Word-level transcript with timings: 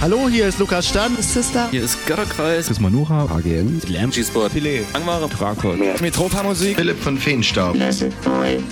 Hallo, 0.00 0.28
hier 0.28 0.46
ist 0.46 0.60
Lukas 0.60 0.86
Stan. 0.86 1.10
Sister. 1.20 1.68
Hier 1.72 1.82
ist 1.82 2.06
Götterkreis. 2.06 2.68
Das 2.68 2.76
ist 2.76 2.80
Manuha. 2.80 3.24
AGN. 3.24 3.82
Lamb. 3.88 4.12
G-Sport. 4.12 4.52
Filet. 4.52 4.84
Angmare. 4.92 5.28
Drakon. 5.28 5.80
Metropa 6.00 6.44
Musik. 6.44 6.76
Philipp 6.76 7.02
von 7.02 7.18
Feenstaub. 7.18 7.76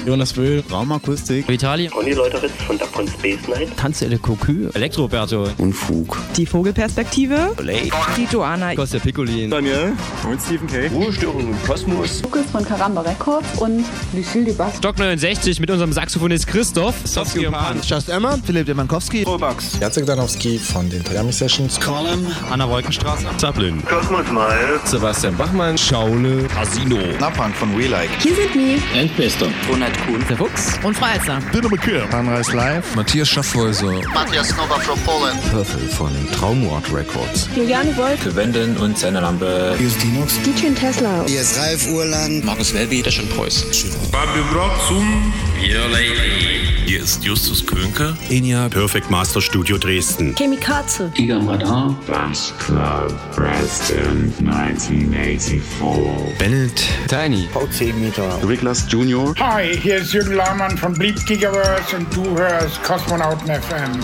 Jonas 0.07 0.33
Böhl. 0.35 0.63
Raumakustik. 0.71 1.49
Vitali. 1.49 1.89
Conny 1.89 2.13
Leuteritz 2.13 2.53
von 2.65 2.79
Dapon 2.79 3.09
Space 3.09 3.41
Night. 3.49 3.77
Tanzelle 3.77 4.19
Cocu. 4.19 4.71
Elektroberto. 4.75 5.49
Unfug. 5.59 6.17
Die 6.37 6.47
Vogelperspektive. 6.47 7.57
Lay. 7.61 7.91
Die 8.17 8.29
Joanna. 8.31 8.77
Kostja 8.77 9.01
Piccolin. 9.01 9.51
Daniel. 9.51 9.95
Und 10.31 10.41
Stephen 10.41 10.69
K. 10.69 10.87
Ruhestörung 10.95 11.41
im 11.41 11.63
Kosmos. 11.67 12.23
Lukas 12.23 12.47
von 12.53 12.65
Karamba 12.65 13.01
Records 13.01 13.49
und 13.59 13.85
Lucille 14.15 14.45
Dubas. 14.45 14.77
Stock 14.77 14.97
69 14.97 15.59
mit 15.59 15.73
unserem 15.73 15.93
Saxophonist 15.93 16.47
Christoph. 16.47 16.95
Sofsky 17.03 17.49
und 17.49 17.55
Pan. 17.55 17.81
Just 17.85 18.11
Emma. 18.11 18.39
Philipp 18.47 18.67
Demankowski. 18.67 19.25
Robax. 19.25 19.73
Jacek 19.81 20.07
Danowski 20.07 20.57
von 20.61 20.89
den 20.89 21.03
Toyami 21.17 21.33
Sessions. 21.33 21.79
Colin. 21.81 22.27
Anna 22.51 22.69
Wolkenstraße. 22.69 23.27
Zaplin. 23.39 23.83
Kosmos 23.87 24.31
Mal. 24.31 24.79
Sebastian 24.85 25.35
Bachmann. 25.37 25.79
Schaule. 25.79 26.47
Casino. 26.49 26.99
Napang 27.19 27.55
von 27.55 27.77
We 27.77 27.87
Like. 27.87 28.11
Hier 28.21 28.35
sind 28.35 28.55
die 28.55 28.83
Endbester. 28.95 29.47
Ronald 29.69 29.95
Kuhn. 30.05 30.23
Der 30.29 30.37
Fuchs. 30.37 30.79
Und 30.83 30.95
Freizer. 30.95 31.39
Dinner 31.55 31.71
McKeer. 31.71 32.07
Sunrise 32.11 32.55
Live. 32.55 32.95
Matthias 32.95 33.29
Schaffhäuser. 33.31 34.03
Matthias 34.13 34.55
Nova 34.57 34.79
from 34.79 34.99
Poland. 35.01 35.41
Purple 35.51 35.89
von 35.89 36.11
Traumort 36.33 36.93
Records. 36.93 37.49
Juliane 37.57 37.97
Wolf, 37.97 38.37
Wenden 38.37 38.77
und 38.77 38.99
seine 38.99 39.21
Lampe. 39.21 39.75
Hier 39.79 39.87
ist 39.87 40.03
Dinox. 40.03 40.35
DJ 40.43 40.75
Tesla. 40.79 41.25
Hier 41.27 41.41
ist 41.41 41.59
Ralf 41.59 41.89
Urland. 41.89 42.45
Markus 42.45 42.75
Welby. 42.75 43.01
Der 43.01 43.11
schon 43.11 43.29
Preuß. 43.31 43.65
Fabio 44.13 44.45
Brotzum. 44.53 45.33
Your 45.63 45.89
Lady. 45.89 46.66
Hier 46.87 47.03
ist 47.03 47.25
Justus 47.25 47.67
Könke. 47.67 48.17
Enya. 48.31 48.69
Perfect 48.69 49.11
Master 49.11 49.41
Studio 49.41 49.77
Dresden. 49.77 50.37
Chemikaze. 50.37 51.11
Giga 51.15 51.39
Radar. 51.39 51.99
Bass 52.07 52.55
Club 52.61 53.13
Preston 53.35 54.33
1984. 54.39 56.39
Bennett. 56.39 56.85
Tiny. 57.09 57.49
V10 57.53 57.93
Meter. 57.95 58.39
Niklas 58.47 58.85
Junior. 58.89 59.35
Hi, 59.41 59.77
hier 59.77 59.97
ist 59.97 60.13
Jürgen 60.13 60.37
Lahmann 60.37 60.79
von 60.79 60.95
Bleep 60.95 61.27
Gigaverse 61.27 61.97
und 61.97 62.07
du 62.15 62.39
hörst 62.39 62.81
Kosmonauten 62.85 63.49
FM 63.49 63.99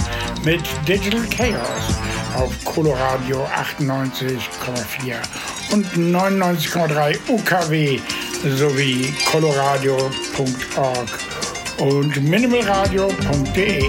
mit 0.44 0.62
Digital 0.88 1.22
Chaos 1.30 2.00
auf 2.34 2.52
Coloradio 2.64 3.46
98,4 3.78 5.14
und 5.72 5.86
99,3 5.94 7.16
UKW 7.28 8.00
sowie 8.56 9.14
coloradio.org 9.30 11.08
und 11.78 12.22
minimalradio.de. 12.22 13.82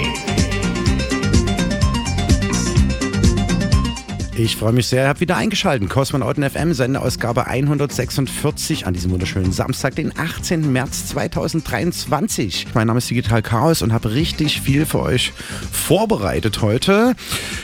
Ich 4.35 4.55
freue 4.55 4.73
mich 4.73 4.87
sehr, 4.87 5.03
ihr 5.03 5.09
habt 5.09 5.21
wieder 5.21 5.37
eingeschaltet. 5.37 5.87
Kosmonauten 5.89 6.43
FM, 6.49 6.73
Sendeausgabe 6.73 7.45
146 7.45 8.87
an 8.87 8.95
diesem 8.95 9.11
wunderschönen 9.11 9.51
Samstag, 9.51 9.95
den 9.95 10.11
18. 10.17 10.71
März 10.71 11.09
2023. 11.09 12.65
Mein 12.73 12.87
Name 12.87 12.97
ist 12.97 13.11
Digital 13.11 13.43
Chaos 13.43 13.83
und 13.83 13.93
habe 13.93 14.15
richtig 14.15 14.59
viel 14.59 14.87
für 14.87 15.01
euch 15.01 15.33
vorbereitet 15.71 16.63
heute. 16.63 17.13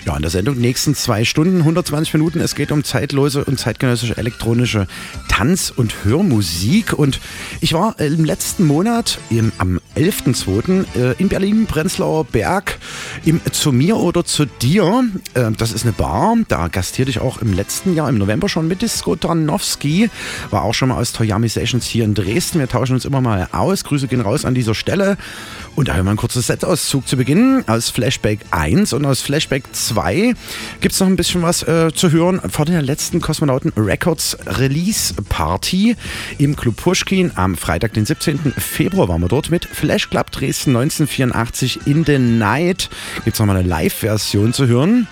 Ja, 0.05 0.15
in 0.15 0.21
der 0.21 0.29
Sendung 0.29 0.59
nächsten 0.59 0.93
zwei 0.93 1.25
Stunden, 1.25 1.57
120 1.57 2.13
Minuten. 2.13 2.39
Es 2.39 2.53
geht 2.53 2.71
um 2.71 2.83
zeitlose 2.83 3.45
und 3.45 3.59
zeitgenössische 3.59 4.17
elektronische 4.17 4.85
Tanz- 5.27 5.73
und 5.75 6.05
Hörmusik. 6.05 6.93
Und 6.93 7.19
ich 7.61 7.73
war 7.73 7.99
im 7.99 8.25
letzten 8.25 8.67
Monat 8.67 9.17
im, 9.31 9.51
am 9.57 9.78
11.02. 9.95 10.85
äh, 10.95 11.15
in 11.17 11.29
Berlin, 11.29 11.65
Prenzlauer 11.65 12.23
Berg, 12.23 12.77
im 13.25 13.41
Zu 13.51 13.71
mir 13.71 13.97
oder 13.97 14.23
zu 14.23 14.45
dir. 14.45 15.05
Äh, 15.33 15.51
das 15.57 15.71
ist 15.71 15.83
eine 15.83 15.93
Bar. 15.93 16.37
Da 16.47 16.67
gastierte 16.67 17.09
ich 17.09 17.19
auch 17.19 17.41
im 17.41 17.53
letzten 17.53 17.95
Jahr, 17.95 18.07
im 18.07 18.17
November 18.17 18.49
schon 18.49 18.67
mit 18.67 18.81
Disco 18.81 19.15
Danowski. 19.15 20.09
War 20.51 20.63
auch 20.63 20.73
schon 20.73 20.89
mal 20.89 20.97
aus 20.97 21.11
Toyami 21.11 21.49
Sessions 21.49 21.85
hier 21.85 22.05
in 22.05 22.13
Dresden. 22.13 22.59
Wir 22.59 22.67
tauschen 22.67 22.93
uns 22.93 23.05
immer 23.05 23.21
mal 23.21 23.49
aus. 23.51 23.83
Grüße 23.83 24.07
gehen 24.07 24.21
raus 24.21 24.45
an 24.45 24.53
dieser 24.55 24.75
Stelle. 24.75 25.17
Und 25.79 25.87
da 25.87 25.93
hören 25.93 26.07
wir 26.07 26.11
ein 26.11 26.17
kurzes 26.17 26.47
Setauszug 26.47 27.07
zu 27.07 27.15
Beginn 27.15 27.63
aus 27.65 27.89
Flashback 27.89 28.39
1 28.51 28.91
und 28.91 29.05
aus 29.05 29.21
Flashback 29.21 29.63
2 29.71 30.33
gibt 30.81 30.93
es 30.93 30.99
noch 30.99 31.07
ein 31.07 31.15
bisschen 31.15 31.41
was 31.41 31.63
äh, 31.63 31.93
zu 31.95 32.11
hören 32.11 32.41
vor 32.49 32.65
der 32.65 32.81
letzten 32.81 33.21
Kosmonauten 33.21 33.71
Records 33.77 34.37
Release 34.45 35.13
Party 35.29 35.95
im 36.37 36.57
Club 36.57 36.75
Pushkin. 36.75 37.31
Am 37.35 37.55
Freitag, 37.55 37.93
den 37.93 38.05
17. 38.05 38.55
Februar 38.57 39.07
waren 39.07 39.21
wir 39.21 39.29
dort 39.29 39.51
mit 39.51 39.63
Flash 39.63 40.09
Club 40.09 40.31
Dresden 40.31 40.75
1984 40.75 41.87
in 41.87 42.03
the 42.03 42.19
Night. 42.19 42.89
Gibt 43.23 43.35
es 43.35 43.39
nochmal 43.39 43.55
eine 43.55 43.69
Live-Version 43.69 44.51
zu 44.51 44.67
hören. 44.67 45.07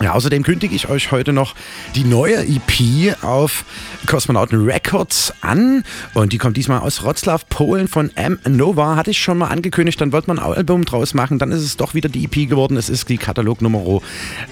Ja, 0.00 0.12
außerdem 0.12 0.42
kündige 0.42 0.74
ich 0.74 0.88
euch 0.88 1.12
heute 1.12 1.32
noch 1.32 1.54
die 1.94 2.02
neue 2.02 2.44
EP 2.44 3.22
auf 3.22 3.64
Kosmonauten 4.06 4.64
Records 4.64 5.32
an. 5.40 5.84
Und 6.14 6.32
die 6.32 6.38
kommt 6.38 6.56
diesmal 6.56 6.80
aus 6.80 7.04
Wroclaw, 7.04 7.44
Polen 7.48 7.86
von 7.86 8.10
M. 8.16 8.40
Nova. 8.48 8.96
Hatte 8.96 9.12
ich 9.12 9.20
schon 9.20 9.38
mal 9.38 9.48
angekündigt, 9.48 10.00
dann 10.00 10.10
wollte 10.10 10.26
man 10.26 10.40
ein 10.40 10.44
Album 10.44 10.84
draus 10.84 11.14
machen. 11.14 11.38
Dann 11.38 11.52
ist 11.52 11.62
es 11.62 11.76
doch 11.76 11.94
wieder 11.94 12.08
die 12.08 12.24
EP 12.24 12.48
geworden. 12.48 12.76
Es 12.76 12.88
ist 12.88 13.08
die 13.08 13.18
Katalog 13.18 13.62
Nummer 13.62 14.00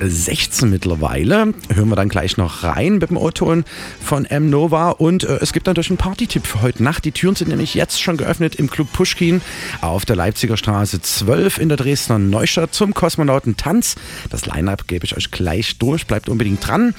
16 0.00 0.70
mittlerweile. 0.70 1.52
Hören 1.74 1.88
wir 1.88 1.96
dann 1.96 2.08
gleich 2.08 2.36
noch 2.36 2.62
rein 2.62 2.98
mit 2.98 3.10
dem 3.10 3.16
O-Ton 3.16 3.64
von 4.00 4.24
M. 4.26 4.48
Nova. 4.48 4.90
Und 4.90 5.24
äh, 5.24 5.38
es 5.40 5.52
gibt 5.52 5.66
natürlich 5.66 5.90
einen 5.90 5.96
Party-Tipp 5.96 6.46
für 6.46 6.62
heute 6.62 6.84
Nacht. 6.84 7.04
Die 7.04 7.12
Türen 7.12 7.34
sind 7.34 7.48
nämlich 7.48 7.74
jetzt 7.74 8.00
schon 8.00 8.16
geöffnet 8.16 8.54
im 8.54 8.70
Club 8.70 8.92
Pushkin 8.92 9.40
auf 9.80 10.04
der 10.04 10.14
Leipziger 10.14 10.56
Straße 10.56 11.02
12 11.02 11.58
in 11.58 11.68
der 11.68 11.78
Dresdner 11.78 12.20
Neustadt 12.20 12.74
zum 12.74 12.94
Kosmonautentanz. 12.94 13.96
Das 14.30 14.46
Line-Up 14.46 14.86
gebe 14.86 15.04
ich 15.04 15.16
euch 15.16 15.31
gleich 15.32 15.78
durch. 15.78 16.06
Bleibt 16.06 16.28
unbedingt 16.28 16.66
dran. 16.66 16.94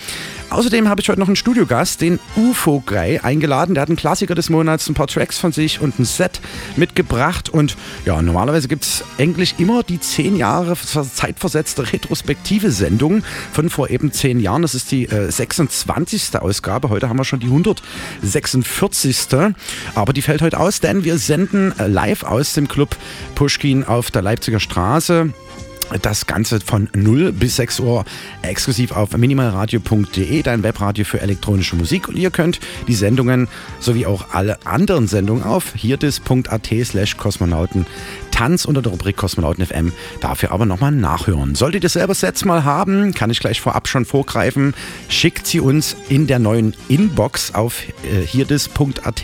Außerdem 0.50 0.88
habe 0.88 1.02
ich 1.02 1.10
heute 1.10 1.20
noch 1.20 1.28
einen 1.28 1.36
Studiogast, 1.36 2.02
den 2.02 2.20
UFO 2.36 2.84
Guy, 2.86 3.20
eingeladen. 3.20 3.74
Der 3.74 3.82
hat 3.82 3.90
einen 3.90 3.96
Klassiker 3.96 4.36
des 4.36 4.50
Monats, 4.50 4.88
ein 4.88 4.94
paar 4.94 5.08
Tracks 5.08 5.40
von 5.40 5.52
sich 5.52 5.82
und 5.82 5.98
ein 5.98 6.06
Set 6.06 6.42
mitgebracht. 6.76 7.50
Und 7.50 7.76
ja, 8.06 8.22
normalerweise 8.22 8.68
gibt 8.68 8.84
es 8.84 9.04
eigentlich 9.18 9.56
immer 9.58 9.82
die 9.82 10.00
10 10.00 10.36
Jahre 10.36 10.76
zeitversetzte 10.76 11.94
retrospektive 11.94 12.70
Sendung 12.70 13.24
von 13.52 13.70
vor 13.70 13.90
eben 13.90 14.12
10 14.12 14.40
Jahren. 14.40 14.62
Das 14.62 14.76
ist 14.76 14.92
die 14.92 15.06
äh, 15.06 15.32
26. 15.32 16.40
Ausgabe. 16.40 16.90
Heute 16.90 17.10
haben 17.10 17.18
wir 17.18 17.26
schon 17.26 17.40
die 17.40 17.48
146. 17.48 19.56
Aber 19.96 20.14
die 20.14 20.22
fällt 20.22 20.42
heute 20.42 20.60
aus, 20.60 20.82
denn 20.82 21.04
wir 21.04 21.18
senden 21.18 21.78
äh, 21.80 21.88
live 21.88 22.24
aus 22.24 22.54
dem 22.54 22.68
Club 22.68 22.96
Pushkin 23.34 23.84
auf 23.84 24.12
der 24.12 24.22
Leipziger 24.22 24.60
Straße. 24.60 25.34
Das 26.02 26.26
Ganze 26.26 26.60
von 26.60 26.90
0 26.94 27.32
bis 27.32 27.58
6 27.58 27.80
Uhr 27.82 28.06
exklusiv 28.42 28.92
auf 28.92 29.16
minimalradio.de, 29.16 30.42
dein 30.42 30.64
Webradio 30.64 31.06
für 31.06 31.22
elektronische 31.22 31.76
Musik. 31.76 32.08
Und 32.08 32.16
ihr 32.18 32.32
könnt 32.32 32.60
die 32.88 32.96
Sendungen 32.96 33.48
sowie 33.80 34.06
auch 34.06 34.34
alle 34.34 34.66
anderen 34.66 35.08
Sendungen 35.08 35.44
auf 35.44 35.74
hierdis.at 35.76 36.70
slash 36.84 37.18
Kosmonauten 37.18 37.86
Tanz 38.34 38.66
unter 38.66 38.82
der 38.82 38.92
Rubrik 38.92 39.16
Kosmonauten 39.16 39.64
FM. 39.64 39.94
Dafür 40.20 40.52
aber 40.52 40.66
nochmal 40.66 40.92
nachhören. 40.92 41.54
Solltet 41.54 41.84
ihr 41.84 41.90
selber 41.90 42.16
Sets 42.16 42.46
mal 42.46 42.64
haben, 42.64 43.14
kann 43.14 43.30
ich 43.30 43.40
gleich 43.40 43.62
vorab 43.62 43.88
schon 43.88 44.06
vorgreifen, 44.06 44.74
schickt 45.08 45.46
sie 45.46 45.60
uns 45.60 45.96
in 46.10 46.26
der 46.26 46.40
neuen 46.40 46.76
Inbox 46.88 47.54
auf 47.54 47.84
äh, 48.04 48.26
hierdis.at 48.26 49.22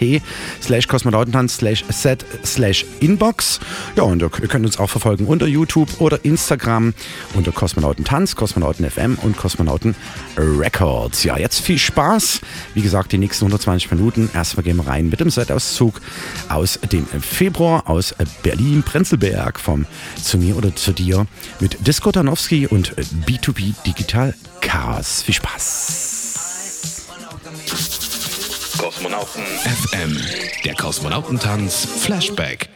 slash 0.61 0.88
Kosmonautentanz 0.88 1.57
slash 1.57 1.83
set 1.89 2.23
slash 2.45 2.85
Inbox. 3.00 3.59
Ja, 3.95 4.03
und 4.03 4.21
ihr 4.21 4.29
könnt 4.29 4.65
uns 4.65 4.77
auch 4.77 4.91
verfolgen 4.91 5.25
unter 5.25 5.47
YouTube 5.47 6.00
oder 6.00 6.23
Instagram 6.23 6.94
unter 7.33 7.51
Kosmonautentanz, 7.51 8.35
Kosmonauten 8.35 8.89
FM 8.89 9.17
und 9.23 9.38
Kosmonauten 9.38 9.95
Records. 10.38 11.23
Ja, 11.23 11.38
jetzt 11.38 11.61
viel 11.61 11.79
Spaß. 11.79 12.41
Wie 12.75 12.81
gesagt, 12.81 13.11
die 13.11 13.17
nächsten 13.17 13.45
120 13.45 13.89
Minuten. 13.89 14.29
Erstmal 14.35 14.63
gehen 14.63 14.77
wir 14.77 14.88
rein 14.88 15.09
mit 15.09 15.19
dem 15.19 15.31
Setauszug 15.31 16.00
aus 16.47 16.79
dem 16.91 17.07
Februar 17.07 17.89
aus 17.89 18.13
Berlin, 18.44 18.83
Prenzlberg 18.99 19.61
vom 19.61 19.85
Zu 20.21 20.37
mir 20.37 20.57
oder 20.57 20.75
zu 20.75 20.91
dir 20.91 21.25
mit 21.61 21.87
Disco 21.87 22.11
Danowski 22.11 22.67
und 22.67 22.95
B2B 23.25 23.73
Digital 23.85 24.35
Chaos. 24.59 25.21
Viel 25.21 25.35
Spaß. 25.35 26.33
Kosmonauten 28.77 29.43
FM. 29.43 30.17
Der 30.65 30.75
Kosmonautentanz 30.75 31.87
Flashback. 32.01 32.67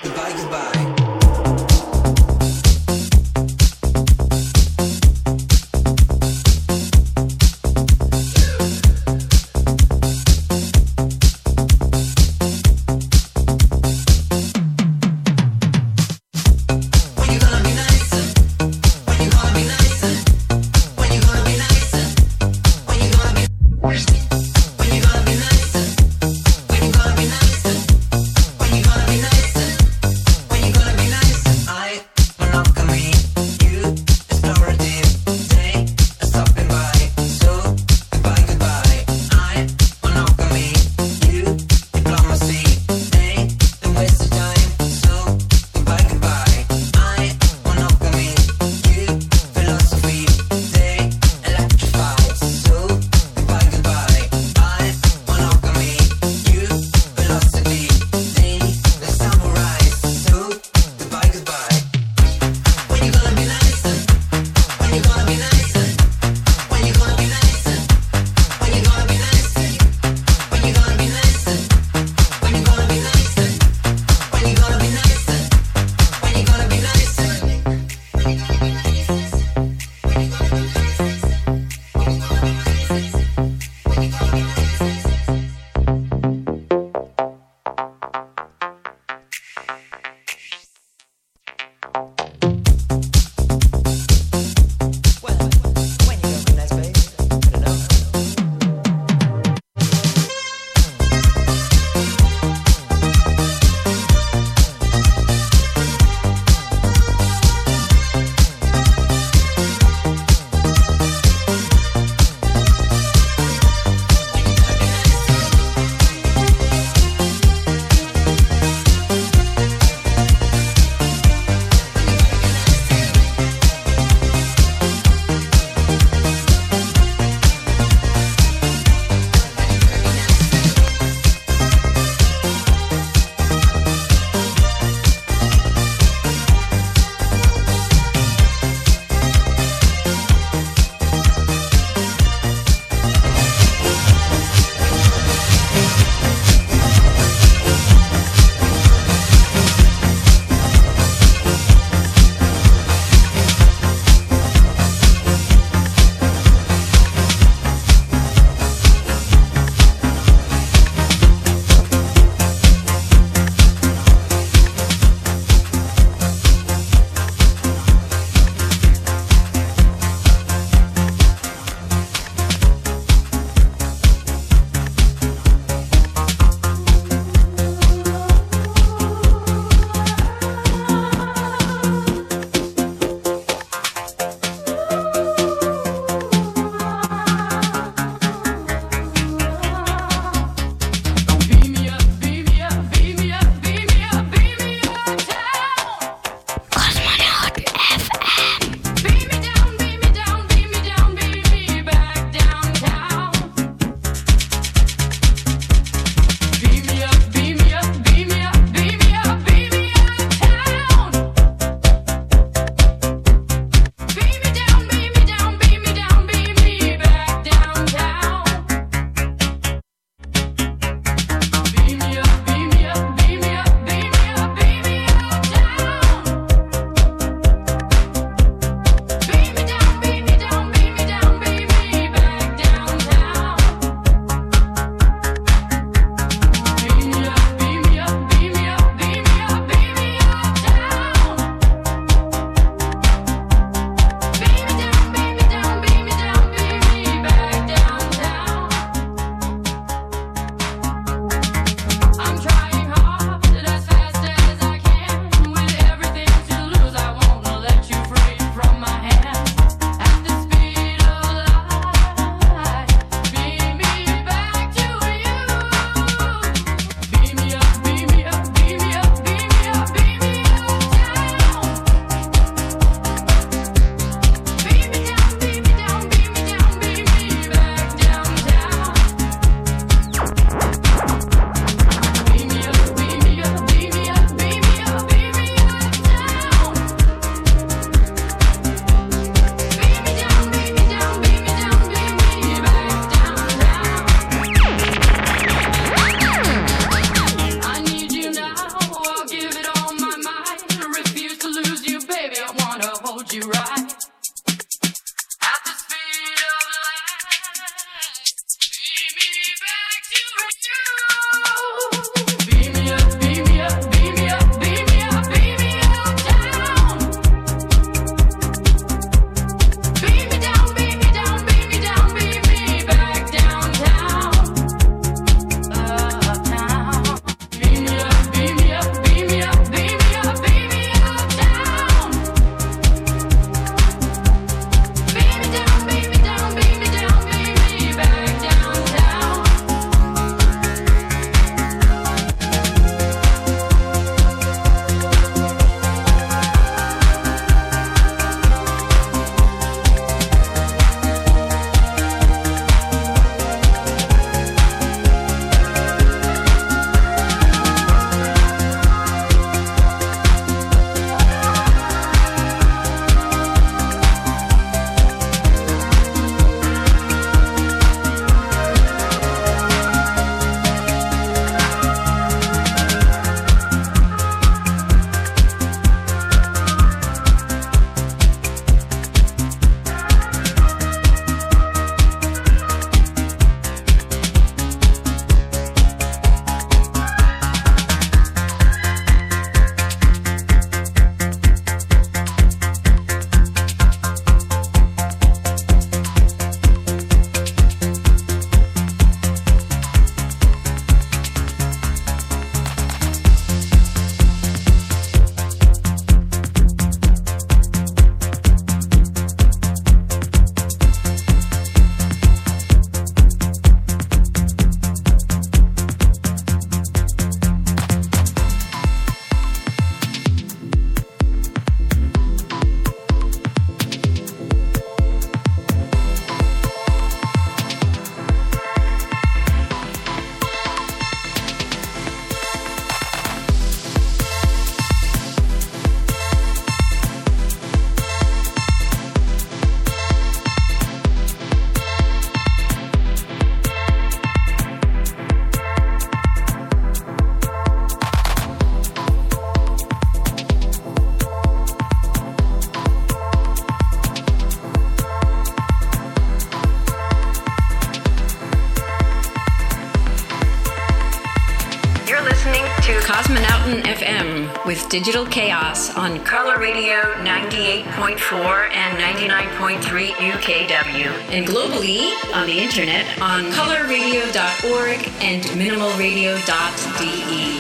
With 464.74 464.90
Digital 464.90 465.26
Chaos 465.28 465.96
on 465.96 466.20
Color 466.24 466.58
Radio 466.58 467.00
98.4 467.22 468.72
and 468.72 468.98
99.3 468.98 470.14
UKW, 470.14 471.12
and 471.30 471.46
globally 471.46 472.12
on 472.34 472.48
the 472.48 472.60
internet 472.60 473.06
on 473.22 473.44
colorradio.org 473.52 475.08
and 475.22 475.44
minimalradio.de. 475.44 477.53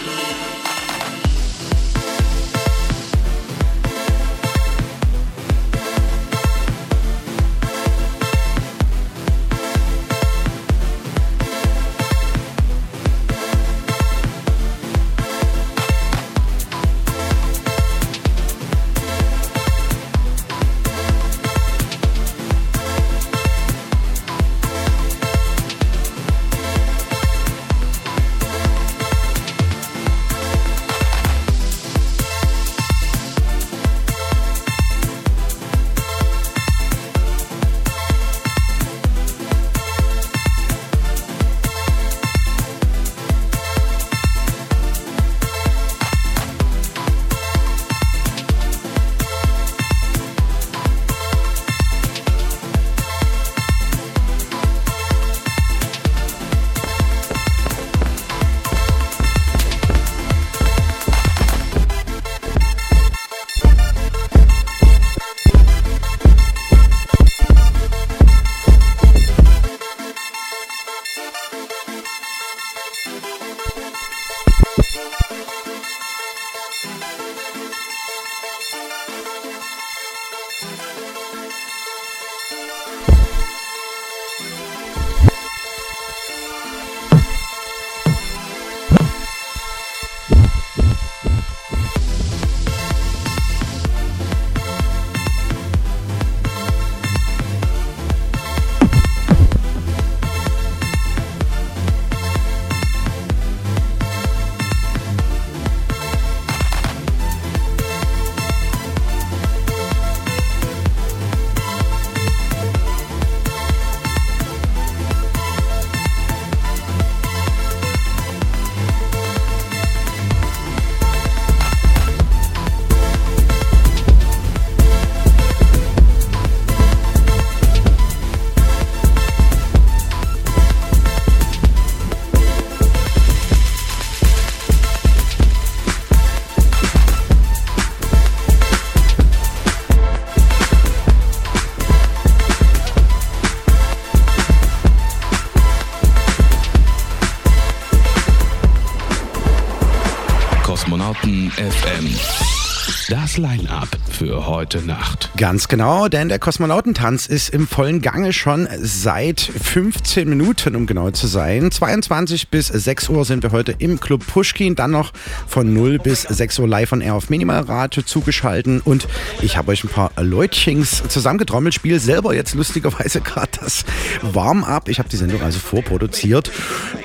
Line-Up 153.37 153.87
für 154.09 154.47
heute 154.47 154.81
Nacht. 154.81 155.32
Ganz 155.35 155.67
genau, 155.67 156.09
denn 156.09 156.29
der 156.29 156.37
Kosmonautentanz 156.37 157.25
ist 157.25 157.49
im 157.49 157.67
vollen 157.67 158.03
Gange 158.03 158.33
schon 158.33 158.67
seit 158.79 159.41
15 159.41 160.29
Minuten, 160.29 160.75
um 160.75 160.85
genau 160.85 161.09
zu 161.09 161.25
sein. 161.25 161.71
22 161.71 162.49
bis 162.49 162.67
6 162.67 163.09
Uhr 163.09 163.25
sind 163.25 163.41
wir 163.41 163.51
heute 163.51 163.73
im 163.79 163.99
Club 163.99 164.27
Pushkin, 164.27 164.75
dann 164.75 164.91
noch 164.91 165.11
von 165.47 165.73
0 165.73 165.97
bis 165.97 166.21
6 166.21 166.59
Uhr 166.59 166.67
live 166.67 166.89
von 166.89 167.01
Air 167.01 167.15
auf 167.15 167.31
Minimalradio 167.31 168.03
zugeschalten 168.03 168.79
und 168.81 169.07
ich 169.41 169.57
habe 169.57 169.71
euch 169.71 169.83
ein 169.83 169.89
paar 169.89 170.11
Leutchings 170.21 171.01
zusammengetrommelt, 171.09 171.73
spiele 171.73 171.99
selber 171.99 172.35
jetzt 172.35 172.53
lustigerweise 172.53 173.19
gerade 173.21 173.57
das 173.59 173.85
Warm-up. 174.21 174.87
Ich 174.87 174.99
habe 174.99 175.09
die 175.09 175.17
Sendung 175.17 175.41
also 175.41 175.57
vorproduziert. 175.57 176.51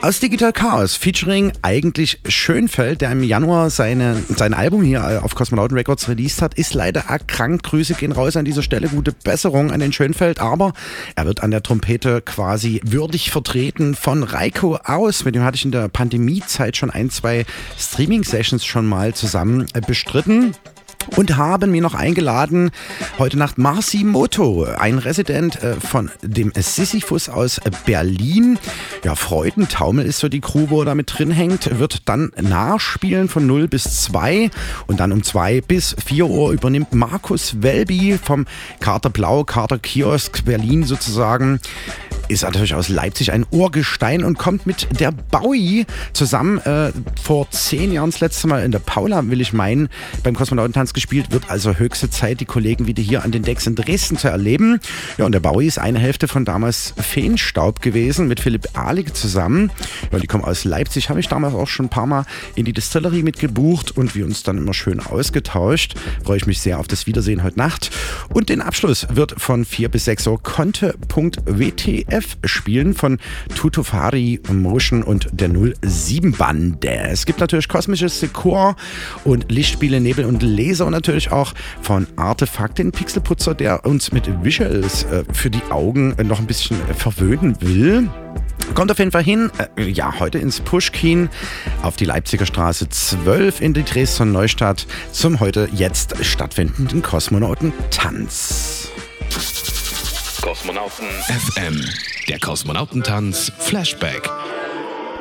Aus 0.02 0.20
Digital 0.20 0.52
Chaos, 0.52 0.97
featuring 0.97 1.52
eigentlich 1.62 2.20
Schönfeld, 2.28 3.00
der 3.00 3.11
im 3.11 3.23
Januar 3.23 3.70
seine, 3.70 4.23
sein 4.37 4.52
Album 4.52 4.82
hier 4.82 5.25
auf 5.25 5.35
Kosmonauten 5.35 5.78
Records 5.78 6.11
released 6.11 6.42
hat, 6.42 6.54
ist 6.54 6.75
leider 6.75 7.04
erkrankt. 7.08 7.62
Grüße 7.62 7.94
gehen 7.94 8.12
raus 8.18 8.37
an 8.37 8.44
dieser 8.44 8.62
Stelle. 8.62 8.88
Gute 8.88 9.12
Besserung 9.12 9.70
an 9.70 9.80
den 9.80 9.92
Schönfeld. 9.92 10.40
Aber 10.40 10.72
er 11.14 11.25
wird 11.25 11.42
an 11.42 11.50
der 11.50 11.62
Trompete 11.62 12.20
quasi 12.20 12.80
würdig 12.84 13.30
vertreten 13.30 13.94
von 13.94 14.22
Reiko 14.22 14.76
aus. 14.76 15.25
Mit 15.25 15.34
dem 15.34 15.44
hatte 15.44 15.56
ich 15.56 15.64
in 15.64 15.72
der 15.72 15.88
Pandemiezeit 15.88 16.76
schon 16.76 16.90
ein, 16.90 17.10
zwei 17.10 17.46
Streaming-Sessions 17.78 18.64
schon 18.64 18.87
mal 18.87 19.14
zusammen 19.14 19.66
bestritten 19.87 20.54
und 21.16 21.36
haben 21.36 21.70
mir 21.70 21.82
noch 21.82 21.94
eingeladen 21.94 22.70
heute 23.18 23.38
Nacht 23.38 23.58
Marci 23.58 24.04
Moto, 24.04 24.64
ein 24.64 24.98
Resident 24.98 25.62
äh, 25.62 25.74
von 25.74 26.10
dem 26.22 26.52
Sisyphus 26.54 27.28
aus 27.28 27.60
Berlin. 27.86 28.58
Ja, 29.04 29.14
Freudentaumel 29.14 30.06
ist 30.06 30.18
so 30.18 30.28
die 30.28 30.40
Crew, 30.40 30.66
wo 30.68 30.82
er 30.82 30.86
da 30.86 30.94
mit 30.94 31.18
drin 31.18 31.30
hängt, 31.30 31.78
wird 31.78 32.08
dann 32.08 32.32
nachspielen 32.40 33.28
von 33.28 33.46
0 33.46 33.68
bis 33.68 34.02
2 34.02 34.50
und 34.86 35.00
dann 35.00 35.12
um 35.12 35.22
2 35.22 35.60
bis 35.62 35.96
4 36.04 36.26
Uhr 36.26 36.52
übernimmt 36.52 36.92
Markus 36.94 37.62
Welby 37.62 38.18
vom 38.22 38.46
Kater 38.80 39.10
Blau, 39.10 39.44
Kater 39.44 39.78
Kiosk 39.78 40.44
Berlin 40.44 40.84
sozusagen 40.84 41.60
ist 42.28 42.42
natürlich 42.42 42.74
aus 42.74 42.88
Leipzig 42.88 43.32
ein 43.32 43.46
Urgestein 43.50 44.22
und 44.22 44.38
kommt 44.38 44.66
mit 44.66 45.00
der 45.00 45.12
Bowie 45.12 45.86
zusammen 46.12 46.58
äh, 46.58 46.92
vor 47.22 47.50
zehn 47.50 47.92
Jahren 47.92 48.10
das 48.10 48.20
letzte 48.20 48.46
Mal 48.48 48.64
in 48.64 48.70
der 48.70 48.78
Paula, 48.78 49.26
will 49.28 49.40
ich 49.40 49.52
meinen, 49.52 49.88
beim 50.22 50.34
Kosmonautentanz 50.34 50.92
gespielt. 50.98 51.30
Wird 51.30 51.48
also 51.48 51.74
höchste 51.74 52.10
Zeit, 52.10 52.40
die 52.40 52.44
Kollegen 52.44 52.88
wieder 52.88 53.02
hier 53.02 53.22
an 53.22 53.30
den 53.30 53.44
Decks 53.44 53.68
in 53.68 53.76
Dresden 53.76 54.16
zu 54.16 54.26
erleben. 54.26 54.80
Ja, 55.16 55.26
und 55.26 55.32
der 55.32 55.38
Bowie 55.38 55.68
ist 55.68 55.78
eine 55.78 56.00
Hälfte 56.00 56.26
von 56.26 56.44
damals 56.44 56.92
Feenstaub 56.96 57.80
gewesen 57.80 58.26
mit 58.26 58.40
Philipp 58.40 58.76
Ahlig 58.76 59.14
zusammen. 59.14 59.70
Ja, 60.10 60.18
die 60.18 60.26
kommen 60.26 60.42
aus 60.42 60.64
Leipzig, 60.64 61.08
habe 61.08 61.20
ich 61.20 61.28
damals 61.28 61.54
auch 61.54 61.68
schon 61.68 61.86
ein 61.86 61.88
paar 61.88 62.06
Mal 62.06 62.24
in 62.56 62.64
die 62.64 62.72
Distillerie 62.72 63.22
mitgebucht 63.22 63.96
und 63.96 64.16
wir 64.16 64.24
uns 64.24 64.42
dann 64.42 64.58
immer 64.58 64.74
schön 64.74 64.98
ausgetauscht. 64.98 65.94
Freue 66.24 66.38
ich 66.38 66.46
mich 66.46 66.60
sehr 66.60 66.80
auf 66.80 66.88
das 66.88 67.06
Wiedersehen 67.06 67.44
heute 67.44 67.58
Nacht. 67.58 67.92
Und 68.28 68.48
den 68.48 68.60
Abschluss 68.60 69.06
wird 69.08 69.40
von 69.40 69.64
4 69.64 69.90
bis 69.90 70.04
6 70.06 70.26
Uhr 70.26 70.42
Conte.wtf 70.42 72.36
spielen 72.42 72.94
von 72.94 73.18
Tutofari 73.54 74.40
Motion 74.50 75.04
und 75.04 75.28
der 75.30 75.48
07 75.48 76.32
Bande. 76.32 76.88
Es 76.88 77.24
gibt 77.24 77.38
natürlich 77.38 77.68
kosmisches 77.68 78.18
Dekor 78.18 78.74
und 79.22 79.52
Lichtspiele, 79.52 80.00
Nebel 80.00 80.24
und 80.24 80.42
Laser 80.42 80.88
und 80.88 80.92
natürlich 80.92 81.31
auch 81.31 81.53
von 81.83 82.07
Artefakt, 82.16 82.79
den 82.79 82.92
Pixelputzer, 82.92 83.55
der 83.55 83.85
uns 83.85 84.11
mit 84.11 84.29
Visuals 84.42 85.05
äh, 85.05 85.24
für 85.33 85.51
die 85.51 85.62
Augen 85.70 86.16
noch 86.24 86.40
ein 86.40 86.46
bisschen 86.46 86.77
verwöhnen 86.96 87.57
will. 87.61 88.09
Kommt 88.74 88.90
auf 88.90 88.98
jeden 88.98 89.11
Fall 89.11 89.22
hin, 89.22 89.51
äh, 89.77 89.85
ja, 89.85 90.18
heute 90.18 90.38
ins 90.38 90.61
Pushkin 90.61 91.29
auf 91.83 91.96
die 91.96 92.05
Leipziger 92.05 92.46
Straße 92.46 92.88
12 92.88 93.61
in 93.61 93.74
die 93.74 93.85
Dresdner 93.85 94.27
Neustadt 94.27 94.87
zum 95.12 95.40
heute 95.40 95.68
jetzt 95.72 96.24
stattfindenden 96.24 97.03
Kosmonautentanz. 97.03 98.88
Kosmonauten 100.42 101.07
FM. 101.29 101.85
Der 102.29 102.38
Kosmonautentanz 102.38 103.53
Flashback. 103.59 104.29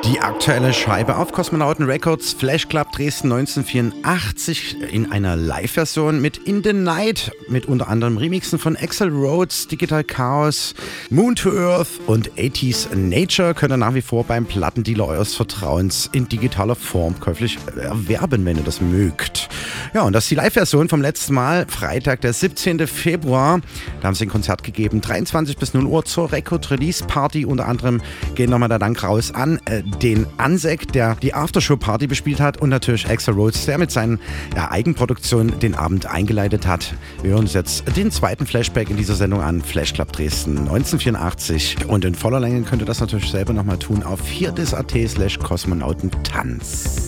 Die 0.04 0.20
aktuelle 0.20 0.72
Scheibe 0.72 1.16
auf 1.16 1.32
Kosmonauten 1.32 1.84
Records, 1.84 2.32
Flash 2.32 2.68
Club 2.68 2.92
Dresden 2.92 3.32
1984 3.32 4.76
in 4.92 5.10
einer 5.10 5.34
Live-Version 5.34 6.20
mit 6.20 6.38
In 6.38 6.62
the 6.62 6.72
Night, 6.72 7.32
mit 7.48 7.66
unter 7.66 7.88
anderem 7.88 8.16
Remixen 8.16 8.58
von 8.60 8.76
Axel 8.76 9.10
Rhodes, 9.10 9.66
Digital 9.66 10.04
Chaos, 10.04 10.74
Moon 11.10 11.34
to 11.34 11.50
Earth 11.50 11.88
und 12.06 12.30
80s 12.34 12.94
Nature 12.94 13.54
könnt 13.54 13.72
ihr 13.72 13.76
nach 13.76 13.94
wie 13.94 14.00
vor 14.00 14.24
beim 14.24 14.46
Plattendealer 14.46 15.08
eures 15.08 15.34
Vertrauens 15.34 16.08
in 16.12 16.28
digitaler 16.28 16.76
Form 16.76 17.18
käuflich 17.18 17.58
erwerben, 17.76 18.44
wenn 18.44 18.56
ihr 18.56 18.64
das 18.64 18.80
mögt. 18.80 19.48
Ja, 19.94 20.02
und 20.02 20.12
das 20.12 20.24
ist 20.24 20.30
die 20.30 20.36
Live-Version 20.36 20.88
vom 20.88 21.02
letzten 21.02 21.34
Mal, 21.34 21.66
Freitag, 21.68 22.20
der 22.20 22.32
17. 22.32 22.86
Februar. 22.86 23.60
Da 24.00 24.08
haben 24.08 24.14
sie 24.14 24.26
ein 24.26 24.30
Konzert 24.30 24.62
gegeben, 24.62 25.00
23 25.00 25.56
bis 25.56 25.74
0 25.74 25.84
Uhr 25.86 26.04
zur 26.04 26.30
Record-Release-Party. 26.30 27.44
Unter 27.44 27.66
anderem 27.66 28.00
gehen 28.34 28.50
nochmal 28.50 28.68
der 28.68 28.78
Dank 28.78 29.02
raus 29.02 29.32
an 29.34 29.60
äh, 29.64 29.82
den 30.02 30.26
Ansek, 30.36 30.92
der 30.92 31.16
die 31.16 31.34
Aftershow-Party 31.34 32.06
bespielt 32.06 32.40
hat 32.40 32.58
und 32.58 32.68
natürlich 32.68 33.08
Axel 33.08 33.34
Rhodes, 33.34 33.66
der 33.66 33.78
mit 33.78 33.90
seinen 33.90 34.18
ja, 34.54 34.70
Eigenproduktionen 34.70 35.58
den 35.58 35.74
Abend 35.74 36.06
eingeleitet 36.06 36.66
hat. 36.66 36.94
Wir 37.22 37.30
hören 37.32 37.40
uns 37.40 37.54
jetzt 37.54 37.84
den 37.96 38.10
zweiten 38.10 38.46
Flashback 38.46 38.90
in 38.90 38.96
dieser 38.96 39.14
Sendung 39.14 39.40
an, 39.40 39.62
Flash 39.62 39.94
Club 39.94 40.12
Dresden 40.12 40.58
1984. 40.58 41.88
Und 41.88 42.04
in 42.04 42.14
voller 42.14 42.40
Länge 42.40 42.62
könnt 42.62 42.82
ihr 42.82 42.86
das 42.86 43.00
natürlich 43.00 43.30
selber 43.30 43.52
nochmal 43.52 43.78
tun 43.78 44.02
auf 44.02 44.20
viertes.at 44.20 44.92
slash 45.08 45.38
Kosmonautentanz. 45.38 47.06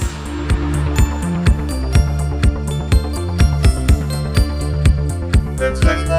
Let's 5.60 5.84
make 5.84 6.09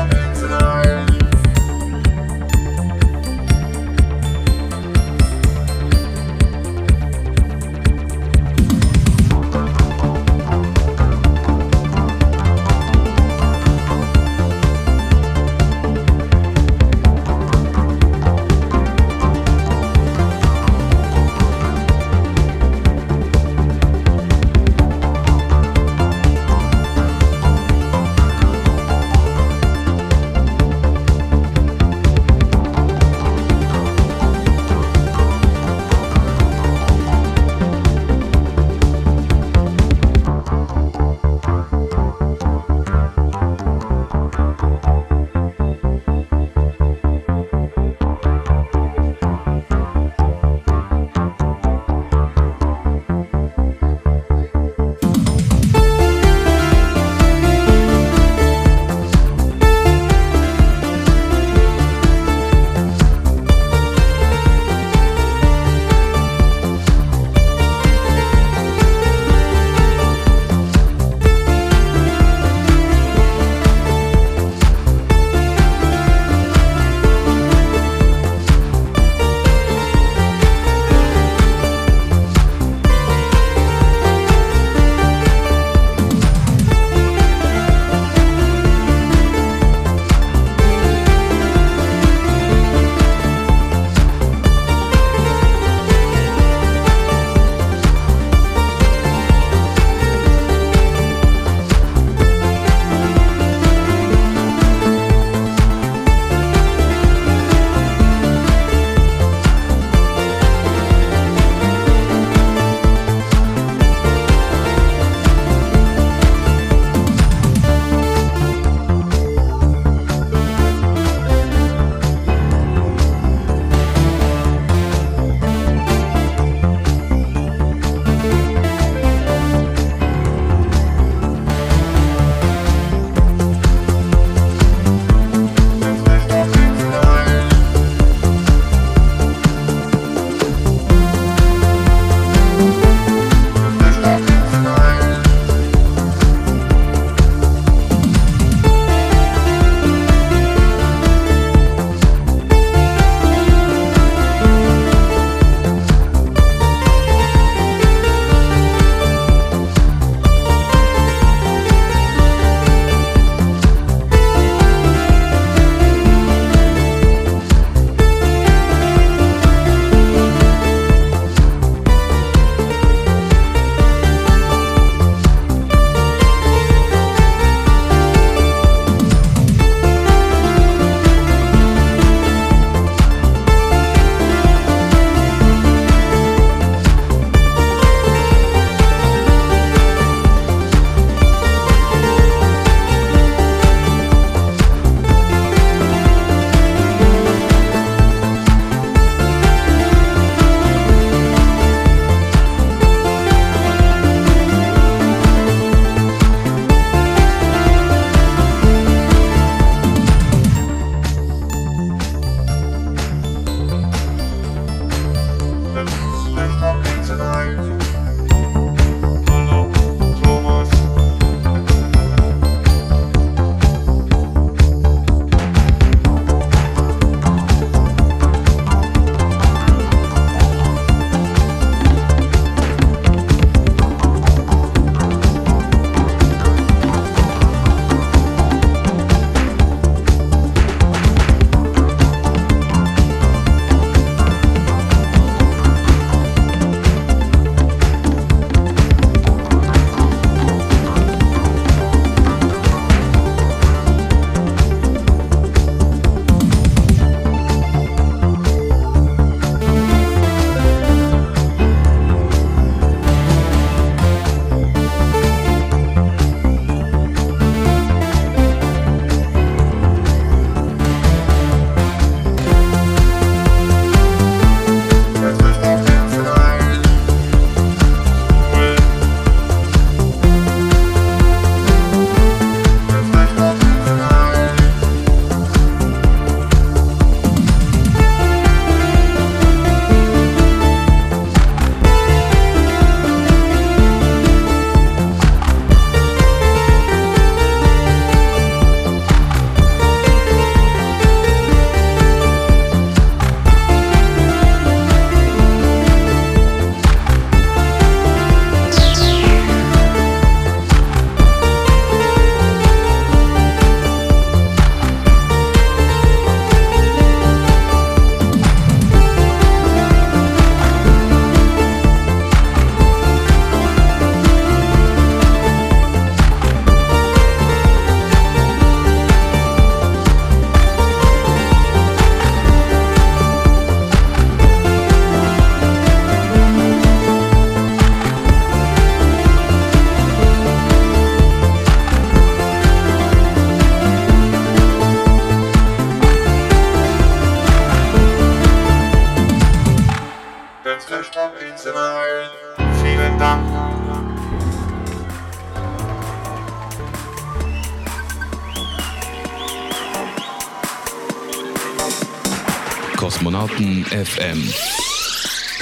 FM. 363.92 364.40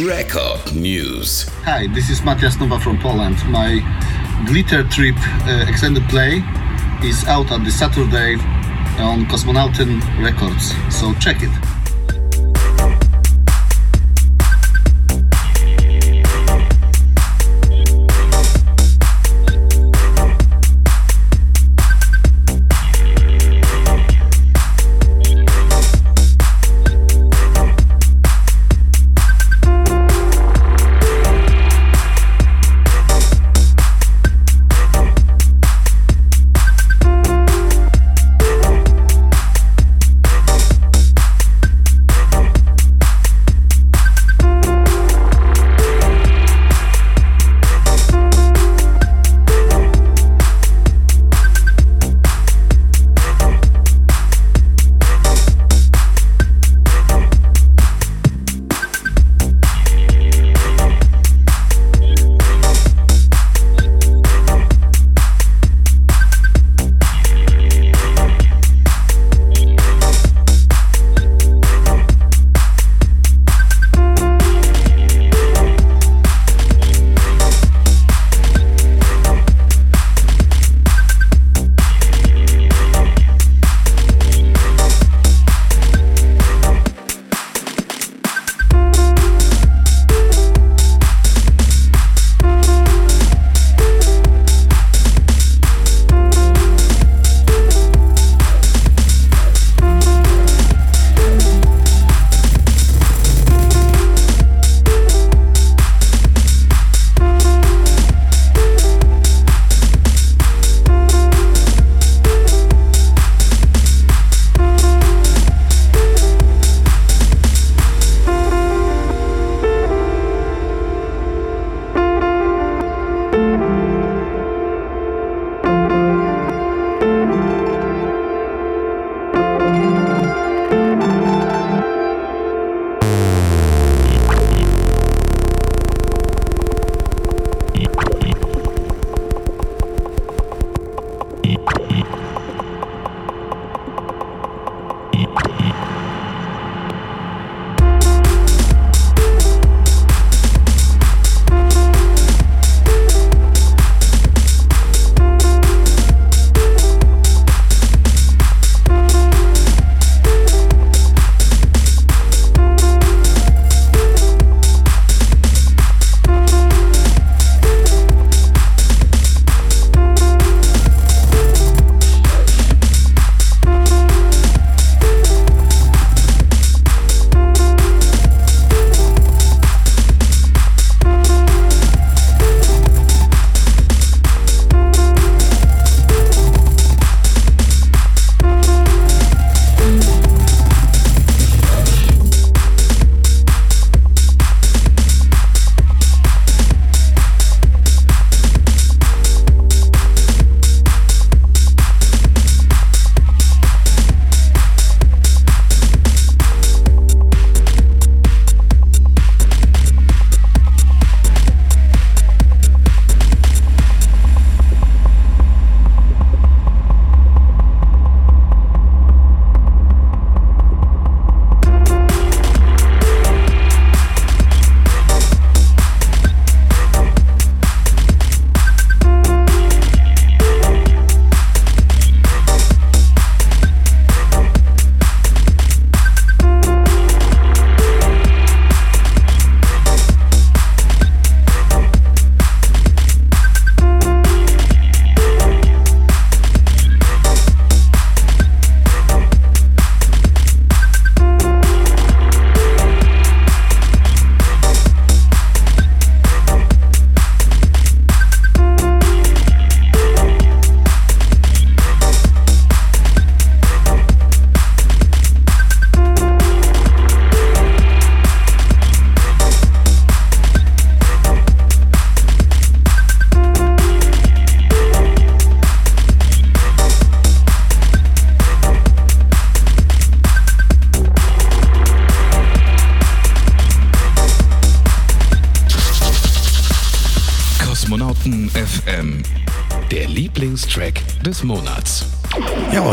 Record 0.06 0.76
News. 0.76 1.50
Hi, 1.66 1.88
this 1.88 2.10
is 2.10 2.22
Matias 2.22 2.60
Nova 2.60 2.80
from 2.80 3.00
Poland. 3.00 3.38
My 3.50 3.82
Glitter 4.46 4.84
Trip 4.88 5.16
uh, 5.18 5.66
extended 5.68 6.08
play 6.10 6.44
is 7.04 7.26
out 7.26 7.52
on 7.52 7.64
the 7.64 7.72
Saturday 7.72 8.36
on 9.00 9.26
Cosmonauten 9.26 10.00
Records, 10.24 10.74
so 10.96 11.14
check 11.16 11.38
it. 11.42 11.69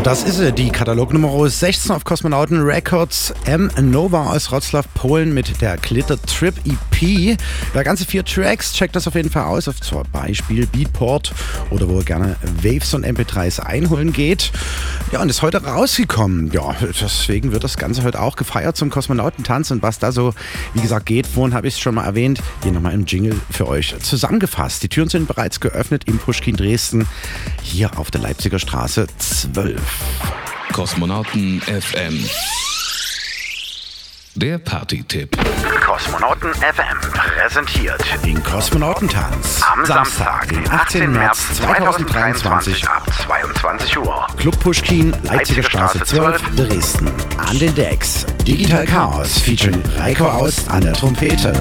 Das 0.06 0.22
ist 0.22 0.36
sie, 0.36 0.52
die 0.52 0.70
Katalognummer 0.70 1.50
16 1.50 1.90
auf 1.90 2.04
Kosmonauten 2.04 2.62
Records. 2.62 3.34
M. 3.44 3.68
Nova 3.80 4.30
aus 4.30 4.52
Wroclaw, 4.52 4.86
Polen 4.94 5.34
mit 5.34 5.60
der 5.60 5.76
Glitter 5.78 6.16
Trip 6.22 6.54
EP. 6.64 7.36
Da 7.74 7.82
ganze 7.82 8.04
vier 8.04 8.24
Tracks, 8.24 8.72
checkt 8.72 8.94
das 8.94 9.08
auf 9.08 9.16
jeden 9.16 9.30
Fall 9.30 9.46
aus, 9.46 9.66
auf 9.66 9.80
zum 9.80 10.04
Beispiel 10.12 10.68
Beatport 10.68 11.34
oder 11.70 11.88
wo 11.88 11.98
ihr 11.98 12.04
gerne 12.04 12.36
Waves 12.62 12.94
und 12.94 13.04
MP3s 13.04 13.58
einholen 13.58 14.12
geht. 14.12 14.52
Ja, 15.10 15.22
und 15.22 15.28
ist 15.28 15.42
heute 15.42 15.64
rausgekommen. 15.64 16.52
Ja, 16.52 16.76
deswegen 16.80 17.50
wird 17.50 17.64
das 17.64 17.76
Ganze 17.76 18.04
heute 18.04 18.20
auch 18.20 18.36
gefeiert 18.36 18.76
zum 18.76 18.90
Kosmonautentanz 18.90 19.72
und 19.72 19.82
was 19.82 19.98
da 19.98 20.12
so, 20.12 20.34
wie 20.74 20.82
gesagt, 20.82 21.06
geht. 21.06 21.26
Vorhin 21.26 21.52
habe 21.52 21.66
ich 21.66 21.74
es 21.74 21.80
schon 21.80 21.96
mal 21.96 22.04
erwähnt, 22.04 22.40
hier 22.62 22.70
nochmal 22.70 22.94
im 22.94 23.06
Jingle 23.06 23.34
für 23.50 23.66
euch 23.66 23.96
zusammengefasst. 24.00 24.84
Die 24.84 24.88
Türen 24.88 25.08
sind 25.08 25.26
bereits 25.26 25.58
geöffnet 25.58 26.04
im 26.06 26.18
Pushkin 26.18 26.54
Dresden, 26.54 27.08
hier 27.66 27.98
auf 27.98 28.10
der 28.10 28.20
Leipziger 28.20 28.58
Straße 28.58 29.06
12. 29.18 29.80
Kosmonauten 30.72 31.60
FM. 31.60 32.24
Der 34.34 34.58
Party-Tipp. 34.58 35.36
Kosmonauten 35.84 36.52
FM 36.52 37.00
präsentiert 37.12 38.04
den 38.24 38.42
Kosmonautentanz 38.42 39.62
am 39.62 39.84
Samstag, 39.84 40.48
den 40.48 40.68
18. 40.70 41.10
März 41.10 41.56
2023 41.56 42.86
ab 42.86 43.06
22 43.26 43.98
Uhr. 43.98 44.26
Club 44.36 44.58
Pushkin, 44.60 45.14
Leipziger 45.22 45.62
Straße 45.62 46.00
12, 46.04 46.42
Dresden. 46.54 47.10
An 47.38 47.58
den 47.58 47.74
Decks 47.74 48.26
Digital 48.46 48.84
Chaos 48.84 49.38
featuring 49.38 49.82
Reiko 49.98 50.26
Aust 50.26 50.70
an 50.70 50.82
der 50.82 50.92
Trompete. 50.92 51.52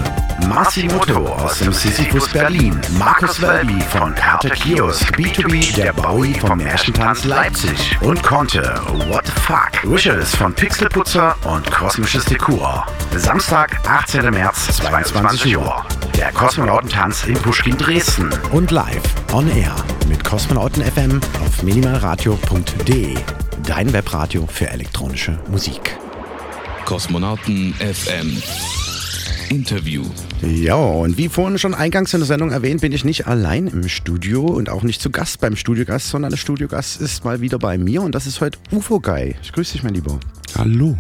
Massimoto 0.48 1.26
aus 1.26 1.60
dem 1.60 1.74
Sisyphus 1.74 2.30
Berlin, 2.30 2.80
Markus 3.00 3.42
Welby 3.42 3.82
von 3.82 4.14
Karte 4.14 4.50
Kiosk, 4.50 5.16
B2B 5.16 5.76
der 5.76 5.92
Bowie 5.94 6.34
vom 6.34 6.58
Märchentanz 6.58 7.24
Leipzig 7.24 7.98
und 8.02 8.22
Conte, 8.22 8.80
What 9.08 9.26
the 9.26 9.32
Fuck, 9.42 9.92
Wishes 9.92 10.36
von 10.36 10.54
Pixelputzer 10.54 11.36
und 11.46 11.70
Kosmisches 11.72 12.26
Dekor. 12.26 12.86
Samstag, 13.16 13.80
18. 13.88 14.30
März, 14.30 14.78
22 14.78 15.58
Uhr. 15.58 15.86
Der 16.16 16.32
Kosmonautentanz 16.32 17.26
in 17.26 17.36
Pushkin 17.36 17.78
Dresden 17.78 18.30
und 18.52 18.72
live 18.72 19.04
on 19.34 19.50
air 19.50 19.76
mit 20.08 20.24
Kosmonauten 20.24 20.84
FM 20.84 21.20
auf 21.46 21.64
minimalradio.de. 21.64 23.16
Dein 23.66 23.92
Webradio 23.94 24.48
für 24.48 24.70
elektronische 24.70 25.40
Musik. 25.48 25.98
Kosmonauten 26.86 27.74
FM. 27.74 28.42
Interview. 29.50 30.04
Ja, 30.46 30.76
und 30.76 31.18
wie 31.18 31.28
vorhin 31.28 31.58
schon 31.58 31.74
eingangs 31.74 32.14
in 32.14 32.20
der 32.20 32.28
Sendung 32.28 32.52
erwähnt, 32.52 32.82
bin 32.82 32.92
ich 32.92 33.04
nicht 33.04 33.26
allein 33.26 33.66
im 33.66 33.88
Studio 33.90 34.46
und 34.46 34.70
auch 34.70 34.84
nicht 34.84 35.02
zu 35.02 35.10
Gast 35.10 35.42
beim 35.42 35.56
Studiogast, 35.56 36.10
sondern 36.10 36.30
der 36.30 36.38
Studiogast 36.38 37.02
ist 37.02 37.26
mal 37.26 37.42
wieder 37.42 37.58
bei 37.58 37.80
mir 37.80 38.04
und 38.04 38.14
das 38.14 38.28
ist 38.28 38.42
heute 38.42 38.60
UFO 38.72 39.00
Guy. 39.00 39.36
Ich 39.42 39.52
grüße 39.54 39.74
dich, 39.74 39.84
mein 39.84 39.96
Lieber. 39.96 40.20
Hallo. 40.56 40.96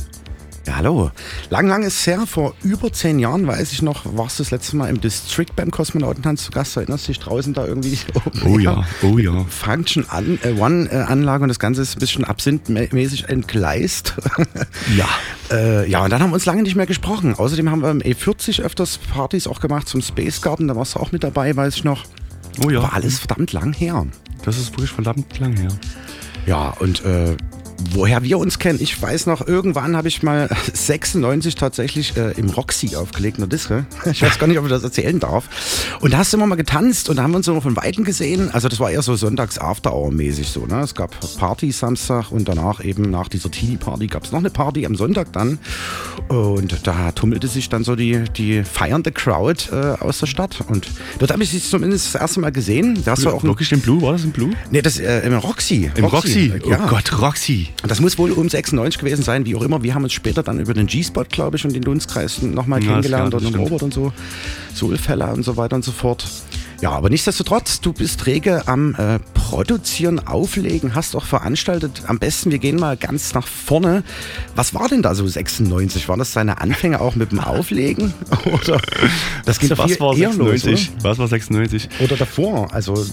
Ja, 0.65 0.78
hallo. 0.78 1.12
Lang, 1.51 1.67
lang 1.67 1.84
ist 1.84 2.08
her. 2.08 2.25
Vor 2.25 2.56
über 2.63 2.91
zehn 2.91 3.19
Jahren, 3.19 3.45
weiß 3.45 3.71
ich 3.71 3.84
noch, 3.84 4.01
warst 4.17 4.39
du 4.39 4.43
das 4.43 4.49
letzte 4.49 4.75
Mal 4.75 4.89
im 4.89 4.99
District 4.99 5.45
beim 5.56 5.69
Kosmonautentanz 5.69 6.45
zu 6.45 6.51
Gast. 6.51 6.75
Erinnerst 6.75 7.08
du 7.08 7.12
dich 7.12 7.19
draußen 7.19 7.54
da 7.54 7.65
irgendwie? 7.65 7.97
Oh 8.45 8.60
ja, 8.60 8.84
oh 9.01 9.17
ja. 9.17 9.45
Function 9.49 10.08
an, 10.10 10.39
äh, 10.43 10.51
One 10.60 10.89
äh, 10.91 10.97
Anlage 10.97 11.43
und 11.43 11.49
das 11.49 11.60
Ganze 11.60 11.82
ist 11.82 11.95
ein 11.95 11.99
bisschen 11.99 12.25
absinthmäßig 12.25 13.30
entgleist. 13.30 14.15
Ja. 14.95 15.08
äh, 15.51 15.89
ja, 15.89 16.04
und 16.04 16.10
dann 16.10 16.21
haben 16.21 16.32
wir 16.32 16.36
uns 16.36 16.45
lange 16.45 16.63
nicht 16.63 16.75
mehr 16.75 16.86
gesprochen. 16.86 17.34
Außerdem 17.36 17.69
haben 17.69 17.82
wir 17.82 17.91
im 17.91 18.01
E40 18.01 18.62
öfters 18.62 18.97
Partys 18.97 19.47
auch 19.47 19.60
gemacht 19.62 19.88
zum 19.88 20.01
Space 20.01 20.41
Garden. 20.41 20.67
Da 20.67 20.75
warst 20.75 20.95
du 20.95 20.99
auch 20.99 21.12
mit 21.12 21.23
dabei, 21.23 21.56
weiß 21.56 21.78
ich 21.78 21.84
noch. 21.84 22.04
Oh 22.63 22.69
ja. 22.69 22.84
War 22.84 22.93
alles 22.93 23.19
verdammt 23.19 23.54
lang 23.54 23.73
her. 23.73 24.06
Das 24.43 24.58
ist 24.58 24.71
wirklich 24.71 24.91
verdammt 24.91 25.39
lang 25.39 25.56
her. 25.56 25.69
Ja, 26.45 26.69
und 26.80 27.04
äh, 27.06 27.36
woher 27.91 28.24
wir 28.24 28.38
uns 28.38 28.60
kennen, 28.60 28.80
ich 28.82 29.02
weiß 29.02 29.26
noch, 29.26 29.48
irgendwann 29.48 29.95
habe 29.95 30.08
ich 30.08 30.24
mal 30.24 30.50
96 30.74 31.56
tatsächlich 31.56 32.15
äh, 32.17 32.32
im 32.38 32.50
Roxy 32.50 32.95
aufgelegt, 32.95 33.38
in 33.38 33.41
der 33.41 33.50
Disco. 33.50 33.84
Ich 34.06 34.21
weiß 34.21 34.39
gar 34.39 34.48
nicht, 34.48 34.58
ob 34.58 34.65
ich 34.65 34.71
das 34.71 34.84
erzählen 34.84 35.19
darf. 35.19 35.98
Und 36.02 36.13
da 36.13 36.19
hast 36.19 36.34
du 36.34 36.38
immer 36.38 36.48
mal 36.48 36.56
getanzt 36.56 37.10
und 37.10 37.17
da 37.17 37.24
haben 37.24 37.32
wir 37.32 37.38
uns 37.38 37.48
immer 37.48 37.62
von 37.62 37.76
Weitem 37.76 38.04
gesehen. 38.04 38.50
Also 38.52 38.69
das 38.69 38.80
war 38.80 38.91
eher 38.91 39.02
so 39.02 39.15
sonntags 39.15 39.58
After-Hour-mäßig 39.58 40.48
so. 40.48 40.65
Ne? 40.65 40.82
Es 40.82 40.95
gab 40.95 41.15
Party 41.38 41.71
Samstag 41.71 42.32
und 42.32 42.48
danach 42.48 42.84
eben 42.84 43.10
nach 43.10 43.28
dieser 43.28 43.50
Teenie-Party 43.52 44.08
gab 44.08 44.26
es 44.26 44.32
noch 44.32 44.39
eine 44.39 44.50
Party 44.50 44.86
am 44.86 44.95
Sonntag 44.95 45.32
dann. 45.34 45.60
Und 46.28 46.86
da 46.88 47.12
tummelte 47.12 47.48
sich 47.48 47.69
dann 47.69 47.84
so 47.84 47.95
die, 47.95 48.24
die 48.36 48.63
feiernde 48.63 49.12
Crowd 49.12 49.69
äh, 49.71 50.04
aus 50.04 50.19
der 50.19 50.28
Stadt. 50.28 50.60
Und 50.67 50.88
dort 51.19 51.32
habe 51.32 51.43
ich 51.43 51.50
sie 51.50 51.62
zumindest 51.62 52.13
das 52.13 52.21
erste 52.21 52.39
Mal 52.39 52.52
gesehen. 52.52 53.02
Da 53.04 53.12
hast 53.12 53.26
du 53.26 53.30
auch 53.30 53.43
Wirklich 53.43 53.71
im 53.71 53.80
Blue? 53.80 54.02
War 54.02 54.13
das 54.13 54.24
im 54.24 54.32
Blue? 54.32 54.52
Nee, 54.71 54.82
das 54.82 55.00
äh, 55.00 55.19
im 55.19 55.34
Roxy. 55.34 55.89
Im 55.95 56.06
Roxy? 56.06 56.52
Ja. 56.67 56.82
Oh 56.84 56.89
Gott, 56.89 57.21
Roxy. 57.21 57.69
Das 57.84 58.00
muss 58.02 58.18
wohl 58.18 58.32
um 58.32 58.50
96 58.50 59.00
gewesen 59.00 59.24
sein, 59.24 59.46
wie 59.46 59.56
auch 59.56 59.62
immer. 59.62 59.84
Wir 59.84 59.94
haben 59.94 60.04
uns 60.04 60.14
später 60.14 60.42
dann 60.42 60.60
über 60.60 60.74
den 60.74 60.88
G-Spot, 60.88 61.26
glaube 61.30 61.58
ich, 61.58 61.66
und 61.66 61.74
den 61.74 61.84
Dunstkreis 61.84 62.42
nochmal 62.42 62.82
Ja, 62.82 62.90
kennengelernt 62.90 63.34
ja, 63.34 63.40
und 63.40 63.46
den 63.46 63.56
Robert 63.56 63.84
und 63.84 63.94
so. 63.94 64.12
Soulfella 64.74 65.32
und 65.32 65.44
so 65.44 65.56
weiter 65.58 65.76
und 65.76 65.86
so 65.86 65.92
fort. 65.92 66.26
Ja, 66.82 66.92
aber 66.92 67.10
nichtsdestotrotz, 67.10 67.80
du 67.80 67.94
bist 67.94 68.26
rege 68.26 68.68
am 68.68 68.96
äh, 68.96 69.20
Produzieren, 69.34 70.20
Auflegen, 70.28 70.94
hast 70.96 71.16
auch 71.16 71.26
veranstaltet. 71.26 72.04
Am 72.08 72.20
besten, 72.20 72.52
wir 72.52 72.60
gehen 72.60 72.78
mal 72.78 72.98
ganz 72.98 73.34
nach 73.34 73.48
vorne. 73.48 74.04
Was 74.56 74.74
war 74.74 74.90
denn 74.90 75.02
da 75.02 75.16
so 75.16 75.26
96? 75.26 76.10
Waren 76.10 76.20
das 76.20 76.34
deine 76.34 76.60
Anfänge 76.60 77.00
auch 77.00 77.16
mit 77.16 77.32
dem 77.32 77.40
Auflegen? 77.40 78.14
Oder 78.46 78.80
das 79.46 79.60
doch 79.60 79.78
Was 79.78 79.92
viel 79.92 80.00
war 80.00 80.18
eher 80.18 80.32
96? 80.32 80.92
Was 81.02 81.18
war 81.18 81.28
96? 81.28 81.84
los, 81.84 81.92
oder? 82.00 82.06
oder 82.06 82.18
davor? 82.18 82.74
Also 82.74 83.06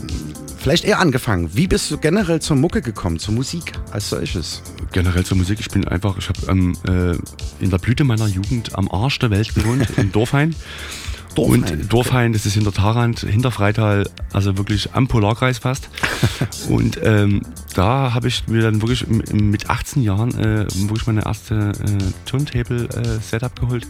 vielleicht 0.63 0.85
eher 0.85 1.01
angefangen. 1.01 1.51
Wie 1.55 1.67
bist 1.67 1.91
du 1.91 1.99
generell 1.99 2.41
zur 2.41 2.57
Mucke 2.57 2.83
gekommen, 2.83 3.19
zur 3.19 3.35
Musik 3.35 3.73
als 3.91 4.11
solches? 4.11 4.63
Generell 4.93 5.25
zur 5.25 5.37
Musik. 5.37 5.59
Ich 5.61 5.69
bin 5.69 5.87
einfach, 5.87 6.17
ich 6.19 6.29
habe 6.29 6.39
ähm, 6.49 6.77
äh, 6.87 7.63
in 7.63 7.71
der 7.71 7.79
Blüte 7.79 8.05
meiner 8.05 8.27
Jugend 8.27 8.77
am 8.77 8.89
Arsch 8.91 9.19
der 9.19 9.31
Welt 9.31 9.55
gewohnt, 9.55 9.89
in 9.97 10.13
Dorfhain. 10.13 10.55
Dorfhain. 11.35 11.63
Und 11.63 11.93
Dorfhain, 11.93 12.33
das 12.33 12.47
ist 12.47 12.55
hinter 12.55 12.73
Tarant, 12.73 13.21
hinter 13.21 13.51
Freital, 13.51 14.07
also 14.33 14.59
wirklich 14.59 14.93
am 14.93 15.09
Polarkreis 15.09 15.59
fast. 15.59 15.89
und 16.69 17.01
ähm, 17.03 17.43
da 17.75 18.13
habe 18.13 18.29
ich 18.29 18.47
mir 18.49 18.63
dann 18.63 18.83
wirklich 18.83 19.07
mit 19.09 19.71
18 19.71 20.03
Jahren 20.03 20.39
äh, 20.39 20.67
wirklich 20.89 21.07
meine 21.07 21.25
erste 21.25 21.73
äh, 21.73 22.27
Turntable-Setup 22.27 23.59
geholt. 23.59 23.87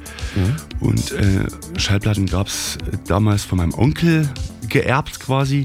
Und 0.81 1.13
äh, 1.13 1.47
Schallplatten 1.77 2.27
gab 2.27 2.47
es 2.47 2.79
damals 3.09 3.45
von 3.45 3.59
meinem 3.59 3.75
Onkel 3.75 4.29
geerbt 4.73 5.21
quasi. 5.21 5.65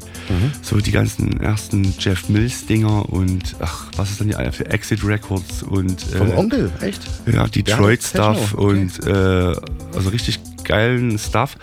So 0.61 0.77
die 0.77 0.91
ganzen 0.91 1.39
ersten 1.39 1.95
Jeff 1.97 2.29
Mills-Dinger 2.29 3.09
und 3.09 3.55
ach, 3.59 3.85
was 3.95 4.11
ist 4.11 4.19
dann 4.21 4.27
die 4.27 4.51
für 4.51 4.65
Exit 4.69 5.03
Records 5.03 5.63
und 5.63 6.13
äh, 6.13 6.17
Vom 6.17 6.31
Onkel, 6.37 6.71
echt? 6.81 7.01
ja, 7.31 7.47
Detroit 7.47 8.01
Ja, 8.13 8.31
okay. 8.31 8.55
und 8.55 9.05
äh, 9.05 9.55
also 9.95 10.09
richtig 10.09 10.39
geilen 10.67 11.17
Stuff. 11.17 11.55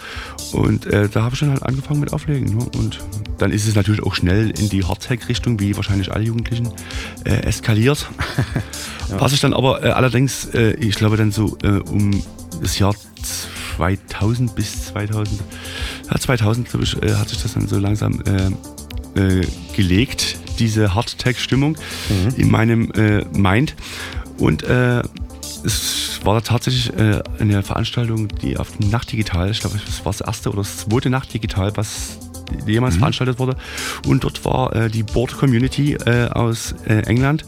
Und 0.53 0.87
äh, 0.87 1.09
da 1.09 1.23
habe 1.23 1.35
ich 1.35 1.41
dann 1.41 1.51
halt 1.51 1.63
angefangen 1.63 2.01
mit 2.01 2.13
Auflegen. 2.13 2.57
Ne? 2.57 2.65
Und 2.77 3.01
dann 3.39 3.53
ist 3.53 3.67
es 3.67 3.75
natürlich 3.75 4.03
auch 4.03 4.15
schnell 4.15 4.51
in 4.51 4.69
die 4.69 4.85
Hardtech-Richtung, 4.85 5.61
wie 5.61 5.77
wahrscheinlich 5.77 6.11
alle 6.13 6.25
Jugendlichen, 6.25 6.71
äh, 7.25 7.43
eskaliert. 7.43 8.09
Was 9.19 9.33
ich 9.33 9.41
dann 9.41 9.53
aber 9.53 9.85
äh, 9.85 9.91
allerdings, 9.91 10.47
äh, 10.55 10.73
ich 10.75 10.95
glaube 10.95 11.17
dann 11.17 11.31
so 11.33 11.59
äh, 11.63 11.81
um 11.91 12.23
das 12.63 12.79
Jahr 12.79 12.95
2000 13.77 14.55
bis 14.55 14.87
2000, 14.87 15.41
ja 16.11 16.19
2000 16.19 16.69
glaube 16.69 16.85
ich, 16.85 17.03
äh, 17.03 17.15
hat 17.15 17.29
sich 17.29 17.43
das 17.43 17.55
dann 17.55 17.67
so 17.67 17.79
langsam 17.79 18.23
äh, 18.27 18.51
äh, 19.21 19.47
gelegt, 19.75 20.39
diese 20.59 20.95
Hardtech-Stimmung 20.95 21.77
in 22.37 22.51
meinem 22.51 22.91
äh, 22.93 23.25
Mind. 23.37 23.75
Und 24.39 24.63
äh, 24.65 25.03
es 25.65 26.21
war 26.25 26.43
tatsächlich 26.43 26.93
äh, 26.99 27.23
eine 27.39 27.63
Veranstaltung, 27.63 28.29
die 28.29 28.57
auf 28.57 28.77
dem 28.77 28.91
Nachtdigital, 28.91 29.51
ich 29.51 29.61
glaube, 29.61 29.81
das 29.85 30.05
war 30.05 30.13
das 30.13 30.21
erste 30.21 30.51
oder 30.51 30.59
das 30.59 30.79
zweite 30.79 31.11
Nachtdigital, 31.11 31.73
was 31.77 32.19
jemals 32.67 32.97
veranstaltet 32.97 33.39
wurde. 33.39 33.57
Und 34.07 34.25
dort 34.25 34.45
war 34.45 34.75
äh, 34.75 34.91
die 34.91 35.03
Board 35.03 35.37
Community 35.37 35.95
äh, 35.95 36.29
aus 36.29 36.75
äh, 36.87 37.01
England. 37.07 37.45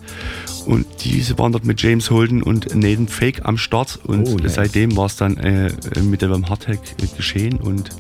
Und 0.67 0.87
diese 1.05 1.39
waren 1.39 1.53
dort 1.53 1.65
mit 1.65 1.81
James 1.81 2.11
Holden 2.11 2.43
und 2.43 2.75
Nathan 2.75 3.09
Fake 3.09 3.43
am 3.45 3.57
Start. 3.57 4.01
Und 4.05 4.27
Oh, 4.29 4.37
nice. 4.37 4.55
seitdem 4.55 4.97
war 4.97 5.07
es 5.07 5.17
dann 5.17 5.37
äh, 5.37 5.71
mit 6.03 6.23
dem 6.23 6.49
Hardtech 6.49 6.81
äh, 7.03 7.17
geschehen 7.17 7.59
und 7.59 7.91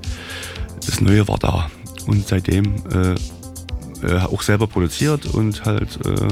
das 0.85 1.01
Neue 1.01 1.27
war 1.29 1.39
da. 1.39 1.71
Und 2.07 2.27
seitdem 2.27 2.75
äh, 2.93 3.15
äh, 4.07 4.19
auch 4.21 4.43
selber 4.43 4.67
produziert 4.67 5.27
und 5.27 5.65
halt 5.65 5.99
äh, 6.07 6.29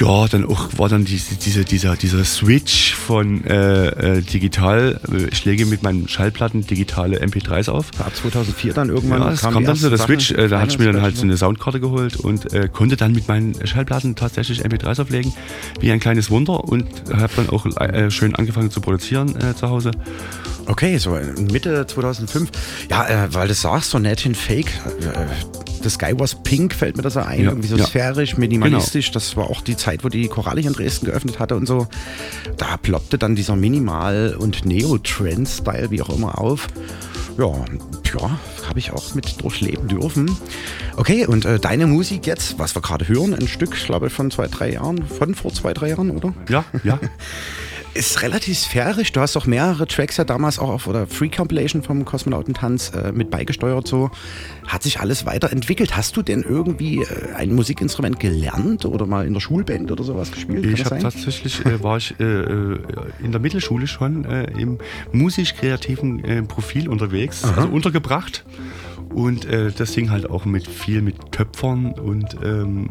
ja, 0.00 0.26
dann 0.28 0.46
auch 0.46 0.68
war 0.76 0.88
dann 0.88 1.04
diese, 1.04 1.34
diese, 1.34 1.64
dieser, 1.64 1.94
dieser 1.96 2.24
Switch 2.24 2.94
von 2.94 3.44
äh, 3.44 3.88
äh, 4.18 4.22
digital. 4.22 4.98
äh, 5.12 5.26
Ich 5.30 5.44
lege 5.44 5.66
mit 5.66 5.82
meinen 5.82 6.08
Schallplatten 6.08 6.66
digitale 6.66 7.20
MP3s 7.22 7.70
auf. 7.70 7.86
Ab 7.98 8.14
2004 8.16 8.72
dann 8.72 8.88
irgendwann 8.88 9.20
Ja, 9.20 9.34
kam 9.34 9.54
kam 9.54 9.64
dann 9.64 9.76
so 9.76 9.88
der. 9.90 9.98
Switch. 9.98 10.30
Äh, 10.32 10.48
da 10.48 10.60
hatte 10.60 10.72
ich 10.72 10.78
mir 10.78 10.90
dann 10.92 11.02
halt 11.02 11.16
so 11.16 11.22
eine 11.24 11.36
Soundkarte 11.36 11.80
geholt 11.80 12.16
und 12.16 12.52
äh, 12.52 12.68
konnte 12.72 12.96
dann 12.96 13.12
mit 13.12 13.28
meinen 13.28 13.54
Schallplatten 13.66 14.16
tatsächlich 14.16 14.64
MP3s 14.64 15.02
auflegen. 15.02 15.32
Wie 15.80 15.92
ein 15.92 16.00
kleines 16.00 16.30
Wunder 16.30 16.64
und 16.64 16.86
habe 17.12 17.32
dann 17.36 17.50
auch 17.50 17.66
äh, 17.66 18.10
schön 18.10 18.34
angefangen 18.34 18.70
zu 18.70 18.80
produzieren 18.80 19.36
äh, 19.36 19.54
zu 19.54 19.68
Hause. 19.68 19.90
Okay, 20.66 20.96
so 20.98 21.18
Mitte 21.50 21.86
2005. 21.86 22.50
Ja, 22.90 23.06
äh, 23.08 23.34
weil 23.34 23.48
du 23.48 23.54
sagst, 23.54 23.90
so 23.90 23.98
Nathan 23.98 24.34
Fake, 24.34 24.70
äh, 25.02 25.69
The 25.82 25.90
Sky 25.90 26.12
Was 26.16 26.42
Pink 26.42 26.74
fällt 26.74 26.96
mir 26.96 27.02
das 27.02 27.14
so 27.14 27.20
ein. 27.20 27.44
Ja, 27.44 27.50
Irgendwie 27.50 27.68
so 27.68 27.76
ja. 27.76 27.86
sphärisch, 27.86 28.36
minimalistisch. 28.36 29.10
Das 29.10 29.36
war 29.36 29.48
auch 29.50 29.60
die 29.60 29.76
Zeit, 29.76 30.04
wo 30.04 30.08
die 30.08 30.28
Choralich 30.28 30.66
in 30.66 30.72
Dresden 30.72 31.06
geöffnet 31.06 31.38
hatte 31.38 31.56
und 31.56 31.66
so. 31.66 31.86
Da 32.56 32.76
ploppte 32.76 33.18
dann 33.18 33.34
dieser 33.34 33.56
Minimal- 33.56 34.36
und 34.38 34.64
Neo-Trend-Style, 34.64 35.90
wie 35.90 36.02
auch 36.02 36.10
immer, 36.10 36.38
auf. 36.38 36.68
Ja, 37.38 37.64
ja, 38.12 38.38
habe 38.68 38.78
ich 38.78 38.92
auch 38.92 39.14
mit 39.14 39.42
durchleben 39.42 39.88
dürfen. 39.88 40.36
Okay, 40.96 41.26
und 41.26 41.44
äh, 41.44 41.58
deine 41.58 41.86
Musik 41.86 42.26
jetzt, 42.26 42.58
was 42.58 42.74
wir 42.74 42.82
gerade 42.82 43.08
hören, 43.08 43.34
ein 43.34 43.48
Stück, 43.48 43.74
ich 43.74 43.84
glaube 43.84 44.10
von 44.10 44.30
zwei, 44.30 44.48
drei 44.48 44.72
Jahren, 44.72 45.04
von 45.06 45.34
vor 45.34 45.52
zwei, 45.52 45.72
drei 45.72 45.90
Jahren, 45.90 46.10
oder? 46.10 46.34
Ja, 46.48 46.64
ja. 46.84 46.98
Ist 47.92 48.22
relativ 48.22 48.56
sphärisch. 48.56 49.10
Du 49.10 49.20
hast 49.20 49.36
auch 49.36 49.46
mehrere 49.46 49.84
Tracks 49.86 50.16
ja 50.16 50.24
damals 50.24 50.60
auch 50.60 50.68
auf 50.68 50.86
oder 50.86 51.08
Free 51.08 51.28
Compilation 51.28 51.82
vom 51.82 52.04
Kosmonautentanz 52.04 52.92
äh, 52.94 53.10
mit 53.10 53.30
beigesteuert. 53.30 53.88
So 53.88 54.10
hat 54.66 54.84
sich 54.84 55.00
alles 55.00 55.26
weiterentwickelt. 55.26 55.96
Hast 55.96 56.16
du 56.16 56.22
denn 56.22 56.42
irgendwie 56.42 56.98
äh, 56.98 57.34
ein 57.34 57.52
Musikinstrument 57.52 58.20
gelernt 58.20 58.84
oder 58.84 59.06
mal 59.06 59.26
in 59.26 59.34
der 59.34 59.40
Schulband 59.40 59.90
oder 59.90 60.04
sowas 60.04 60.30
gespielt? 60.30 60.62
Kann 60.62 60.72
Ich 60.72 60.84
habe 60.84 61.00
tatsächlich, 61.00 61.66
äh, 61.66 61.82
war 61.82 61.96
ich 61.96 62.14
äh, 62.20 62.24
äh, 62.24 62.78
in 63.24 63.32
der 63.32 63.40
Mittelschule 63.40 63.88
schon 63.88 64.24
äh, 64.24 64.44
im 64.52 64.78
musisch-kreativen 65.10 66.46
Profil 66.46 66.88
unterwegs, 66.88 67.42
Aha. 67.42 67.62
also 67.62 67.68
untergebracht. 67.70 68.44
Und 69.14 69.44
äh, 69.44 69.72
das 69.72 69.94
hing 69.94 70.10
halt 70.10 70.30
auch 70.30 70.44
mit 70.44 70.66
viel 70.66 71.02
mit 71.02 71.32
Töpfern 71.32 71.92
und 71.92 72.36
ähm, 72.44 72.90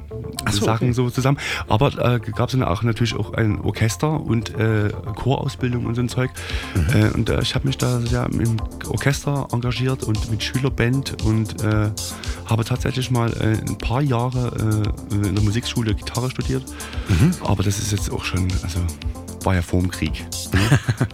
so, 0.52 0.66
Sachen 0.66 0.88
okay. 0.88 0.94
so 0.94 1.10
zusammen. 1.10 1.38
Aber 1.68 1.88
äh, 1.88 2.20
gab 2.20 2.50
es 2.50 2.52
dann 2.52 2.64
auch 2.64 2.84
natürlich 2.84 3.16
auch 3.16 3.34
ein 3.34 3.60
Orchester 3.62 4.20
und 4.20 4.58
äh, 4.58 4.90
Chorausbildung 5.16 5.86
und 5.86 5.96
so 5.96 6.02
ein 6.02 6.10
Zeug. 6.10 6.32
Mhm. 6.76 7.02
Äh, 7.02 7.10
und 7.12 7.30
äh, 7.30 7.42
ich 7.42 7.56
habe 7.56 7.68
mich 7.68 7.78
da 7.78 8.00
ja 8.12 8.26
im 8.26 8.58
Orchester 8.88 9.48
engagiert 9.52 10.04
und 10.04 10.30
mit 10.30 10.44
Schülerband 10.44 11.24
und 11.24 11.64
äh, 11.64 11.90
habe 12.46 12.66
tatsächlich 12.66 13.12
mal 13.12 13.34
ein 13.42 13.78
paar 13.78 14.02
Jahre 14.02 14.84
in 15.12 15.36
der 15.36 15.44
Musikschule 15.44 15.94
Gitarre 15.94 16.30
studiert. 16.30 16.64
Mhm. 17.08 17.32
Aber 17.42 17.64
das 17.64 17.80
ist 17.80 17.92
jetzt 17.92 18.12
auch 18.12 18.24
schon, 18.24 18.48
also 18.64 18.80
war 19.46 19.56
ja 19.56 19.62
vor 19.62 19.80
dem 19.82 19.92
Krieg. 19.92 20.26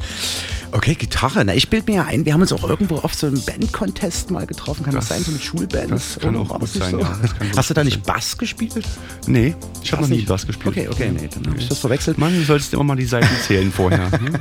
Okay, 0.72 0.94
Gitarre. 0.96 1.46
Na, 1.46 1.56
ich 1.56 1.70
bilde 1.70 1.90
mir 1.90 1.98
ja 2.00 2.06
ein, 2.06 2.26
wir 2.26 2.34
haben 2.34 2.42
uns 2.42 2.52
auch 2.52 2.68
irgendwo 2.68 2.98
auf 2.98 3.14
so 3.14 3.28
einem 3.28 3.42
Band-Contest 3.42 4.30
mal 4.30 4.46
getroffen. 4.46 4.84
Kann 4.84 4.94
das, 4.94 5.08
Das- 5.08 5.18
sein, 5.18 5.24
so 5.24 5.32
mit 5.32 5.42
Schulbands? 5.42 5.90
das 6.16 6.20
kann 6.20 6.36
Oder 6.36 6.52
auch 6.52 6.60
gut 6.60 6.68
sein, 6.68 7.00
ja. 7.00 7.06
Kann 7.08 7.22
gut 7.22 7.58
Hast 7.58 7.70
du 7.70 7.74
da 7.74 7.84
nicht 7.86 8.04
Bass 8.04 8.38
gespielt? 8.38 8.86
Nee, 9.26 9.56
ich 9.82 9.94
habe 9.94 10.02
noch 10.02 10.10
nie 10.10 10.18
nicht? 10.18 10.28
Bass 10.28 10.46
gespielt. 10.46 10.68
Okay, 10.76 10.90
okay, 10.90 11.12
nee, 11.12 11.30
dann 11.34 11.48
habe 11.48 11.58
ich 11.58 11.70
das 11.70 11.80
verwechselt. 11.80 12.18
Man 12.18 12.44
solltest 12.44 12.74
immer 12.74 12.84
mal 12.84 12.98
die 12.98 13.06
Seiten 13.06 13.30
zählen 13.48 13.72
vorher. 13.72 14.10
ne? 14.20 14.40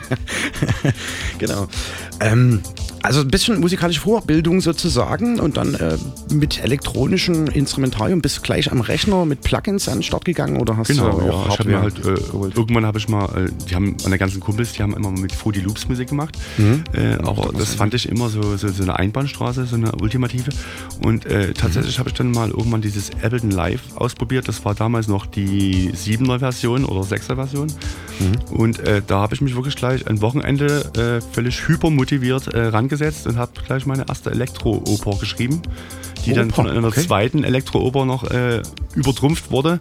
genau. 1.38 1.68
Ähm, 2.18 2.60
also 3.04 3.20
ein 3.20 3.28
bisschen 3.28 3.60
musikalische 3.60 4.00
Vorbildung 4.00 4.62
sozusagen 4.62 5.38
und 5.38 5.58
dann 5.58 5.74
äh, 5.74 5.98
mit 6.32 6.64
elektronischem 6.64 7.48
Instrumentarium 7.48 8.22
bist 8.22 8.38
du 8.38 8.40
gleich 8.40 8.72
am 8.72 8.80
Rechner 8.80 9.26
mit 9.26 9.42
Plugins 9.42 9.88
an 9.88 9.98
den 9.98 10.02
Start 10.02 10.24
gegangen 10.24 10.56
oder 10.56 10.78
hast 10.78 10.88
Genau, 10.88 11.18
du 11.18 11.26
ja. 11.26 11.32
auch 11.32 11.48
Ich 11.50 11.58
habe 11.58 11.68
mir 11.68 11.82
halt, 11.82 11.98
äh, 11.98 12.14
irgendwann 12.32 12.86
habe 12.86 12.96
ich 12.98 13.08
mal, 13.08 13.26
äh, 13.36 13.50
die 13.68 13.74
haben 13.74 13.94
meine 14.04 14.16
ganzen 14.16 14.40
Kumpels, 14.40 14.72
die 14.72 14.82
haben 14.82 14.94
immer 14.94 15.10
mit 15.10 15.32
Fruity 15.32 15.60
Loops 15.60 15.86
Musik 15.86 16.08
gemacht. 16.08 16.38
Mhm. 16.56 16.84
Äh, 16.94 17.16
aber 17.16 17.52
das 17.52 17.74
fand 17.74 17.92
ich 17.92 18.08
immer 18.08 18.30
so, 18.30 18.56
so, 18.56 18.68
so 18.68 18.82
eine 18.82 18.98
Einbahnstraße, 18.98 19.66
so 19.66 19.76
eine 19.76 19.92
ultimative. 20.00 20.50
Und 21.02 21.26
äh, 21.26 21.52
tatsächlich 21.52 21.98
habe 21.98 22.08
ich 22.08 22.14
dann 22.14 22.30
mal 22.30 22.48
irgendwann 22.48 22.80
dieses 22.80 23.10
Ableton 23.22 23.50
Live 23.50 23.82
ausprobiert. 23.96 24.48
Das 24.48 24.64
war 24.64 24.74
damals 24.74 25.08
noch 25.08 25.26
die 25.26 25.90
7er 25.92 26.38
Version 26.38 26.86
oder 26.86 27.02
6er 27.02 27.34
Version. 27.34 27.66
Mhm. 28.18 28.56
Und 28.56 28.78
äh, 28.80 29.02
da 29.06 29.20
habe 29.20 29.34
ich 29.34 29.42
mich 29.42 29.54
wirklich 29.54 29.76
gleich 29.76 30.06
ein 30.06 30.22
Wochenende 30.22 31.20
äh, 31.20 31.34
völlig 31.34 31.68
hypermotiviert 31.68 32.54
äh, 32.54 32.60
rangesetzt 32.94 33.26
und 33.26 33.36
habe 33.36 33.52
gleich 33.66 33.86
meine 33.86 34.06
erste 34.08 34.30
Elektro-Oper 34.30 35.18
geschrieben, 35.18 35.62
die 36.24 36.32
dann 36.32 36.46
Oper, 36.48 36.54
von 36.56 36.70
einer 36.70 36.86
okay. 36.88 37.02
zweiten 37.02 37.44
Elektro-Oper 37.44 38.04
noch 38.04 38.24
äh, 38.30 38.62
übertrumpft 38.94 39.50
wurde. 39.50 39.80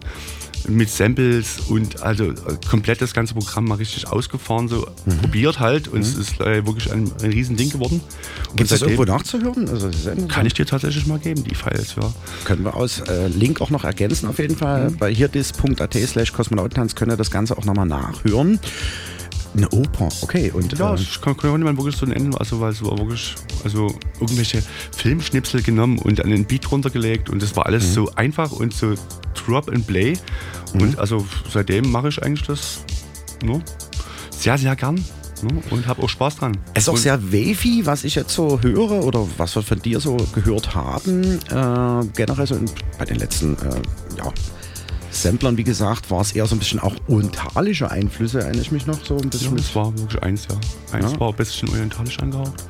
Mit 0.66 0.88
Samples 0.88 1.60
und 1.68 2.00
also 2.00 2.32
komplett 2.70 3.02
das 3.02 3.12
ganze 3.12 3.34
Programm 3.34 3.66
mal 3.66 3.74
richtig 3.74 4.08
ausgefahren, 4.10 4.66
so 4.68 4.86
Mhm. 5.04 5.18
probiert 5.18 5.60
halt. 5.60 5.88
Und 5.88 6.00
es 6.00 6.14
ist 6.16 6.40
äh, 6.40 6.64
wirklich 6.64 6.90
ein, 6.90 7.12
ein 7.22 7.30
Riesending 7.32 7.68
geworden. 7.68 8.00
Und 8.48 8.56
Gibt 8.56 8.72
es 8.72 8.80
irgendwo 8.80 9.04
nachzuhören? 9.04 9.68
Also, 9.68 9.90
Kann 10.28 10.46
ich 10.46 10.54
dir 10.54 10.64
tatsächlich 10.64 11.06
mal 11.06 11.18
geben, 11.18 11.44
die 11.44 11.54
Files, 11.54 11.96
ja. 12.00 12.10
Können 12.46 12.64
wir 12.64 12.74
aus 12.76 13.00
äh, 13.00 13.28
Link 13.28 13.60
auch 13.60 13.68
noch 13.68 13.84
ergänzen 13.84 14.26
auf 14.26 14.38
jeden 14.38 14.56
Fall. 14.56 14.88
Mhm. 14.88 14.96
Bei 14.96 15.12
hierdis.at 15.12 15.92
slash 15.92 16.32
Kosmonautentanz 16.32 16.94
könnt 16.94 17.12
ihr 17.12 17.18
das 17.18 17.30
Ganze 17.30 17.58
auch 17.58 17.66
nochmal 17.66 17.86
nachhören. 17.86 18.58
Eine 19.56 19.68
Oper, 19.70 20.08
okay. 20.22 20.50
Und 20.50 20.76
Ja, 20.78 20.94
äh, 20.94 21.00
ich 21.00 21.20
kann, 21.20 21.36
kann 21.36 21.60
man 21.62 21.76
wirklich 21.76 21.96
so 21.96 22.06
nennen, 22.06 22.34
also 22.36 22.60
weil 22.60 22.72
es 22.72 22.82
war 22.84 22.98
wirklich, 22.98 23.34
also 23.62 23.94
irgendwelche 24.20 24.62
Filmschnipsel 24.96 25.62
genommen 25.62 25.98
und 25.98 26.22
an 26.24 26.30
den 26.30 26.44
Beat 26.44 26.70
runtergelegt 26.70 27.30
und 27.30 27.40
das 27.42 27.54
war 27.56 27.66
alles 27.66 27.88
Mhm. 27.88 27.92
so 27.92 28.10
einfach 28.16 28.50
und 28.52 28.74
so 28.74 28.94
Drop 29.46 29.68
and 29.68 29.86
Play. 29.86 30.14
Und 30.74 30.98
also 30.98 31.24
seitdem 31.52 31.90
mache 31.92 32.08
ich 32.08 32.20
eigentlich 32.22 32.46
das 32.46 32.80
ne, 33.44 33.62
sehr, 34.30 34.58
sehr 34.58 34.74
gern 34.74 34.96
ne, 34.96 35.62
und 35.70 35.86
habe 35.86 36.02
auch 36.02 36.08
Spaß 36.08 36.36
dran. 36.36 36.56
Es 36.74 36.84
ist 36.84 36.88
auch 36.88 36.96
sehr 36.96 37.22
wavy, 37.32 37.86
was 37.86 38.02
ich 38.02 38.16
jetzt 38.16 38.34
so 38.34 38.60
höre 38.60 39.04
oder 39.04 39.24
was 39.36 39.54
wir 39.54 39.62
von 39.62 39.80
dir 39.80 40.00
so 40.00 40.16
gehört 40.34 40.74
haben. 40.74 41.22
Äh, 41.48 42.06
generell 42.16 42.46
so 42.46 42.56
in, 42.56 42.68
bei 42.98 43.04
den 43.04 43.16
letzten 43.18 43.54
äh, 43.58 44.18
ja, 44.18 44.32
Samplern, 45.14 45.56
wie 45.56 45.64
gesagt, 45.64 46.10
war 46.10 46.20
es 46.20 46.32
eher 46.32 46.46
so 46.46 46.54
ein 46.54 46.58
bisschen 46.58 46.80
auch 46.80 46.94
orientalische 47.08 47.90
Einflüsse, 47.90 48.40
erinnere 48.40 48.62
ich 48.62 48.72
mich 48.72 48.86
noch 48.86 49.02
so 49.04 49.14
ein 49.16 49.22
ja, 49.24 49.28
bisschen. 49.30 49.56
das 49.56 49.74
war 49.74 49.96
wirklich 49.96 50.22
eins, 50.22 50.46
ja. 50.50 50.56
Eins 50.96 51.12
Ja. 51.12 51.20
war 51.20 51.28
ein 51.30 51.36
bisschen 51.36 51.68
orientalisch 51.70 52.18
angehaucht. 52.18 52.64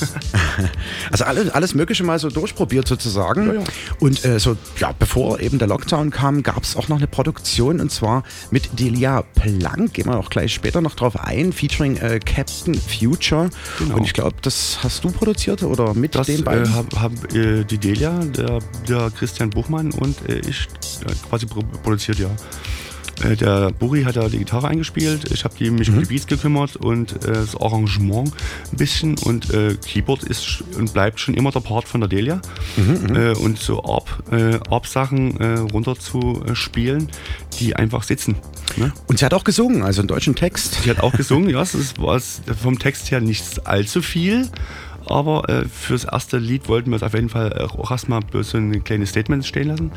Also 1.10 1.24
alles, 1.24 1.50
alles 1.50 1.74
Mögliche 1.74 2.04
mal 2.04 2.18
so 2.18 2.28
durchprobiert 2.28 2.86
sozusagen. 2.86 3.64
Und 3.98 4.24
äh, 4.24 4.38
so, 4.38 4.56
ja, 4.78 4.92
bevor 4.96 5.40
eben 5.40 5.58
der 5.58 5.68
Lockdown 5.68 6.10
kam, 6.10 6.42
gab 6.42 6.62
es 6.62 6.76
auch 6.76 6.88
noch 6.88 6.98
eine 6.98 7.06
Produktion 7.06 7.80
und 7.80 7.90
zwar 7.90 8.22
mit 8.50 8.78
Delia 8.78 9.22
Plank, 9.34 9.94
gehen 9.94 10.06
wir 10.06 10.18
auch 10.18 10.30
gleich 10.30 10.54
später 10.54 10.80
noch 10.80 10.94
drauf 10.94 11.18
ein, 11.18 11.52
featuring 11.52 11.96
äh, 11.96 12.20
Captain 12.20 12.74
Future. 12.74 13.50
Genau. 13.78 13.96
Und 13.96 14.04
ich 14.04 14.12
glaube, 14.12 14.36
das 14.42 14.78
hast 14.82 15.04
du 15.04 15.10
produziert 15.10 15.62
oder 15.62 15.94
mit 15.94 16.14
Das 16.14 16.26
den 16.26 16.40
äh, 16.40 16.42
beiden? 16.42 16.74
haben 16.74 16.88
hab, 16.96 17.34
äh, 17.34 17.64
die 17.64 17.78
Delia, 17.78 18.18
der, 18.18 18.58
der 18.88 19.10
Christian 19.10 19.50
Buchmann 19.50 19.90
und 19.92 20.16
äh, 20.28 20.40
ich 20.40 20.68
äh, 21.06 21.12
quasi 21.28 21.46
pro 21.46 21.62
produziert, 21.82 22.18
ja. 22.18 22.30
Äh, 23.22 23.36
der 23.36 23.70
Buri 23.72 24.02
hat 24.04 24.16
da 24.16 24.28
die 24.28 24.38
Gitarre 24.38 24.68
eingespielt, 24.68 25.30
ich 25.32 25.44
habe 25.44 25.54
mich 25.70 25.88
Mhm. 25.90 25.94
um 25.98 26.00
die 26.02 26.08
Beats 26.08 26.26
gekümmert 26.26 26.76
und 26.76 27.24
äh, 27.24 27.32
das 27.32 27.56
Arrangement 27.56 28.32
ein 28.72 28.76
bisschen 28.76 29.18
und 29.18 29.52
äh, 29.52 29.74
Keyboard 29.74 30.22
ist 30.24 30.62
und 30.78 30.92
bleibt 30.92 31.20
schon 31.20 31.34
immer 31.34 31.50
der 31.50 31.60
Part 31.60 31.86
von 31.88 32.00
der 32.00 32.08
Delia. 32.08 32.40
Mhm, 32.76 33.16
Äh, 33.16 33.32
und 33.34 33.58
so 33.58 33.82
Arp, 33.84 34.22
äh, 34.32 34.56
äh, 34.56 35.58
runter 35.72 35.98
zu 35.98 36.42
äh, 36.46 36.54
spielen, 36.54 37.08
die 37.58 37.76
einfach 37.76 38.02
sitzen. 38.02 38.36
Ne? 38.76 38.92
Und 39.06 39.18
sie 39.18 39.24
hat 39.24 39.34
auch 39.34 39.44
gesungen, 39.44 39.82
also 39.82 40.00
einen 40.00 40.08
deutschen 40.08 40.34
Text. 40.34 40.82
Sie 40.84 40.90
hat 40.90 41.00
auch 41.00 41.12
gesungen, 41.16 41.50
ja, 41.50 41.62
es 41.62 41.98
war 41.98 42.20
vom 42.20 42.78
Text 42.78 43.10
her 43.10 43.20
nicht 43.20 43.66
allzu 43.66 44.02
viel. 44.02 44.48
Aber 45.10 45.48
äh, 45.48 45.64
fürs 45.66 46.04
erste 46.04 46.38
Lied 46.38 46.68
wollten 46.68 46.90
wir 46.90 46.96
es 46.96 47.02
auf 47.02 47.14
jeden 47.14 47.28
Fall 47.28 47.52
auch 47.58 47.90
erstmal 47.90 48.20
so 48.42 48.56
ein 48.56 48.84
kleines 48.84 49.10
Statement 49.10 49.44
stehen 49.44 49.68
lassen. 49.68 49.92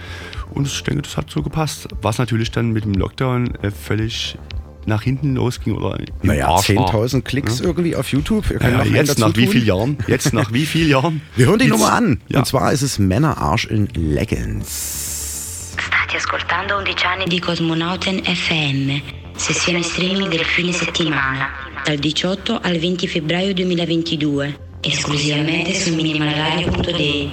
Und 0.53 0.67
ich 0.67 0.83
denke, 0.83 1.03
das 1.03 1.15
hat 1.17 1.29
so 1.29 1.41
gepasst. 1.41 1.87
Was 2.01 2.17
natürlich 2.17 2.51
dann 2.51 2.71
mit 2.71 2.83
dem 2.85 2.93
Lockdown 2.93 3.55
äh, 3.61 3.71
völlig 3.71 4.37
nach 4.85 5.01
hinten 5.03 5.35
losging 5.35 5.75
oder 5.75 5.97
Naja, 6.23 6.47
Arsch 6.49 6.75
war. 6.75 6.89
10.000 6.93 7.21
Klicks 7.21 7.59
Ja. 7.59 7.65
irgendwie 7.67 7.95
auf 7.95 8.11
YouTube. 8.11 8.49
Wir 8.49 8.57
können 8.59 8.71
Ja, 8.73 8.77
noch 8.79 8.85
einen 8.85 8.95
jetzt 8.95 9.17
nach 9.17 9.33
wie 9.35 9.47
vielen 9.47 9.65
Jahren? 9.65 9.97
Jetzt 10.07 10.33
nach 10.33 10.51
wie 10.51 10.65
vielen 10.65 10.89
Jahren? 10.89 11.21
Wir 11.37 11.45
hören 11.45 11.59
die 11.59 11.65
Jetzt- 11.65 11.71
Nummer 11.77 11.93
an. 11.93 12.19
Ja. 12.27 12.39
Und 12.39 12.45
zwar 12.47 12.73
ist 12.73 12.81
es 12.81 12.99
Männerarsch 12.99 13.65
in 13.65 13.87
Leggings. 13.95 15.73
State 15.79 16.17
ascoltando 16.17 16.79
11 16.79 17.05
anni 17.05 17.25
di 17.29 17.39
Cosmonauten 17.39 18.23
FM, 18.25 19.01
sessione 19.37 19.83
streaming 19.83 20.29
del 20.29 20.43
fine 20.43 20.73
settimana, 20.73 21.47
dal 21.85 21.97
18 21.97 22.57
al 22.61 22.77
20 22.79 23.07
febbraio 23.09 23.53
2022, 23.53 24.53
esclusivamente 24.83 25.73
su 25.75 25.95
minimalradio.de. 25.95 27.29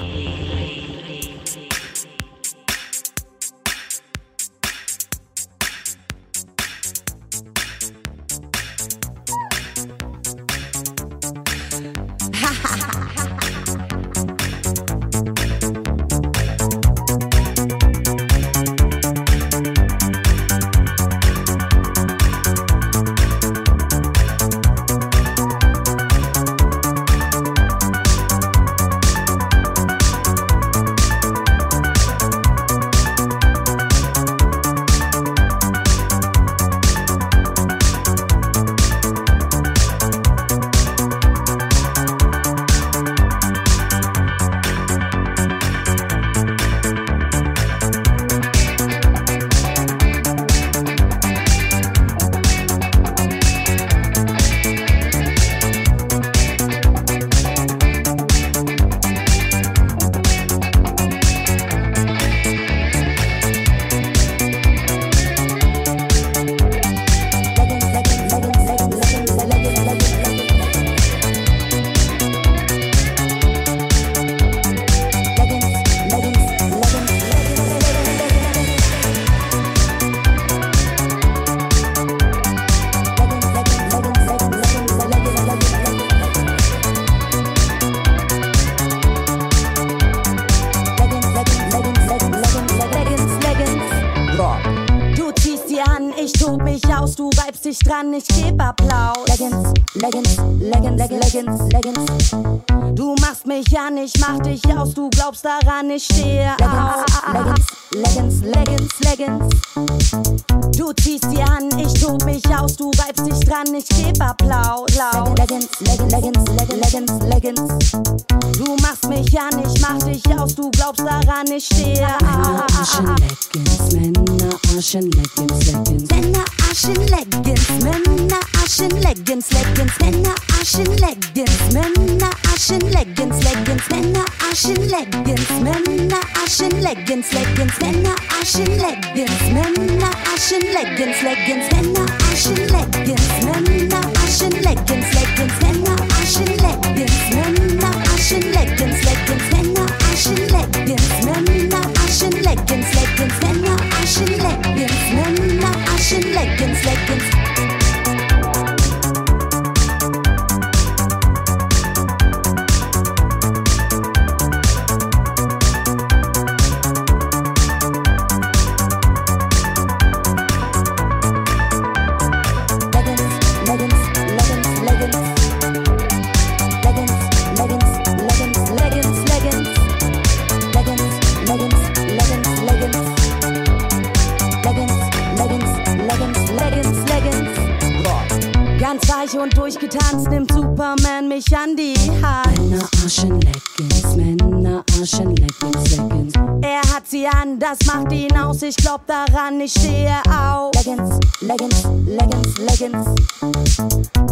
ich 198.70 198.76
glaub 198.76 199.04
daran, 199.06 199.60
ich 199.60 199.72
stehe 199.72 200.14
auf. 200.30 200.70
Leggings, 200.76 201.18
Leggings, 201.40 201.82
Leggings, 202.06 202.58
Leggings. 202.58 203.06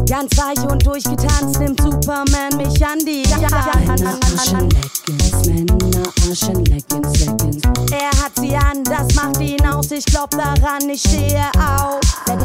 Ganz 0.09 0.39
weich 0.39 0.71
und 0.71 0.87
durchgetanzt 0.87 1.59
nimmt 1.59 1.81
Superman 1.81 2.57
mich 2.57 2.87
an 2.87 3.01
die 3.01 3.25
Hand. 3.27 4.73
Leggings, 5.09 5.47
Männer, 5.47 6.13
Arschen, 6.29 6.65
Leggings, 6.67 7.27
Leggings. 7.27 7.63
Er 7.91 8.11
hat 8.23 8.33
sie 8.37 8.55
an, 8.55 8.85
das 8.85 9.13
macht 9.17 9.41
ihn 9.41 9.67
aus, 9.67 9.91
ich 9.91 10.05
glaub 10.05 10.31
daran, 10.31 10.89
ich 10.89 11.01
stehe 11.01 11.51
auf. 11.59 11.99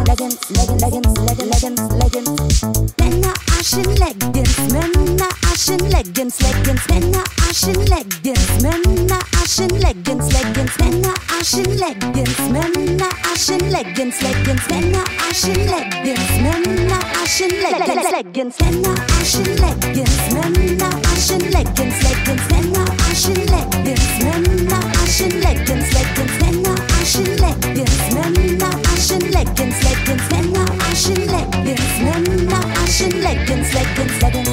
Leggings, 0.07 0.37
Leggings, 0.49 0.81
Leggings, 0.81 1.13
Leggings, 1.19 1.51
Leggings, 1.51 1.81
Leggings. 2.01 2.93
Männer, 2.97 3.33
Arschen, 3.55 3.95
Leggings, 3.95 4.57
Männer, 4.71 5.29
Arschen, 5.47 5.79
Leggings, 5.91 6.39
Leggings. 6.39 6.87
Männer, 6.89 7.23
Arschen, 7.47 7.85
Leggings, 7.85 8.61
Männer, 8.61 9.19
Arschen, 9.43 9.67
Leggings, 9.81 10.31
Leggings. 10.31 10.77
Männer, 10.79 11.13
Arschen, 11.37 11.77
Leggings, 11.77 12.39
Männer, 12.49 13.09
Arschen, 13.29 13.59
Leggings, 13.69 14.21
Leggings. 14.21 14.69
Männer, 14.69 15.03
Arschen, 15.27 15.67
Leggings, 15.67 16.29
Männer, 16.41 16.99
Arschen, 17.19 17.49
Leggings, 17.49 18.09
Leggings. 18.09 18.55
Männer, 18.61 18.95
Arschen, 19.19 19.43
Leggings, 19.57 20.31
Männer, 20.31 20.91
Arschen, 21.11 21.41
Leggings, 21.51 21.99
Leggings. 22.03 22.45
Männer, 22.51 22.85
Arschen, 23.09 23.35
Leggings, 23.51 24.23
Männer, 24.23 24.79
Arschen, 25.01 25.41
Leggings, 25.41 25.91
Leggings. 25.91 26.35
Männer, 26.39 26.75
Arschen, 26.95 27.27
Leggings, 27.35 27.99
Männer, 28.15 28.71
Arschen, 28.87 29.23
Leggings, 29.29 29.77
Leggings. 29.83 30.25
Männer, 30.31 30.65
Arschen, 30.87 31.19
Leggings, 31.27 31.99
Männer, 31.99 32.63
Leggings, 32.63 33.23
Leggings, 33.23 33.73
Leggings, 33.73 34.21
Leggings, 34.21 34.52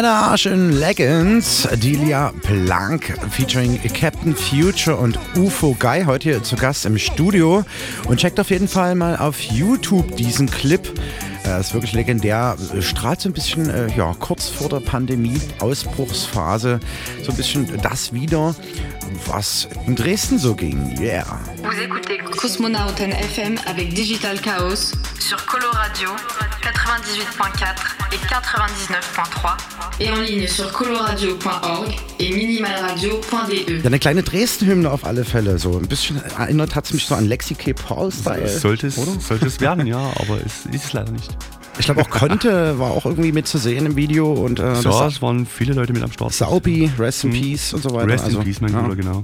Leggings. 0.00 0.10
Männerarsch 0.10 0.46
in 0.46 0.72
Leggings, 0.72 1.68
Delia 1.74 2.32
Plank 2.42 3.14
featuring 3.30 3.78
Captain 3.92 4.34
Future 4.34 4.96
und 4.96 5.18
UFO 5.36 5.76
Guy 5.78 6.04
heute 6.04 6.30
hier 6.30 6.42
zu 6.42 6.56
Gast 6.56 6.86
im 6.86 6.96
Studio. 6.96 7.64
Und 8.06 8.18
checkt 8.18 8.40
auf 8.40 8.48
jeden 8.48 8.66
Fall 8.66 8.94
mal 8.94 9.16
auf 9.16 9.38
YouTube 9.40 10.16
diesen 10.16 10.50
Clip. 10.50 10.88
Er 11.44 11.60
ist 11.60 11.74
wirklich 11.74 11.92
legendär. 11.92 12.56
Strahlt 12.80 13.20
so 13.20 13.28
ein 13.28 13.34
bisschen, 13.34 13.68
äh, 13.68 13.94
ja, 13.94 14.14
kurz 14.18 14.48
vor 14.48 14.70
der 14.70 14.80
Pandemie, 14.80 15.38
Ausbruchsphase, 15.58 16.80
so 17.22 17.32
ein 17.32 17.36
bisschen 17.36 17.68
das 17.82 18.12
wieder, 18.12 18.54
was 19.26 19.68
in 19.86 19.96
Dresden 19.96 20.38
so 20.38 20.54
ging. 20.54 20.98
Yeah. 20.98 21.26
Vous 21.62 21.78
écoutez 21.78 22.18
Cosmonauten 22.38 23.12
FM 23.12 23.58
avec 23.66 23.94
Digital 23.94 24.38
Chaos 24.38 24.92
sur 25.18 25.44
Coloradio 25.46 26.08
98.4 26.62 27.99
et 27.99 27.99
99.3 28.30 29.56
et 29.98 30.08
en 30.08 30.20
ligne 30.20 30.46
sur 30.46 30.70
coloradio.org 30.70 31.96
et 32.20 32.30
minimalradio.de. 32.32 33.78
Ja, 33.78 33.86
eine 33.86 33.98
kleine 33.98 34.22
Dresden-Hymne 34.22 34.88
auf 34.88 35.04
alle 35.04 35.24
Fälle. 35.24 35.58
So 35.58 35.76
ein 35.76 35.88
bisschen 35.88 36.22
erinnert 36.38 36.76
hat 36.76 36.84
es 36.84 36.92
mich 36.92 37.06
so 37.06 37.16
an 37.16 37.26
Lexi 37.26 37.54
K. 37.54 37.72
Paul-Style. 37.72 38.46
Sollte 38.48 38.86
es, 38.86 38.98
oder? 38.98 39.18
sollte 39.20 39.46
es 39.46 39.60
werden, 39.60 39.84
ja, 39.88 39.98
aber 39.98 40.38
es 40.46 40.64
ist 40.72 40.84
es 40.84 40.92
leider 40.92 41.10
nicht. 41.10 41.36
Ich 41.80 41.86
glaube 41.86 42.02
auch 42.02 42.10
Conte 42.10 42.78
war 42.78 42.90
auch 42.92 43.06
irgendwie 43.06 43.32
mit 43.32 43.46
zu 43.48 43.58
sehen 43.58 43.86
im 43.86 43.96
Video. 43.96 44.32
Und, 44.32 44.60
äh, 44.60 44.76
so, 44.76 44.90
das 44.90 45.20
waren 45.22 45.46
viele 45.46 45.72
Leute 45.74 45.92
mit 45.92 46.02
am 46.02 46.12
Start. 46.12 46.32
Saubi, 46.32 46.90
Rest 46.98 47.24
in 47.24 47.30
Mhm. 47.30 47.34
Peace 47.40 47.72
und 47.74 47.82
so 47.82 47.92
weiter. 47.92 48.06
Rest 48.08 48.24
Also, 48.24 48.38
in 48.38 48.44
Peace, 48.44 48.60
mein 48.60 48.72
ja. 48.72 48.80
Bruder, 48.82 48.96
genau. 48.96 49.22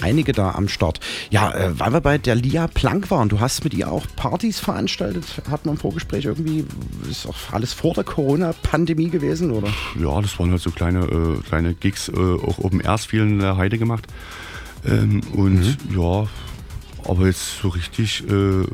Einige 0.00 0.32
da 0.32 0.52
am 0.52 0.68
Start. 0.68 1.00
Ja, 1.30 1.50
äh, 1.52 1.78
weil 1.78 1.92
wir 1.92 2.00
bei 2.00 2.16
der 2.18 2.34
Lia 2.36 2.66
Plank 2.68 3.10
waren, 3.10 3.28
du 3.28 3.40
hast 3.40 3.64
mit 3.64 3.74
ihr 3.74 3.90
auch 3.90 4.06
Partys 4.16 4.58
veranstaltet, 4.60 5.24
hat 5.50 5.66
man 5.66 5.74
im 5.74 5.80
Vorgespräch 5.80 6.24
irgendwie, 6.24 6.64
ist 7.10 7.26
auch 7.26 7.34
alles 7.52 7.72
vor 7.72 7.94
der 7.94 8.04
Corona-Pandemie 8.04 9.10
gewesen, 9.10 9.50
oder? 9.50 9.68
Ja, 10.00 10.20
das 10.22 10.38
waren 10.38 10.50
halt 10.50 10.62
so 10.62 10.70
kleine, 10.70 11.00
äh, 11.04 11.40
kleine 11.48 11.74
Gigs, 11.74 12.08
äh, 12.08 12.12
auch 12.16 12.58
Open 12.58 12.80
Airs 12.80 13.04
viel 13.06 13.22
in 13.22 13.40
der 13.40 13.56
Heide 13.56 13.76
gemacht. 13.78 14.06
Ähm, 14.86 15.20
und 15.34 15.60
Mhm. 15.60 15.76
ja, 16.00 16.26
aber 17.04 17.26
jetzt 17.26 17.58
so 17.60 17.68
richtig 17.68 18.22
äh, 18.30 18.64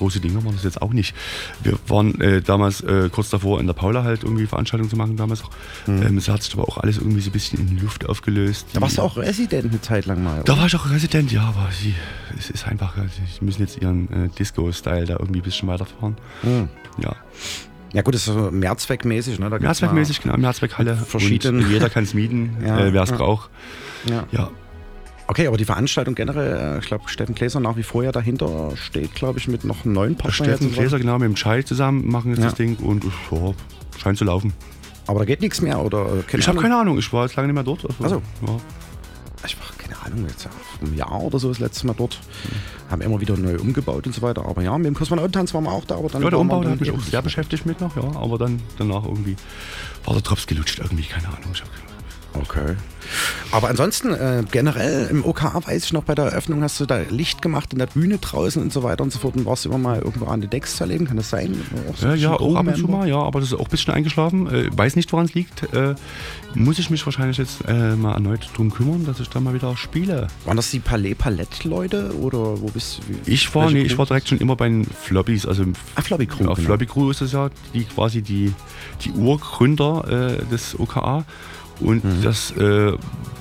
große 0.00 0.18
Dinge 0.20 0.44
waren 0.44 0.54
das 0.54 0.64
jetzt 0.64 0.82
auch 0.82 0.92
nicht. 0.92 1.14
Wir 1.62 1.78
waren 1.86 2.20
äh, 2.20 2.42
damals 2.42 2.80
äh, 2.80 3.08
kurz 3.12 3.30
davor 3.30 3.60
in 3.60 3.66
der 3.66 3.74
Paula 3.74 4.02
halt 4.02 4.24
irgendwie 4.24 4.46
Veranstaltungen 4.46 4.90
zu 4.90 4.96
machen 4.96 5.16
damals. 5.16 5.44
auch. 5.44 5.50
Mhm. 5.86 6.02
Ähm, 6.02 6.16
es 6.18 6.28
hat 6.28 6.42
sich 6.42 6.52
aber 6.54 6.64
auch 6.68 6.78
alles 6.78 6.98
irgendwie 6.98 7.20
so 7.20 7.30
ein 7.30 7.32
bisschen 7.32 7.60
in 7.60 7.68
die 7.68 7.76
Luft 7.76 8.08
aufgelöst. 8.08 8.66
Da 8.72 8.80
warst 8.80 8.98
du 8.98 9.02
auch 9.02 9.16
Resident 9.16 9.66
eine 9.70 9.80
Zeit 9.80 10.06
lang 10.06 10.24
mal. 10.24 10.42
Da 10.44 10.52
oder? 10.54 10.60
war 10.62 10.66
ich 10.66 10.74
auch 10.76 10.90
Resident, 10.90 11.30
ja, 11.30 11.42
aber 11.42 11.68
sie, 11.80 11.94
es 12.38 12.50
ist 12.50 12.66
einfach, 12.66 12.96
äh, 12.96 13.02
sie 13.38 13.44
müssen 13.44 13.60
jetzt 13.62 13.80
ihren 13.80 14.10
äh, 14.12 14.28
Disco-Style 14.36 15.04
da 15.06 15.14
irgendwie 15.20 15.40
ein 15.40 15.44
bisschen 15.44 15.68
weiterfahren. 15.68 16.16
Mhm. 16.42 16.68
Ja. 16.98 17.14
Ja 17.92 18.02
gut, 18.02 18.14
das 18.14 18.20
ist 18.28 18.32
so 18.34 18.50
mehrzweckmäßig, 18.52 19.38
ne? 19.40 19.50
Da 19.50 19.58
Mehrzweckmäßig, 19.58 20.20
genau, 20.22 20.36
Mehrzweckhalle. 20.36 20.96
verschieden- 20.96 21.64
Und 21.64 21.70
jeder 21.70 21.90
kann 21.90 22.04
es 22.04 22.14
mieten, 22.14 22.56
Ja, 22.64 22.78
äh, 22.78 22.92
wer 22.92 23.02
es 23.02 23.10
ja. 23.10 23.16
braucht. 23.16 23.50
Ja. 24.08 24.24
Ja. 24.30 24.50
Okay, 25.30 25.46
aber 25.46 25.56
die 25.56 25.64
Veranstaltung 25.64 26.16
generell, 26.16 26.74
äh, 26.74 26.78
ich 26.80 26.86
glaube, 26.86 27.08
Steffen 27.08 27.36
Gläser 27.36 27.60
nach 27.60 27.76
wie 27.76 27.84
vor 27.84 28.02
ja 28.02 28.10
dahinter 28.10 28.72
steht, 28.74 29.14
glaube 29.14 29.38
ich, 29.38 29.46
mit 29.46 29.62
noch 29.62 29.84
einem 29.84 29.94
neuen 29.94 30.16
Partner. 30.16 30.32
Steffen. 30.44 30.72
Gläser, 30.72 30.98
genau, 30.98 31.20
mit 31.20 31.28
dem 31.28 31.36
Chai 31.36 31.62
zusammen 31.62 32.08
machen 32.10 32.30
jetzt 32.30 32.40
Ja. 32.40 32.46
das 32.46 32.54
Ding 32.56 32.76
und 32.78 33.04
ja, 33.04 33.54
scheint 33.96 34.18
zu 34.18 34.24
laufen. 34.24 34.52
Aber 35.06 35.20
da 35.20 35.24
geht 35.24 35.40
nichts 35.40 35.60
mehr, 35.60 35.78
oder? 35.84 36.04
äh, 36.28 36.36
Ich 36.36 36.48
habe 36.48 36.58
keine 36.60 36.76
Ahnung, 36.76 36.98
ich 36.98 37.12
war 37.12 37.26
jetzt 37.26 37.36
lange 37.36 37.46
nicht 37.46 37.54
mehr 37.54 37.62
dort. 37.62 37.84
Also, 37.84 38.02
Also. 38.02 38.22
ja. 38.44 38.56
ich 39.46 39.56
war 39.56 39.66
keine 39.78 39.96
Ahnung, 40.04 40.26
jetzt 40.28 40.48
einem 40.80 40.94
Jahr 40.96 41.22
oder 41.22 41.38
so 41.38 41.46
das 41.46 41.60
letzte 41.60 41.86
Mal 41.86 41.94
dort. 41.96 42.18
Haben 42.90 43.02
immer 43.02 43.20
wieder 43.20 43.36
neu 43.36 43.56
umgebaut 43.56 44.06
und 44.06 44.12
so 44.12 44.22
weiter. 44.22 44.44
Aber 44.44 44.62
ja, 44.62 44.76
mit 44.78 44.88
dem 44.88 44.94
Kosmonautentanz 44.94 45.54
waren 45.54 45.62
wir 45.62 45.70
auch 45.70 45.84
da. 45.84 45.94
Aber 45.94 46.08
dann 46.08 46.22
ja, 46.24 46.30
der 46.30 46.40
Umbau, 46.40 46.64
hat 46.64 46.80
mich 46.80 46.90
auch 46.90 46.98
sehr 46.98 47.22
beschäftigt 47.22 47.66
mit 47.66 47.80
noch, 47.80 47.94
ja, 47.94 48.02
aber 48.20 48.36
dann 48.36 48.60
danach 48.78 49.04
irgendwie 49.04 49.36
war 50.04 50.14
der 50.14 50.24
Drops 50.24 50.48
gelutscht 50.48 50.80
irgendwie, 50.80 51.04
keine 51.04 51.28
Ahnung. 51.28 51.50
Ich 51.54 51.60
hab 51.60 51.70
keine 51.70 51.82
Ahnung. 51.84 51.89
Okay. 52.34 52.76
Aber 53.50 53.68
ansonsten, 53.68 54.12
äh, 54.12 54.44
generell 54.52 55.08
im 55.10 55.24
OK 55.24 55.42
weiß 55.66 55.84
ich 55.86 55.92
noch, 55.92 56.04
bei 56.04 56.14
der 56.14 56.26
Eröffnung 56.26 56.62
hast 56.62 56.78
du 56.78 56.86
da 56.86 56.98
Licht 57.10 57.42
gemacht 57.42 57.72
in 57.72 57.80
der 57.80 57.86
Bühne 57.86 58.18
draußen 58.18 58.62
und 58.62 58.72
so 58.72 58.84
weiter 58.84 59.02
und 59.02 59.12
so 59.12 59.18
fort 59.18 59.34
und 59.34 59.46
warst 59.46 59.66
immer 59.66 59.78
mal 59.78 59.98
irgendwo 59.98 60.26
an 60.26 60.40
den 60.40 60.48
Decks 60.50 60.76
zu 60.76 60.84
erleben. 60.84 61.06
Kann 61.06 61.16
das 61.16 61.30
sein? 61.30 61.56
Auch 61.90 61.96
so 61.96 62.06
Ja, 62.06 62.14
ja, 62.14 62.32
auch 62.34 62.54
ab 62.54 62.66
und 62.68 62.76
zu 62.76 62.86
mal, 62.86 63.08
ja, 63.08 63.16
aber 63.16 63.40
das 63.40 63.48
ist 63.50 63.58
auch 63.58 63.64
ein 63.64 63.70
bisschen 63.70 63.94
eingeschlafen. 63.94 64.46
Äh, 64.46 64.70
weiß 64.76 64.94
nicht, 64.94 65.10
woran 65.12 65.24
es 65.26 65.34
liegt. 65.34 65.64
Äh, 65.74 65.96
muss 66.54 66.78
ich 66.78 66.90
mich 66.90 67.04
wahrscheinlich 67.04 67.38
jetzt 67.38 67.64
äh, 67.66 67.96
mal 67.96 68.14
erneut 68.14 68.48
drum 68.54 68.70
kümmern, 68.72 69.04
dass 69.04 69.18
ich 69.18 69.28
da 69.28 69.40
mal 69.40 69.54
wieder 69.54 69.76
spiele. 69.76 70.28
Waren 70.44 70.56
das 70.56 70.70
die 70.70 70.78
Palais 70.78 71.14
Palette 71.14 71.66
Leute 71.68 72.14
oder 72.20 72.60
wo 72.60 72.66
bist 72.68 72.98
du? 73.08 73.14
wie- 73.26 73.32
Ich 73.32 73.52
war, 73.56 73.70
nee, 73.72 73.82
ich 73.82 73.98
war 73.98 74.06
direkt 74.06 74.28
schon 74.28 74.38
immer 74.38 74.54
bei 74.54 74.68
den 74.68 74.84
Floppies. 74.84 75.46
Also 75.46 75.64
Ah, 75.96 76.02
Floppy 76.02 76.26
Crew. 76.26 76.44
ja, 76.44 76.54
genau. 76.54 76.54
Floppy 76.54 76.86
Crew 76.86 77.10
ist 77.10 77.22
es 77.22 77.32
ja, 77.32 77.50
die 77.74 77.84
quasi 77.84 78.22
die, 78.22 78.52
die 79.04 79.10
Urgründer 79.12 80.38
äh, 80.38 80.44
des 80.50 80.78
OKA. 80.78 81.24
Und 81.80 82.04
Mhm. 82.04 82.22
das, 82.22 82.50
äh, 82.52 82.92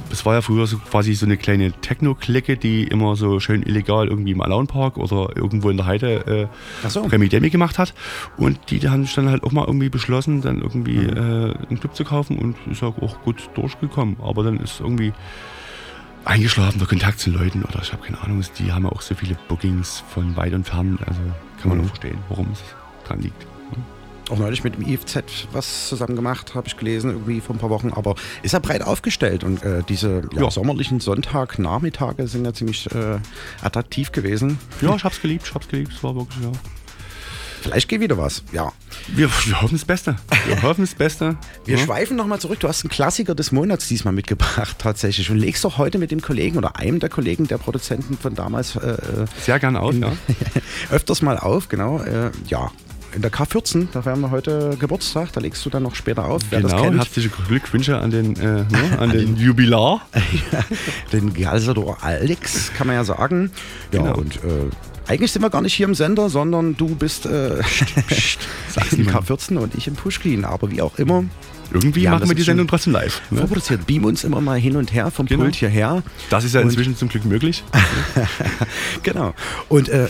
das 0.10 0.26
war 0.26 0.34
ja 0.34 0.42
früher 0.42 0.66
so 0.66 0.78
quasi 0.80 1.14
so 1.14 1.26
eine 1.28 1.38
kleine 1.38 1.72
Techno-Clique, 1.72 2.58
die 2.58 2.84
immer 2.86 3.16
so 3.16 3.40
schön 3.40 3.62
illegal 3.62 4.08
irgendwie 4.08 4.32
im 4.32 4.42
Alone 4.42 4.66
Park 4.66 4.98
oder 4.98 5.36
irgendwo 5.36 5.70
in 5.70 5.78
der 5.78 5.86
Heide 5.86 6.50
äh, 6.84 6.88
so. 6.90 7.02
Remi 7.02 7.30
Demi 7.30 7.50
gemacht 7.52 7.78
hat. 7.78 7.94
Und 8.38 8.58
die 8.72 8.80
haben 8.90 9.04
sich 9.06 9.14
dann 9.14 9.30
halt 9.30 9.44
auch 9.44 9.52
mal 9.52 9.66
irgendwie 9.68 9.90
beschlossen, 9.90 10.42
dann 10.42 10.62
irgendwie 10.62 10.98
Mhm. 10.98 11.10
äh, 11.10 11.20
einen 11.70 11.80
Club 11.80 11.96
zu 11.96 12.04
kaufen 12.06 12.38
und 12.40 12.56
ist 12.72 12.82
auch 12.82 12.98
auch 13.02 13.22
gut 13.22 13.50
durchgekommen. 13.54 14.18
Aber 14.22 14.44
dann 14.44 14.58
ist 14.60 14.80
irgendwie 14.80 15.14
eingeschlafen 16.26 16.80
der 16.80 16.88
Kontakt 16.88 17.20
zu 17.20 17.32
Leuten 17.32 17.64
oder 17.64 17.80
ich 17.82 17.92
habe 17.94 18.04
keine 18.04 18.22
Ahnung, 18.22 18.44
die 18.58 18.72
haben 18.72 18.84
ja 18.86 18.92
auch 18.92 19.02
so 19.02 19.16
viele 19.16 19.36
Bookings 19.48 20.04
von 20.14 20.36
weit 20.36 20.54
und 20.54 20.66
fern. 20.68 20.98
Also 21.06 21.22
kann 21.62 21.70
man 21.70 21.78
Mhm. 21.80 21.84
auch 21.84 21.88
verstehen, 21.90 22.18
warum 22.30 22.48
es 22.52 22.64
dran 23.08 23.22
liegt. 23.22 23.46
Auch 24.30 24.38
neulich 24.38 24.63
mit 24.63 24.75
dem 24.75 24.88
IFZ 24.88 25.23
was 25.51 25.89
zusammen 25.89 26.15
gemacht, 26.15 26.53
habe 26.55 26.67
ich 26.67 26.77
gelesen, 26.77 27.11
irgendwie 27.11 27.41
vor 27.41 27.55
ein 27.55 27.59
paar 27.59 27.69
Wochen. 27.71 27.91
Aber 27.93 28.15
ist 28.43 28.53
er 28.53 28.59
breit 28.59 28.84
aufgestellt 28.84 29.43
und 29.43 29.63
äh, 29.63 29.82
diese 29.88 30.21
ja, 30.34 30.43
Ja. 30.43 30.51
sommerlichen 30.51 30.99
Sonntagnachmittage 30.99 32.27
sind 32.27 32.45
ja 32.45 32.53
ziemlich 32.53 32.89
äh, 32.93 33.17
attraktiv 33.63 34.11
gewesen. 34.11 34.59
Ja, 34.82 34.95
ich 34.95 35.03
hab's 35.03 35.21
geliebt, 35.21 35.47
ich 35.47 35.53
hab's 35.55 35.67
geliebt, 35.67 35.93
es 35.93 36.03
war 36.03 36.15
wirklich, 36.15 36.43
ja. 36.43 36.51
Vielleicht 37.61 37.89
geht 37.89 37.99
wieder 37.99 38.17
was, 38.17 38.43
ja. 38.53 38.71
Wir, 39.07 39.30
wir 39.45 39.61
hoffen 39.61 39.75
das 39.75 39.84
Beste. 39.84 40.15
Wir 40.47 40.61
hoffen 40.63 40.82
das 40.82 40.95
Beste. 40.95 41.36
Wir 41.65 41.77
ja. 41.77 41.84
schweifen 41.84 42.15
nochmal 42.15 42.39
zurück. 42.39 42.59
Du 42.61 42.69
hast 42.69 42.84
einen 42.86 42.89
Klassiker 42.89 43.36
des 43.36 43.51
Monats 43.51 43.88
diesmal 43.88 44.13
mitgebracht, 44.13 44.77
tatsächlich. 44.80 45.30
Und 45.30 45.38
legst 45.38 45.65
doch 45.65 45.77
heute 45.77 45.97
mit 45.97 46.11
dem 46.11 46.21
Kollegen 46.21 46.57
oder 46.57 46.77
einem 46.77 46.99
der 46.99 47.09
Kollegen 47.09 47.47
der 47.47 47.57
Produzenten 47.57 48.17
von 48.17 48.34
damals 48.34 48.75
äh, 48.77 49.25
Sehr 49.41 49.59
gerne 49.59 49.82
auf, 49.82 49.93
in, 49.93 50.03
ja. 50.03 50.11
öfters 50.91 51.21
mal 51.21 51.38
auf, 51.38 51.67
genau. 51.67 51.99
Äh, 51.99 52.32
ja, 52.47 52.71
in 53.20 53.24
der 53.24 53.34
K14, 53.34 53.88
da 53.91 54.05
haben 54.05 54.22
wir 54.22 54.32
heute 54.32 54.78
Geburtstag, 54.80 55.34
da 55.34 55.41
legst 55.41 55.65
du 55.65 55.70
dann 55.70 55.84
noch 55.84 55.93
später 55.93 56.24
auf. 56.24 56.41
Wer 56.51 56.61
das 56.61 56.72
Genau, 56.72 56.84
kennt, 56.84 56.97
herzliche 56.99 57.28
Glückwünsche 57.49 57.97
an 57.97 58.11
den, 58.11 58.34
äh, 58.38 58.63
ne, 58.63 58.65
an 58.97 59.09
den 59.09 59.36
Jubilar. 59.36 60.07
den 61.11 61.34
Galsador 61.34 61.97
Alex, 62.01 62.72
kann 62.78 62.88
man 62.88 62.95
ja 62.95 63.03
sagen. 63.03 63.51
Ja, 63.91 63.99
Genau. 64.03 64.15
und 64.20 64.38
äh, 64.38 64.70
eigentlich 65.07 65.34
sind 65.34 65.41
wir 65.41 65.49
gar 65.49 65.61
nicht 65.61 65.74
hier 65.74 65.86
im 65.86 65.95
Sender, 65.95 66.30
sondern 66.30 66.78
du 66.78 66.95
bist 66.95 67.26
äh, 67.26 67.57
im 68.91 69.07
K14 69.09 69.57
und 69.57 69.76
ich 69.76 69.88
im 69.89 69.95
Pushkin. 69.95 70.45
Aber 70.45 70.72
wie 70.72 70.82
auch 70.82 70.97
immer. 70.97 71.26
Irgendwie 71.74 72.03
Ja, 72.03 72.11
machen 72.11 72.30
wir 72.30 72.36
die 72.36 72.41
Sendung 72.43 72.67
trotzdem 72.67 72.93
live. 72.93 73.22
Ne? 73.32 73.39
Vorproduziert. 73.39 73.86
Beam 73.86 74.05
uns 74.05 74.24
immer 74.24 74.39
mal 74.39 74.57
hin 74.57 74.78
und 74.78 74.93
her 74.93 75.11
vom 75.11 75.26
Genau. 75.26 75.43
Pult 75.43 75.55
hierher. 75.55 76.03
Das 76.30 76.45
ist 76.45 76.55
ja 76.55 76.61
Und- 76.61 76.67
inzwischen 76.70 76.95
zum 76.95 77.09
Glück 77.09 77.26
möglich. 77.26 77.63
genau. 79.03 79.34
Und 79.67 79.89
äh, 79.89 80.07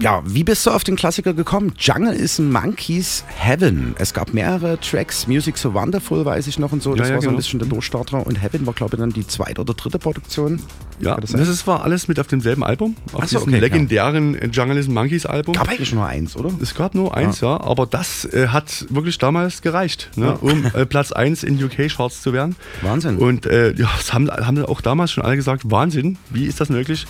ja, 0.00 0.22
wie 0.24 0.44
bist 0.44 0.66
du 0.66 0.70
auf 0.70 0.84
den 0.84 0.96
Klassiker 0.96 1.34
gekommen? 1.34 1.72
Jungle 1.78 2.12
is 2.14 2.38
Monkeys 2.38 3.24
Heaven. 3.28 3.94
Es 3.98 4.14
gab 4.14 4.32
mehrere 4.34 4.78
Tracks, 4.80 5.26
Music 5.26 5.58
So 5.58 5.74
Wonderful 5.74 6.24
weiß 6.24 6.46
ich 6.46 6.58
noch 6.58 6.72
und 6.72 6.82
so. 6.82 6.90
Ja, 6.90 6.96
Das 6.96 7.08
ja, 7.08 7.14
war 7.14 7.22
so 7.22 7.28
ein 7.28 7.30
genau. 7.32 7.36
bisschen 7.38 7.58
der 7.58 7.68
Durchstarter. 7.68 8.26
Und 8.26 8.42
Heaven 8.42 8.66
war, 8.66 8.74
glaube 8.74 8.96
ich, 8.96 9.00
dann 9.00 9.10
die 9.10 9.26
zweite 9.26 9.60
oder 9.60 9.74
dritte 9.74 9.98
Produktion. 9.98 10.60
Ja, 11.00 11.16
das, 11.16 11.32
das 11.32 11.48
ist, 11.48 11.66
war 11.66 11.82
alles 11.84 12.08
mit 12.08 12.18
auf 12.20 12.26
demselben 12.26 12.62
Album. 12.64 12.96
Auf 13.12 13.26
so, 13.26 13.38
diesem 13.38 13.52
okay, 13.54 13.60
legendären 13.60 14.34
ja. 14.34 14.46
Journalism 14.46 14.92
Monkeys 14.94 15.26
Album. 15.26 15.54
Gab 15.54 15.68
eigentlich 15.68 15.92
nur 15.92 16.06
eins, 16.06 16.36
oder? 16.36 16.50
Es 16.60 16.74
gab 16.74 16.94
nur 16.94 17.16
eins, 17.16 17.40
ja, 17.40 17.60
aber 17.60 17.86
das 17.86 18.24
äh, 18.26 18.48
hat 18.48 18.86
wirklich 18.90 19.18
damals 19.18 19.62
gereicht, 19.62 20.10
ne, 20.16 20.26
Ja. 20.26 20.32
um 20.40 20.64
äh, 20.74 20.86
Platz 20.86 21.12
1 21.12 21.42
in 21.42 21.62
UK-Charts 21.62 22.22
zu 22.22 22.32
werden. 22.32 22.56
Wahnsinn. 22.82 23.18
Und 23.18 23.46
äh, 23.46 23.74
ja, 23.74 23.88
das 23.96 24.12
haben, 24.12 24.30
haben 24.30 24.64
auch 24.64 24.80
damals 24.80 25.12
schon 25.12 25.24
alle 25.24 25.36
gesagt, 25.36 25.70
Wahnsinn, 25.70 26.18
wie 26.30 26.44
ist 26.44 26.60
das 26.60 26.68
möglich? 26.68 27.06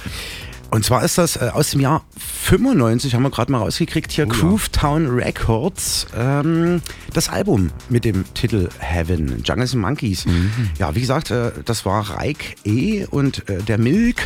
Und 0.73 0.87
zwar 0.87 1.05
ist 1.05 1.18
das 1.18 1.37
äh, 1.37 1.51
aus 1.53 1.73
dem 1.73 1.81
Jahr 1.81 2.03
95, 2.16 3.14
haben 3.14 3.23
wir 3.25 3.31
gerade 3.31 3.53
mal 3.53 3.59
rausgekriegt, 3.59 4.11
hier 4.11 4.27
Oh 4.27 4.33
ja. 4.33 4.41
Groove 4.41 4.70
Town 4.70 5.07
Records, 5.07 6.07
ähm, 6.16 6.81
das 7.12 7.29
Album 7.29 7.70
mit 7.91 8.07
dem 8.07 8.25
Titel 8.33 8.70
Heaven, 8.79 9.43
Jungles 9.45 9.75
and 9.75 9.83
Monkeys. 9.83 10.25
Mhm. 10.25 10.51
Ja, 10.79 10.95
wie 10.95 11.03
gesagt, 11.03 11.31
äh, 11.31 11.53
das 11.66 11.85
war 11.85 12.09
Reik 12.09 12.57
E. 12.64 13.05
und 13.05 13.47
äh, 13.51 13.62
der 13.62 13.77
Milk. 13.77 14.23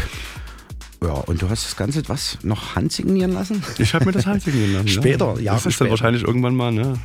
Ja, 1.02 1.14
und 1.14 1.42
du 1.42 1.50
hast 1.50 1.64
das 1.66 1.74
Ganze, 1.76 2.08
was, 2.08 2.38
noch 2.44 2.76
handsignieren 2.76 3.32
lassen? 3.32 3.64
Ich 3.78 3.92
habe 3.92 4.04
mir 4.04 4.12
das 4.12 4.26
handsignieren 4.26 4.72
lassen. 4.72 4.88
Später, 4.88 5.34
ja. 5.38 5.40
Jahre 5.40 5.56
Das 5.56 5.66
ist 5.66 5.80
dann 5.80 5.88
später. 5.88 5.90
wahrscheinlich 5.90 6.22
irgendwann 6.22 6.54
mal 6.54 6.70
ne, 6.70 6.96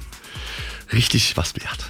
richtig 0.94 1.36
was 1.36 1.56
wert. 1.56 1.90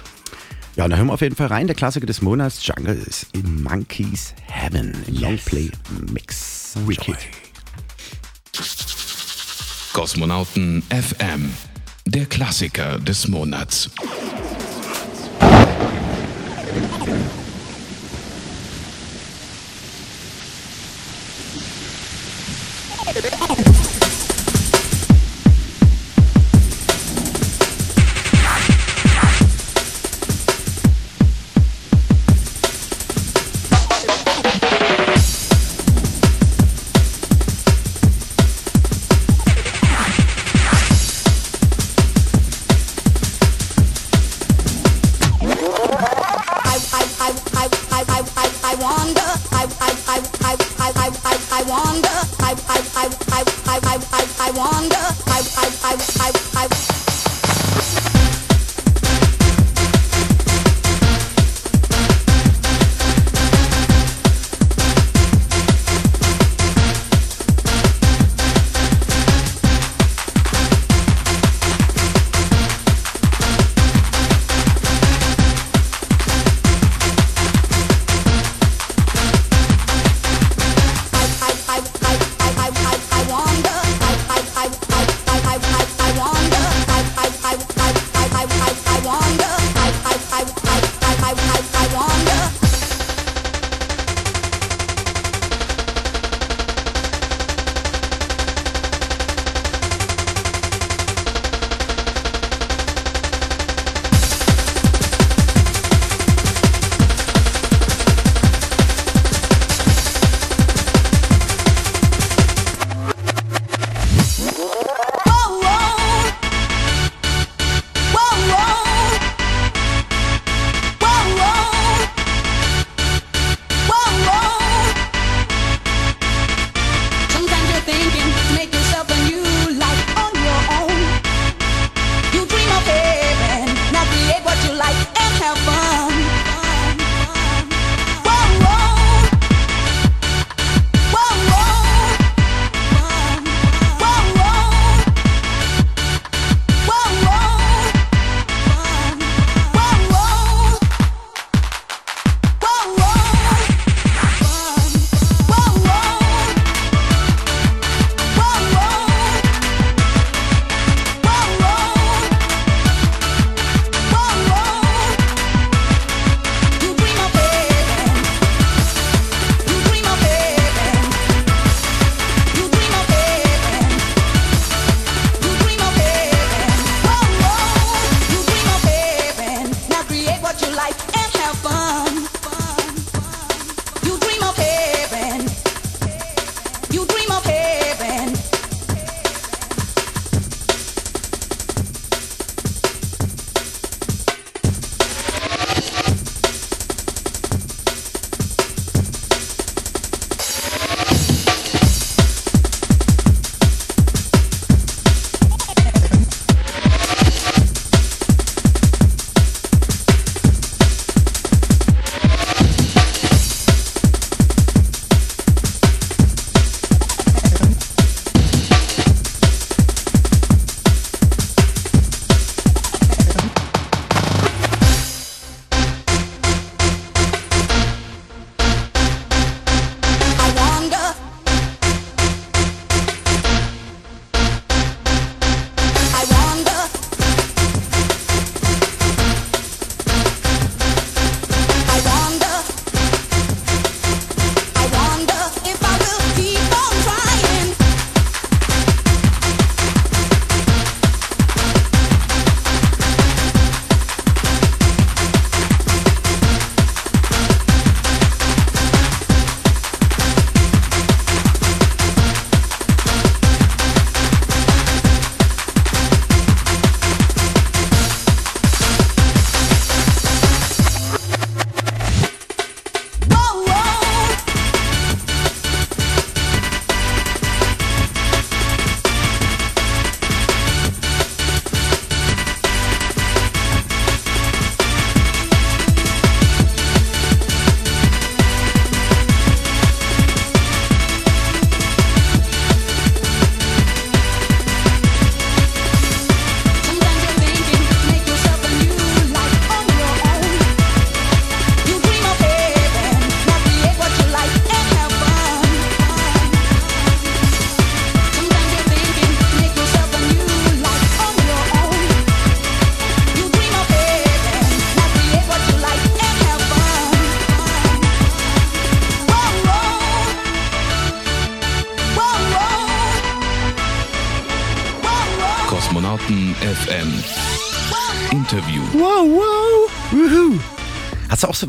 Ja, 0.76 0.88
da 0.88 0.96
hören 0.96 1.08
wir 1.08 1.12
auf 1.12 1.20
jeden 1.20 1.36
Fall 1.36 1.48
rein. 1.48 1.66
Der 1.66 1.76
Klassiker 1.76 2.06
des 2.06 2.22
Monats, 2.22 2.66
Jungle 2.66 2.96
is 2.96 3.26
in 3.34 3.62
Monkeys 3.62 4.32
Heaven, 4.46 4.94
im 5.06 5.16
Longplay 5.20 5.70
Mix. 6.10 6.76
Wicked. 6.86 7.18
Kosmonauten 9.92 10.82
FM, 10.90 11.50
der 12.06 12.24
Klassiker 12.26 12.98
des 12.98 13.28
Monats. 13.28 13.90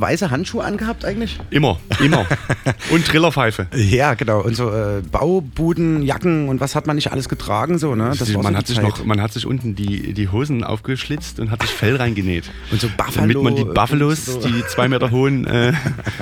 Weiße 0.04 0.30
Handschuhe 0.30 0.64
angehabt 0.64 1.06
eigentlich? 1.06 1.40
Immer, 1.50 1.80
immer. 2.04 2.26
und 2.92 3.06
Trillerpfeife. 3.08 3.68
Ja, 3.74 4.14
genau. 4.16 4.42
Und 4.42 4.56
so 4.56 4.70
äh, 4.70 5.02
Baubudenjacken 5.02 6.50
und 6.50 6.60
was 6.60 6.76
hat 6.76 6.88
man 6.88 6.98
nicht 6.98 7.12
alles 7.12 7.30
getragen 7.30 7.78
so, 7.78 7.96
ne? 7.96 8.14
Das 8.20 8.30
man, 8.34 8.54
so 8.54 8.58
hat 8.58 8.68
sich 8.68 8.82
noch, 8.82 9.06
man 9.06 9.22
hat 9.22 9.32
sich 9.32 9.46
unten 9.46 9.76
die, 9.76 10.14
die 10.14 10.28
Hosen 10.28 10.64
aufgeschlitzt 10.66 11.40
und 11.40 11.52
hat 11.52 11.62
sich 11.62 11.72
Fell 11.72 11.96
reingenäht. 11.96 12.52
Und 12.72 12.82
so 12.82 12.90
Buffalo. 12.96 13.22
Damit 13.22 13.42
man 13.42 13.56
die 13.56 13.64
Buffalos, 13.64 14.26
so. 14.26 14.40
die 14.42 14.64
zwei 14.68 14.90
Meter 14.90 15.12
hohen, 15.12 15.48
äh, 15.48 15.74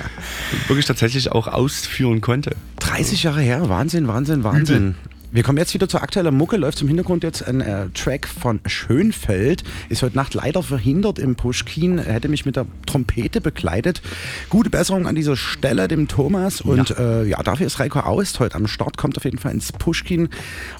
wirklich 0.67 0.85
tatsächlich 0.85 1.31
auch 1.31 1.47
ausführen 1.47 2.21
konnte. 2.21 2.55
30 2.79 3.23
Jahre 3.23 3.41
her, 3.41 3.67
Wahnsinn, 3.67 4.07
Wahnsinn, 4.07 4.43
Wahnsinn. 4.43 4.95
Wir 5.33 5.43
kommen 5.43 5.57
jetzt 5.57 5.73
wieder 5.73 5.87
zur 5.87 6.03
aktuellen 6.03 6.35
Mucke. 6.35 6.57
Läuft 6.57 6.81
im 6.81 6.89
Hintergrund 6.89 7.23
jetzt 7.23 7.47
ein 7.47 7.61
äh, 7.61 7.87
Track 7.93 8.27
von 8.27 8.59
Schönfeld. 8.65 9.63
Ist 9.87 10.03
heute 10.03 10.17
Nacht 10.17 10.33
leider 10.33 10.61
verhindert 10.61 11.19
im 11.19 11.37
Pushkin. 11.37 11.99
Er 11.99 12.15
hätte 12.15 12.27
mich 12.27 12.45
mit 12.45 12.57
der 12.57 12.65
Trompete 12.85 13.39
begleitet. 13.39 14.01
Gute 14.49 14.69
Besserung 14.69 15.07
an 15.07 15.15
dieser 15.15 15.37
Stelle 15.37 15.87
dem 15.87 16.09
Thomas. 16.09 16.59
Und 16.59 16.89
ja, 16.89 17.21
äh, 17.21 17.29
ja 17.29 17.41
dafür 17.43 17.65
ist 17.65 17.79
Reiko 17.79 18.01
Aust 18.01 18.41
heute 18.41 18.55
am 18.55 18.67
Start. 18.67 18.97
Kommt 18.97 19.15
auf 19.15 19.23
jeden 19.23 19.37
Fall 19.37 19.53
ins 19.53 19.71
Pushkin 19.71 20.27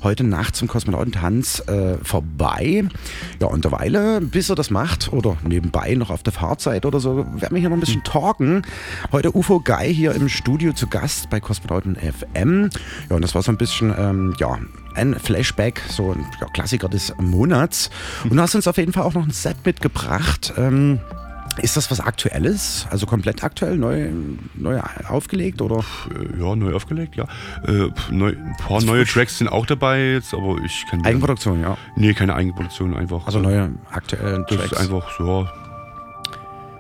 heute 0.04 0.26
Nacht 0.26 0.58
zum 0.58 0.68
Kosmonautentanz 0.68 1.64
äh, 1.68 1.96
vorbei. 2.04 2.84
Ja, 3.40 3.48
und 3.48 3.64
derweile, 3.64 4.20
bis 4.20 4.50
er 4.50 4.58
das 4.58 4.70
macht 4.70 5.14
oder 5.14 5.38
nebenbei 5.46 5.94
noch 5.96 6.10
auf 6.10 6.24
der 6.24 6.34
Fahrzeit 6.34 6.86
oder 6.86 7.00
so, 7.00 7.20
werden 7.20 7.52
wir 7.52 7.60
hier 7.60 7.70
noch 7.70 7.78
ein 7.78 7.80
bisschen 7.80 8.04
talken. 8.04 8.64
Heute 9.14 9.34
UFO 9.34 9.62
Guy 9.62 9.96
hier 9.96 10.14
im 10.14 10.28
Studio 10.28 10.74
zu 10.74 10.88
Gast 10.88 11.30
bei 11.30 11.40
Kosmonauten 11.40 11.96
FM. 11.96 12.70
Ja, 13.10 13.16
und 13.16 13.22
das 13.22 13.34
war 13.34 13.44
so 13.44 13.52
ein 13.54 13.58
bisschen 13.58 13.96
ähm, 13.98 14.36
ja, 14.42 14.58
ein 14.96 15.18
Flashback, 15.20 15.82
so 15.88 16.14
ein 16.14 16.26
ja, 16.42 16.48
Klassiker 16.48 16.90
des 16.90 17.14
Monats. 17.20 17.92
Und 18.24 18.36
du 18.36 18.42
hast 18.42 18.56
uns 18.56 18.68
auf 18.68 18.78
jeden 18.78 18.92
Fall 18.92 19.04
auch 19.04 19.14
noch 19.14 19.24
ein 19.24 19.32
Set 19.32 19.58
mitgebracht. 19.64 20.54
Ähm, 20.58 21.00
ist 21.62 21.78
das 21.78 21.92
was 21.92 22.00
Aktuelles? 22.00 22.88
Also 22.90 23.06
komplett 23.06 23.44
aktuell, 23.44 23.78
neu, 23.78 24.10
neu 24.56 24.82
aufgelegt 25.08 25.62
oder? 25.62 25.84
Ja, 26.40 26.56
neu 26.56 26.74
aufgelegt, 26.74 27.16
ja. 27.16 27.26
Äh, 27.68 27.90
neu, 28.10 28.30
ein 28.30 28.56
paar 28.58 28.78
das 28.78 28.86
neue 28.86 29.06
Tracks 29.06 29.38
sind 29.38 29.48
auch 29.48 29.68
dabei 29.68 30.14
jetzt, 30.14 30.34
aber 30.34 30.58
ich 30.66 30.86
kann. 30.90 31.06
Eigenproduktion, 31.06 31.62
ja. 31.62 31.78
Nee, 31.96 32.16
keine 32.16 32.34
Eigenproduktion, 32.34 32.96
einfach. 32.96 33.28
Also 33.28 33.40
neue 33.40 33.74
aktuelle 33.92 34.44
Tracks. 34.48 34.70
Das 34.70 34.72
ist 34.72 34.78
einfach 34.78 35.12
so. 35.18 35.48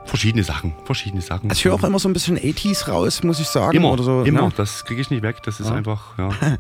Verschiedene 0.05 0.43
Sachen, 0.43 0.74
verschiedene 0.86 1.22
Sachen. 1.22 1.51
Also 1.51 1.59
ich 1.59 1.66
höre 1.66 1.76
auch 1.76 1.84
immer 1.84 1.99
so 1.99 2.09
ein 2.09 2.14
bisschen 2.14 2.38
80s 2.38 2.89
raus, 2.89 3.24
muss 3.24 3.39
ich 3.39 3.47
sagen. 3.47 3.78
Immer, 3.78 3.91
oder 3.91 4.03
so. 4.03 4.24
immer. 4.24 4.41
Ja. 4.41 4.51
Das 4.57 4.84
kriege 4.84 4.99
ich 4.99 5.12
nicht 5.12 5.22
weg. 5.22 5.38
Das 5.43 5.59
ist 5.59 5.70
ja. 5.70 5.76
einfach, 5.76 6.18
ja. 6.18 6.32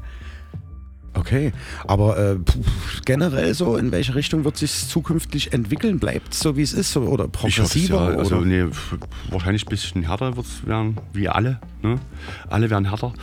Okay, 1.13 1.51
aber 1.87 2.17
äh, 2.17 2.37
generell 3.03 3.53
so, 3.53 3.75
in 3.75 3.91
welche 3.91 4.15
Richtung 4.15 4.45
wird 4.45 4.55
sich 4.55 4.87
zukünftig 4.87 5.51
entwickeln? 5.51 5.99
Bleibt 5.99 6.33
es 6.33 6.39
so, 6.39 6.55
wie 6.55 6.61
es 6.61 6.71
ist 6.71 6.93
so, 6.93 7.01
oder 7.01 7.27
progressiver? 7.27 8.13
Ja, 8.13 8.17
also 8.17 8.37
nee, 8.37 8.65
wahrscheinlich 9.29 9.65
ein 9.65 9.69
bisschen 9.69 10.03
härter 10.03 10.37
wird 10.37 10.45
es 10.45 10.65
werden, 10.65 10.97
wie 11.11 11.27
alle. 11.27 11.59
Ne? 11.81 11.99
Alle 12.49 12.69
werden 12.69 12.85
härter. 12.85 13.13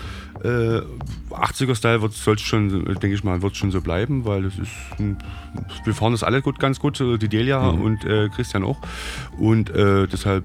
Äh, 0.45 0.83
80er-Style 1.31 2.07
soll 2.11 2.39
schon, 2.39 2.85
denke 2.85 3.15
ich 3.15 3.25
mal, 3.25 3.41
wird 3.41 3.57
schon 3.57 3.71
so 3.71 3.81
bleiben, 3.81 4.27
weil 4.27 4.45
es 4.45 4.59
ist, 4.59 4.71
wir 5.85 5.95
fahren 5.95 6.13
das 6.13 6.23
alle 6.23 6.43
gut, 6.43 6.59
ganz 6.59 6.81
gut, 6.81 7.01
die 7.01 7.29
Delia 7.29 7.73
mhm. 7.73 7.81
und 7.81 8.05
äh, 8.05 8.29
Christian 8.29 8.65
auch. 8.65 8.79
Und 9.39 9.71
äh, 9.71 10.07
deshalb, 10.07 10.45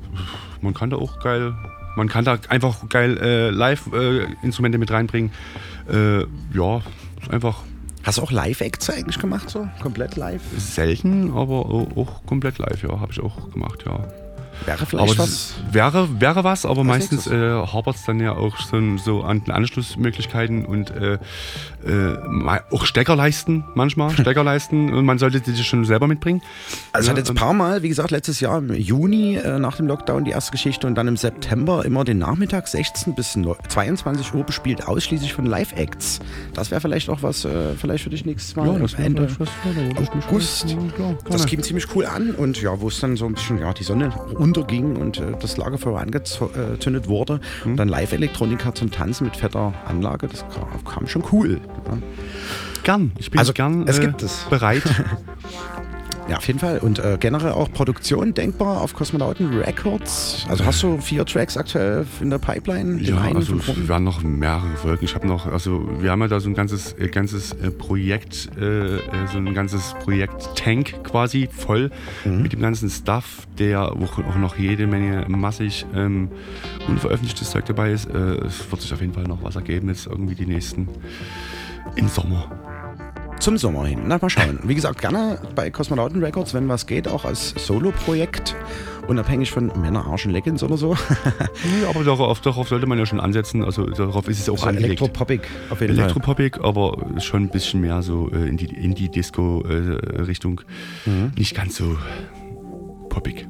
man 0.62 0.74
kann 0.74 0.90
da 0.90 0.96
auch 0.96 1.20
geil 1.20 1.54
man 1.96 2.10
kann 2.10 2.26
da 2.26 2.40
einfach 2.50 2.90
geil 2.90 3.18
äh, 3.18 3.50
Live-Instrumente 3.52 4.78
äh, 4.78 4.80
mit 4.80 4.92
reinbringen. 4.92 5.32
Äh, 5.92 6.22
ja, 6.56 6.82
einfach. 7.30 7.64
Hast 8.04 8.18
du 8.18 8.22
auch 8.24 8.32
Live-Acts 8.32 8.90
eigentlich 8.90 9.18
gemacht, 9.18 9.50
so? 9.50 9.68
Komplett 9.82 10.18
live? 10.18 10.42
Selten, 10.58 11.32
aber 11.32 11.66
auch 11.66 12.26
komplett 12.26 12.58
live, 12.58 12.84
ja, 12.84 13.00
habe 13.00 13.14
ich 13.14 13.22
auch 13.22 13.50
gemacht, 13.52 13.86
ja. 13.86 14.06
Wäre 14.66 14.86
vielleicht 14.86 15.20
aber 15.20 15.24
was? 15.24 15.54
Wäre, 15.72 16.22
wäre 16.22 16.44
was, 16.44 16.66
aber 16.66 16.78
was 16.78 16.86
meistens 16.86 17.28
äh, 17.28 17.38
hapert 17.38 17.96
es 17.96 18.04
dann 18.04 18.20
ja 18.20 18.34
auch 18.34 18.58
so, 18.58 18.98
so 18.98 19.24
an 19.24 19.44
den 19.44 19.52
Anschlussmöglichkeiten 19.52 20.66
und 20.66 20.92
äh, 20.92 21.14
äh, 21.14 22.18
auch 22.72 22.86
Steckerleisten 22.86 23.66
manchmal, 23.76 24.12
Steckerleisten 24.18 24.94
und 24.94 25.06
man 25.06 25.20
sollte 25.20 25.42
die 25.42 25.56
schon 25.64 25.86
selber 25.86 26.08
mitbringen. 26.08 26.42
Also 26.92 27.06
es 27.06 27.10
hat 27.10 27.18
jetzt 27.18 27.30
ein 27.30 27.36
paar 27.36 27.54
Mal, 27.54 27.84
wie 27.84 27.90
gesagt, 27.90 28.12
letztes 28.12 28.40
Jahr 28.40 28.58
im 28.58 28.74
Juni 28.74 29.36
äh, 29.36 29.60
nach 29.60 29.78
dem 29.78 29.88
Lockdown 29.88 30.26
die 30.26 30.32
erste 30.32 30.52
Geschichte 30.52 30.88
und 30.88 30.96
dann 30.96 31.08
im 31.08 31.18
September 31.18 31.86
immer 31.86 32.04
den 32.04 32.20
Nachmittag 32.20 32.68
16 32.68 33.16
bis 33.16 33.38
22 33.70 34.34
Uhr 34.34 34.44
bespielt, 34.44 34.88
ausschließlich 34.88 35.34
von 35.34 35.46
Live-Acts. 35.46 36.20
Das 36.54 36.72
wäre 36.72 36.82
vielleicht 36.82 37.10
auch 37.10 37.24
was, 37.24 37.46
äh, 37.46 37.74
vielleicht 37.76 38.04
für 38.04 38.10
dich 38.10 38.26
nächstes 38.26 38.56
Mal. 38.56 38.68
Ja, 38.68 38.80
das 38.80 38.94
Ende 38.94 39.28
was, 39.40 39.50
August. 40.28 40.70
Ja, 40.70 41.16
das 41.30 41.46
ging 41.46 41.62
ziemlich 41.64 41.88
cool 41.96 42.06
an 42.06 42.32
und 42.32 42.62
ja, 42.62 42.80
wo 42.80 42.88
es 42.88 43.00
dann 43.00 43.16
so 43.16 43.26
ein 43.26 43.34
bisschen, 43.34 43.60
ja, 43.60 43.74
die 43.74 43.84
Sonne 43.84 44.12
unterging 44.44 44.98
und 44.98 45.20
äh, 45.20 45.32
das 45.40 45.58
Lagerfeuer 45.58 46.00
angezündet 46.00 47.08
wurde. 47.08 47.40
Mhm. 47.64 47.72
Und 47.72 47.78
dann 47.78 47.88
Live-Elektronika 47.88 48.76
zum 48.76 48.92
Tanzen 48.92 49.24
mit 49.24 49.38
fetter 49.38 49.74
Anlage, 49.88 50.28
das 50.28 50.46
kam, 50.50 50.84
kam 50.84 51.08
schon 51.08 51.24
cool. 51.32 51.62
Ja. 51.88 51.98
Gern, 52.84 53.14
ich 53.18 53.32
bin 53.32 53.40
also, 53.40 53.54
gern 53.54 53.88
es 53.88 54.02
gibt 54.02 54.22
es. 54.22 54.46
bereit. 54.50 54.84
Ja, 56.30 56.38
auf 56.38 56.48
jeden 56.48 56.60
Fall. 56.60 56.80
Und 56.80 57.00
äh, 57.00 57.18
generell 57.20 57.52
auch 57.52 57.72
Produktion 57.72 58.34
denkbar 58.34 58.82
auf 58.82 58.94
Kosmonauten 58.94 59.60
Records. 59.60 60.46
Also 60.48 60.66
hast 60.66 60.82
du 60.82 60.98
vier 61.00 61.26
Tracks 61.26 61.58
aktuell 61.58 62.06
in 62.22 62.30
der 62.30 62.38
Pipeline? 62.38 63.02
Ja, 63.02 63.18
also 63.18 63.56
wir 63.60 63.96
haben 63.96 64.04
noch 64.04 64.24
mehrere 64.24 64.76
Folgen. 64.78 65.04
Ich 65.04 65.16
habe 65.16 65.28
noch, 65.28 65.46
also 65.46 65.88
wir 66.00 66.12
haben 66.12 66.22
ja 66.22 66.28
da 66.28 66.40
so 66.40 66.50
ein 66.50 66.54
ganzes, 66.54 66.94
äh, 66.94 67.10
ganzes 67.10 67.52
äh, 67.54 67.72
Projekt, 67.72 68.50
äh, 68.58 68.98
äh, 68.98 69.00
so 69.32 69.38
ein 69.38 69.54
ganzes 69.54 69.96
Projekt 70.04 70.56
Tank 70.56 71.04
quasi 71.04 71.50
voll 71.52 71.92
mhm. 72.24 72.42
mit 72.42 72.54
dem 72.54 72.62
ganzen 72.62 72.90
Stuff, 72.90 73.48
der 73.60 73.92
auch, 73.92 74.20
auch 74.20 74.38
noch 74.38 74.58
jede 74.58 74.88
Menge 74.88 75.26
massig 75.28 75.86
ähm, 75.94 76.30
unveröffentlichtes 76.88 77.52
Zeug 77.52 77.66
dabei 77.66 77.92
ist. 77.92 78.10
Äh, 78.10 78.46
es 78.46 78.72
wird 78.72 78.82
sich 78.82 78.94
auf 78.94 79.02
jeden 79.02 79.14
Fall 79.14 79.24
noch 79.24 79.44
was 79.44 79.56
ergeben 79.56 79.90
jetzt 79.90 80.08
irgendwie 80.08 80.36
die 80.36 80.46
nächsten 80.46 80.88
im 81.96 82.08
Sommer 82.08 82.73
zum 83.44 83.58
Sommer 83.58 83.86
hin. 83.86 84.04
Na, 84.08 84.18
mal 84.22 84.30
schauen. 84.30 84.60
Wie 84.64 84.74
gesagt, 84.74 85.02
gerne 85.02 85.38
bei 85.54 85.70
Kosmonauten 85.70 86.24
Records, 86.24 86.54
wenn 86.54 86.70
was 86.70 86.88
geht, 86.88 87.10
auch 87.10 87.26
als 87.26 87.54
Solo-Projekt. 87.58 88.56
Unabhängig 89.06 89.52
von 89.52 89.68
Männer, 89.82 90.06
Arsch 90.06 90.26
und 90.26 90.32
Leggings 90.32 90.64
oder 90.64 90.78
so. 90.78 90.94
ja, 91.82 91.90
aber 91.90 92.06
darauf, 92.06 92.40
darauf, 92.40 92.70
sollte 92.70 92.86
man 92.88 92.98
ja 92.98 93.06
schon 93.06 93.20
ansetzen. 93.20 93.62
Also 93.66 93.86
darauf 93.88 94.30
ist 94.30 94.40
es 94.40 94.48
auch 94.48 94.54
also 94.54 94.68
angelegt. 94.68 95.02
Elektropoppig 95.02 95.42
auf 95.70 95.82
jeden 95.82 95.98
Elektropoppig, 95.98 96.56
Fall. 96.56 96.66
aber 96.66 97.20
schon 97.20 97.44
ein 97.44 97.50
bisschen 97.50 97.82
mehr 97.82 98.02
so 98.02 98.32
äh, 98.32 98.48
in 98.48 98.56
die 98.56 98.74
Indie-Disco-Richtung. 98.74 100.62
Äh, 101.06 101.10
mhm. 101.10 101.32
Nicht 101.38 101.54
ganz 101.54 101.76
so 101.76 101.98
poppig. 103.10 103.46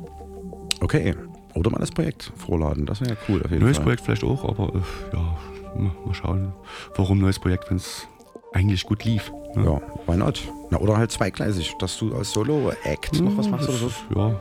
Okay. 0.80 1.14
Oder 1.54 1.70
mal 1.70 1.78
das 1.78 1.91
Projekt 1.91 2.34
vorladen, 2.36 2.88
das 2.88 3.00
wäre 3.00 3.12
ja 3.12 3.18
cool. 3.30 3.44
Neues 3.60 3.78
Fall. 3.78 3.84
Projekt 3.84 4.02
vielleicht 4.06 4.24
auch, 4.24 4.44
aber 4.44 4.74
äh, 4.74 5.16
ja, 5.16 5.38
mal 5.80 6.14
schauen. 6.14 6.52
Warum 6.96 7.20
neues 7.20 7.38
Projekt, 7.38 7.70
wenn 7.70 7.78
es 7.78 8.08
eigentlich 8.54 8.86
gut 8.86 9.04
lief. 9.04 9.32
Ne? 9.56 9.66
Ja, 9.66 9.82
why 10.08 10.18
not? 10.18 10.41
Na, 10.70 10.80
oder 10.80 10.97
halt 10.97 11.12
zweigleisig, 11.12 11.76
dass 11.80 11.97
du 11.97 12.16
als 12.16 12.32
Solo-Act 12.32 13.22
noch 13.22 13.38
was 13.38 13.49
machst 13.49 13.70
oder 13.70 13.78
so. 13.78 13.91
Ja. 14.16 14.36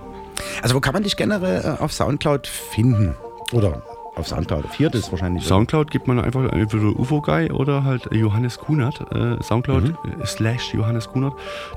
Also 0.62 0.74
wo 0.74 0.80
kann 0.80 0.94
man 0.94 1.02
dich 1.02 1.16
generell 1.16 1.76
äh, 1.78 1.82
auf 1.82 1.92
Soundcloud 1.92 2.46
finden? 2.46 3.14
Oder 3.52 3.82
auf 4.14 4.28
Soundcloud. 4.28 4.66
Viertes 4.66 5.10
wahrscheinlich. 5.10 5.44
Soundcloud 5.44 5.90
gibt 5.90 6.06
man 6.06 6.20
einfach 6.20 6.50
entweder 6.52 6.98
UFO 6.98 7.20
Guy 7.20 7.50
oder 7.50 7.84
halt 7.84 8.08
Johannes 8.12 8.58
Kunert. 8.58 9.00
Äh, 9.12 9.42
Soundcloud 9.42 9.84
mhm. 9.84 10.20
Äh, 10.20 10.26
slash 10.26 10.74
Johannes 10.74 11.08
Kunert. 11.08 11.34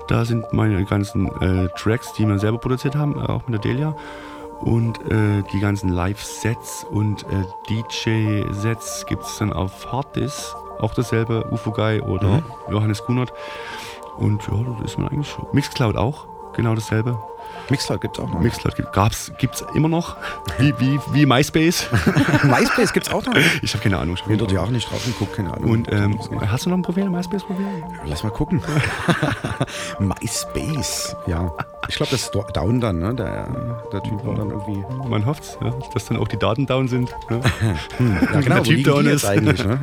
Da 0.08 0.26
sind 0.26 0.52
meine 0.52 0.84
ganzen 0.86 1.28
äh, 1.42 1.70
Tracks, 1.78 2.14
die 2.14 2.28
wir 2.28 2.38
selber 2.40 2.58
produziert 2.58 2.96
haben, 2.96 3.16
äh, 3.16 3.26
auch 3.26 3.48
mit 3.48 3.64
der 3.64 3.72
Delia. 3.72 3.96
Und 4.62 5.00
äh, 5.12 5.44
die 5.54 5.60
ganzen 5.60 5.90
Live-Sets 5.90 6.86
und 6.90 7.26
DJ-Sets 7.70 9.06
gibt 9.06 9.24
es 9.24 9.38
dann 9.38 9.52
auf 9.52 9.92
Harddisk 9.92 10.56
auch 10.80 10.94
dasselbe, 10.94 11.46
UFO 11.52 11.72
Guy 11.72 12.02
oder 12.02 12.28
mhm. 12.28 12.44
Johannes 12.70 13.04
Kunert. 13.04 13.34
Und 14.18 14.42
ja, 14.48 14.54
das 14.80 14.92
ist 14.92 14.98
man 14.98 15.10
eigentlich. 15.10 15.36
Mixcloud 15.52 15.96
auch, 15.96 16.28
genau 16.54 16.76
dasselbe. 16.76 17.18
Mixcloud 17.70 18.02
gibt 18.02 18.18
es 18.18 18.24
auch 18.24 18.30
noch. 18.30 18.40
Mixcloud 18.40 18.76
gibt 19.38 19.56
es 19.56 19.66
immer 19.74 19.90
noch. 19.90 20.18
Wie, 20.60 20.74
wie, 20.80 21.00
wie 21.12 21.26
MySpace. 21.26 21.88
MySpace 22.44 22.94
gibt 22.94 23.08
es 23.08 23.14
auch 23.14 23.26
noch? 23.26 23.36
Ich 23.62 23.74
habe 23.74 23.84
keine 23.84 23.98
Ahnung. 23.98 24.16
Ich 24.16 24.24
habe 24.24 24.38
dort 24.38 24.52
ja 24.52 24.62
auch 24.62 24.70
nicht 24.70 24.90
drauf 24.90 25.04
geguckt, 25.04 25.36
keine 25.36 25.54
Ahnung. 25.54 25.72
Und 25.72 25.92
ähm, 25.92 26.20
hast 26.48 26.66
du 26.66 26.70
noch 26.70 26.78
ein 26.78 26.84
Profil, 26.84 27.04
ein 27.04 27.12
MySpace-Profil? 27.12 27.66
Lass 28.06 28.24
mal 28.24 28.30
gucken. 28.30 28.62
MySpace, 30.00 31.16
ja. 31.28 31.52
Ich 31.88 31.96
glaube, 31.96 32.12
das 32.12 32.24
ist 32.24 32.36
down 32.54 32.80
dann, 32.82 33.00
ne? 33.00 33.14
Der, 33.14 33.48
der 33.92 34.04
Typ 34.04 34.26
war 34.26 34.36
dann 34.36 34.50
irgendwie. 34.50 34.84
Man 35.08 35.26
hofft 35.26 35.58
ja, 35.62 35.72
dass 35.94 36.06
dann 36.06 36.18
auch 36.18 36.28
die 36.28 36.38
Daten 36.38 36.66
down 36.66 36.88
sind. 36.88 37.16
Ne? 37.30 37.42
hm, 37.98 38.18
ja, 38.34 38.42
genau, 38.42 38.56
der 38.56 38.64
Typ 38.64 38.84
down 38.84 39.06
ist. 39.06 39.26
eigentlich, 39.26 39.64
ne? 39.64 39.80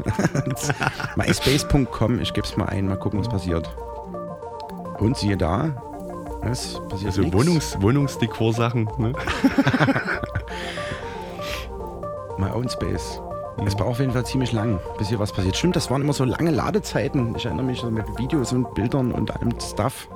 MySpace.com, 1.16 2.20
ich 2.20 2.32
gebe 2.32 2.46
es 2.46 2.56
mal 2.56 2.66
ein, 2.66 2.88
mal 2.88 2.96
gucken, 2.96 3.20
was 3.20 3.28
passiert. 3.28 3.68
Und 4.98 5.16
siehe 5.16 5.36
da, 5.36 5.91
es 6.44 6.80
passiert 6.88 7.16
Also 7.16 7.32
Wohnungs, 7.32 7.80
Wohnungsdekor-Sachen. 7.80 8.88
Ne? 8.98 9.12
My 12.38 12.50
Own 12.50 12.68
Space. 12.68 13.20
Es 13.66 13.76
braucht 13.76 13.90
auf 13.90 14.00
jeden 14.00 14.12
Fall 14.12 14.24
ziemlich 14.24 14.52
lang, 14.52 14.80
bis 14.98 15.08
hier 15.08 15.18
was 15.18 15.32
passiert. 15.32 15.56
Stimmt, 15.56 15.76
das 15.76 15.90
waren 15.90 16.02
immer 16.02 16.14
so 16.14 16.24
lange 16.24 16.50
Ladezeiten. 16.50 17.34
Ich 17.36 17.44
erinnere 17.44 17.66
mich 17.66 17.80
so 17.80 17.90
mit 17.90 18.06
Videos 18.18 18.52
und 18.52 18.74
Bildern 18.74 19.12
und 19.12 19.30
allem 19.30 19.52
Stuff. 19.60 20.08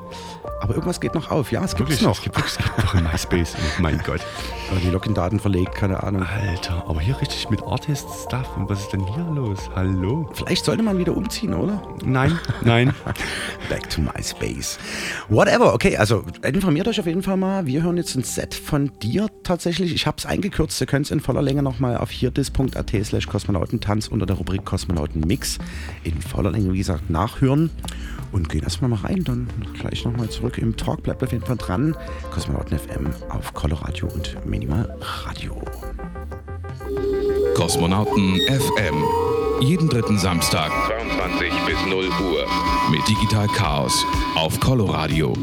Aber 0.60 0.74
irgendwas 0.74 1.00
geht 1.00 1.14
noch 1.14 1.30
auf. 1.30 1.52
Ja, 1.52 1.62
es 1.64 1.76
gibt 1.76 2.02
noch. 2.02 2.16
Es 2.16 2.22
gibt, 2.22 2.38
es 2.38 2.56
gibt 2.56 2.78
noch 2.78 2.94
MySpace. 2.94 3.54
Oh 3.56 3.82
mein 3.82 4.00
Gott. 4.04 4.20
Die 4.82 4.90
Login-Daten 4.90 5.38
verlegt, 5.40 5.74
keine 5.74 6.02
Ahnung. 6.02 6.22
Alter, 6.22 6.84
aber 6.88 7.00
hier 7.00 7.20
richtig 7.20 7.48
mit 7.50 7.62
Artist-Stuff. 7.62 8.56
Und 8.56 8.68
was 8.68 8.80
ist 8.80 8.92
denn 8.92 9.06
hier 9.06 9.24
los? 9.34 9.70
Hallo? 9.74 10.28
Vielleicht 10.34 10.64
sollte 10.64 10.82
man 10.82 10.98
wieder 10.98 11.16
umziehen, 11.16 11.54
oder? 11.54 11.82
Nein, 12.04 12.38
nein. 12.62 12.92
Back 13.68 13.88
to 13.90 14.00
MySpace. 14.00 14.78
Whatever, 15.28 15.72
okay, 15.72 15.96
also 15.96 16.24
informiert 16.42 16.88
euch 16.88 17.00
auf 17.00 17.06
jeden 17.06 17.22
Fall 17.22 17.36
mal. 17.36 17.66
Wir 17.66 17.82
hören 17.82 17.96
jetzt 17.96 18.16
ein 18.16 18.22
Set 18.22 18.54
von 18.54 18.90
dir 19.02 19.28
tatsächlich. 19.44 19.94
Ich 19.94 20.06
habe 20.06 20.18
es 20.18 20.26
eingekürzt. 20.26 20.80
Ihr 20.80 20.86
könnt 20.86 21.06
es 21.06 21.12
in 21.12 21.20
voller 21.20 21.42
Länge 21.42 21.62
nochmal 21.62 21.96
auf 21.96 22.10
hierdis.at 22.10 22.90
slash 23.04 23.26
Kosmonautentanz 23.26 24.08
unter 24.08 24.26
der 24.26 24.36
Rubrik 24.36 24.64
Kosmonautenmix 24.64 25.58
in 26.04 26.20
voller 26.20 26.50
Länge, 26.50 26.72
wie 26.72 26.78
gesagt, 26.78 27.08
nachhören. 27.08 27.70
Und 28.32 28.48
gehen 28.48 28.64
erstmal 28.64 28.90
mal 28.90 29.00
rein, 29.00 29.22
dann 29.24 29.48
gleich 29.78 30.04
nochmal 30.04 30.28
zurück 30.28 30.58
im 30.58 30.76
Talk. 30.76 31.04
Bleibt 31.04 31.22
auf 31.22 31.32
jeden 31.32 31.44
Fall 31.44 31.56
dran. 31.56 31.96
Kosmonauten 32.32 32.78
FM 32.78 33.10
auf 33.30 33.54
Coloradio 33.54 34.08
und 34.08 34.36
Minimal 34.56 34.88
Radio. 35.26 35.60
Kosmonauten 37.54 38.40
FM. 38.48 39.04
Jeden 39.60 39.86
dritten 39.86 40.18
Samstag 40.18 40.72
22 40.86 41.52
bis 41.66 41.76
0 41.84 42.06
Uhr 42.06 42.46
mit 42.90 43.06
Digital 43.06 43.48
Chaos 43.48 44.02
auf 44.34 44.58
Coloradio. 44.58 45.34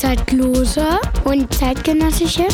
Zeitlose 0.00 0.98
und 1.24 1.52
zeitgenössische 1.52 2.46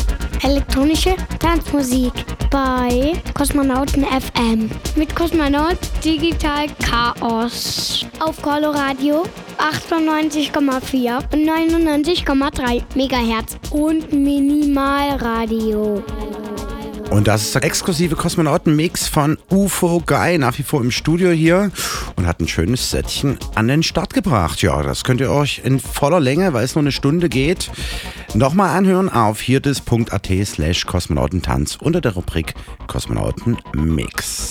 elektronische 0.43 1.15
Tanzmusik 1.39 2.11
bei 2.51 3.13
Kosmonauten 3.33 4.03
FM 4.03 4.69
mit 4.97 5.15
Kosmonaut 5.15 5.77
Digital 6.03 6.65
Chaos. 6.83 8.05
Auf 8.19 8.41
Coloradio 8.41 9.23
98,4 9.57 11.23
und 11.33 11.49
99,3 11.49 12.83
Megahertz 12.95 13.57
und 13.71 14.11
Minimalradio. 14.11 16.03
Und 17.09 17.29
das 17.29 17.43
ist 17.43 17.55
der 17.55 17.63
exklusive 17.63 18.15
Kosmonauten-Mix 18.17 19.07
von 19.07 19.37
UFO 19.49 20.03
Guy, 20.05 20.37
nach 20.37 20.57
wie 20.57 20.63
vor 20.63 20.81
im 20.81 20.91
Studio 20.91 21.31
hier 21.31 21.71
und 22.17 22.27
hat 22.27 22.41
ein 22.41 22.47
schönes 22.47 22.91
Sättchen 22.91 23.37
an 23.55 23.69
den 23.69 23.83
Start 23.83 24.13
gebracht. 24.13 24.61
Ja, 24.61 24.83
das 24.83 25.03
könnt 25.03 25.21
ihr 25.21 25.31
euch 25.31 25.61
in 25.63 25.79
voller 25.79 26.19
Länge, 26.19 26.51
weil 26.51 26.65
es 26.65 26.75
nur 26.75 26.81
eine 26.81 26.91
Stunde 26.91 27.29
geht, 27.29 27.71
nochmal 28.33 28.75
anhören 28.77 29.07
auf 29.09 29.39
hirtes.at 29.39 30.29
slash 30.43 30.85
Kosmonautentanz 30.85 31.77
unter 31.79 32.01
der 32.01 32.13
Rubrik 32.13 32.55
Kosmonauten-Mix. 32.87 34.46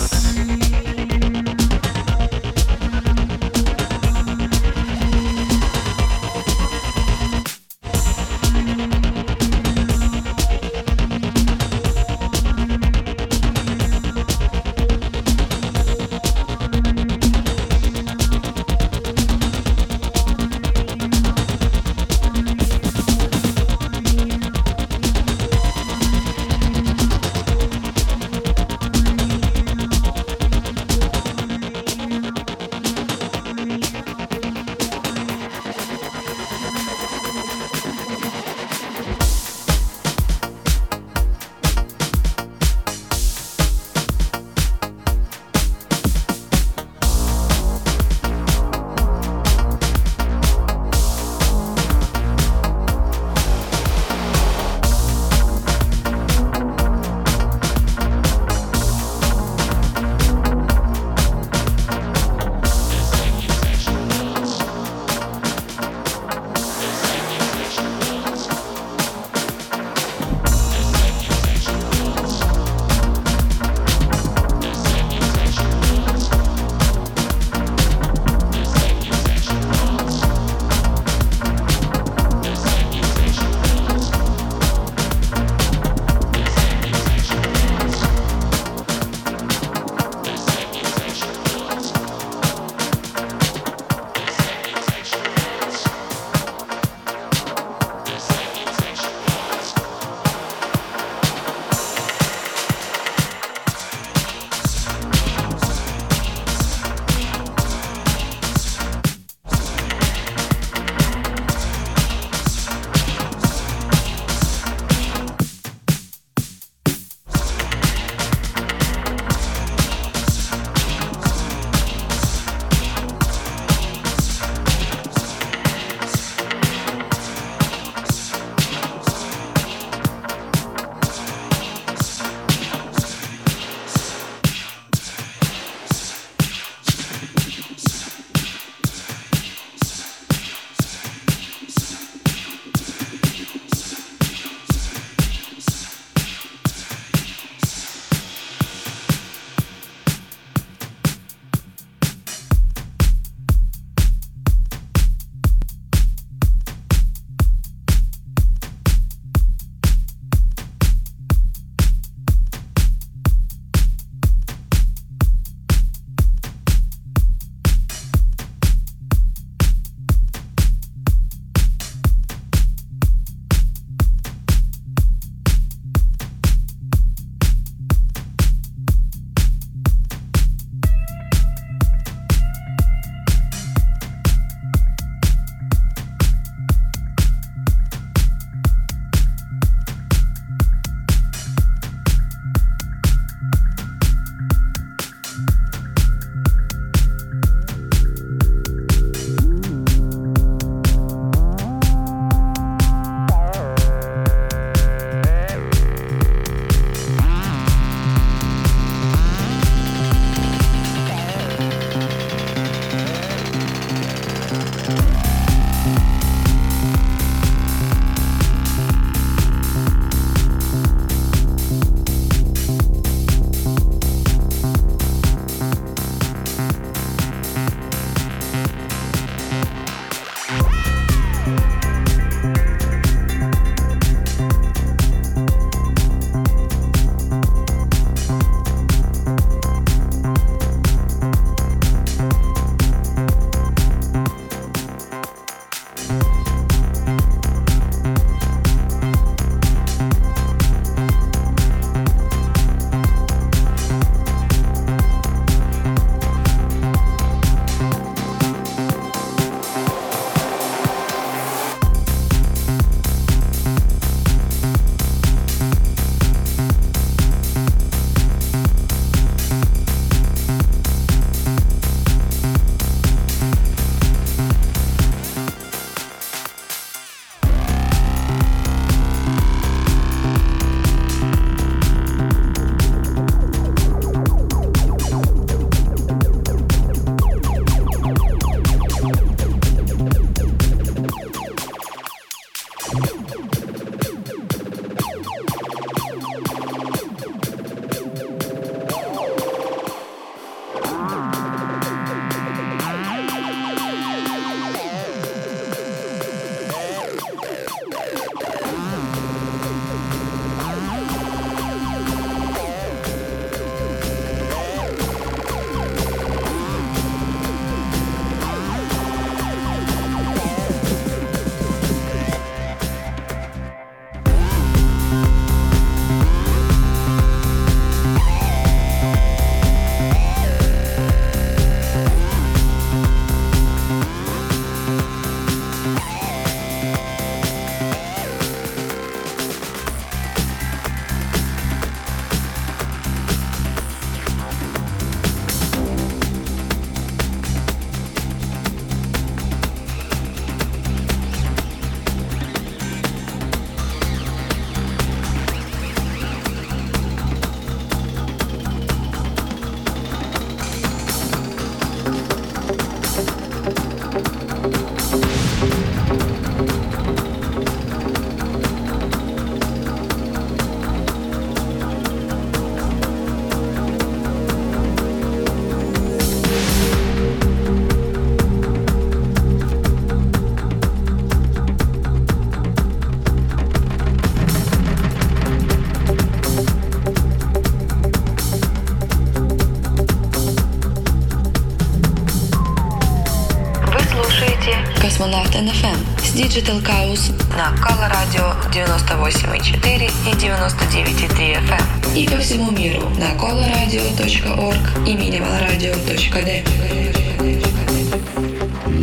Digital 396.46 396.82
Chaos 396.82 397.32
на 397.58 397.76
Кала 397.82 398.08
Радио 398.08 398.54
98,4 398.72 400.06
и 400.06 400.32
99,3 400.34 401.58
FM 401.58 402.16
и 402.16 402.26
по 402.30 402.38
всему 402.38 402.72
миру 402.72 403.02
на 403.20 403.32
colaradio.org 403.38 404.78
и 405.08 405.14
minimalradio.d. 405.16 406.64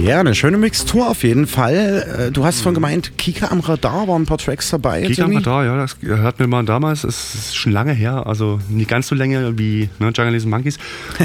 Ja, 0.00 0.20
eine 0.20 0.34
schöne 0.34 0.56
Mixtur 0.58 1.10
auf 1.10 1.22
jeden 1.24 1.46
Fall. 1.46 2.28
Äh, 2.28 2.30
Du 2.30 2.44
hast 2.44 2.60
von 2.62 2.72
gemeint, 2.72 3.18
Kika 3.18 3.48
am 3.48 3.60
Radar 3.60 4.06
waren 4.06 4.22
ein 4.22 4.26
paar 4.26 4.38
Tracks 4.38 4.70
dabei. 4.70 5.00
jetzt 5.00 5.08
Kika 5.16 5.24
am 5.24 5.32
irgendwie? 5.32 5.50
Radar, 5.50 5.64
ja, 5.64 5.76
das 5.76 5.96
hat 6.22 6.38
mir 6.38 6.46
mal 6.46 6.64
damals, 6.64 7.02
es 7.04 7.34
ist 7.34 7.56
schon 7.56 7.72
lange 7.72 7.92
her, 7.92 8.24
also 8.26 8.60
nicht 8.68 8.88
ganz 8.88 9.08
so 9.08 9.14
lange 9.16 9.58
wie 9.58 9.90
ne, 9.98 10.12
Junglies 10.16 10.44
and 10.44 10.50
Monkeys, 10.52 10.78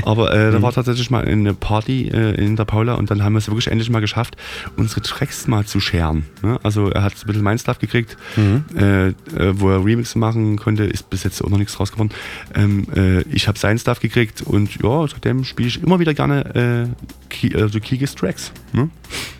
aber 0.05 0.33
äh, 0.33 0.47
Mhm. 0.47 0.51
da 0.53 0.61
war 0.63 0.73
tatsächlich 0.73 1.09
mal 1.11 1.23
eine 1.23 1.53
Party 1.53 2.09
äh, 2.09 2.33
in 2.43 2.55
der 2.55 2.65
Paula 2.65 2.95
und 2.95 3.11
dann 3.11 3.23
haben 3.23 3.33
wir 3.33 3.39
es 3.39 3.47
wirklich 3.47 3.67
endlich 3.67 3.89
mal 3.91 4.01
geschafft, 4.01 4.35
unsere 4.78 5.02
Tracks 5.02 5.46
mal 5.46 5.64
zu 5.66 5.80
scheren. 5.80 6.24
Ne? 6.42 6.58
Also 6.62 6.88
er 6.90 7.02
hat 7.02 7.12
ein 7.14 7.26
bisschen 7.26 7.42
mein 7.42 7.58
Stuff 7.58 7.78
gekriegt, 7.78 8.16
Mhm. 8.36 8.64
äh, 8.76 9.08
äh, 9.08 9.14
wo 9.52 9.70
er 9.70 9.84
Remix 9.84 10.14
machen 10.14 10.56
konnte, 10.56 10.84
ist 10.84 11.10
bis 11.10 11.24
jetzt 11.24 11.42
auch 11.44 11.50
noch 11.50 11.58
nichts 11.58 11.78
raus 11.78 11.92
geworden. 11.92 12.10
Ähm, 12.54 12.86
äh, 12.94 13.22
ich 13.22 13.48
habe 13.48 13.58
seinen 13.58 13.78
Stuff 13.78 14.00
gekriegt 14.00 14.42
und 14.42 14.74
ja, 14.82 15.06
seitdem 15.08 15.44
spiele 15.44 15.68
ich 15.68 15.82
immer 15.82 15.98
wieder 15.98 16.14
gerne 16.14 16.54
äh, 16.88 17.28
Ki 17.28 17.54
also 17.54 17.80
Kikis 17.80 18.14
Tracks. 18.14 18.52
Ne? 18.72 18.88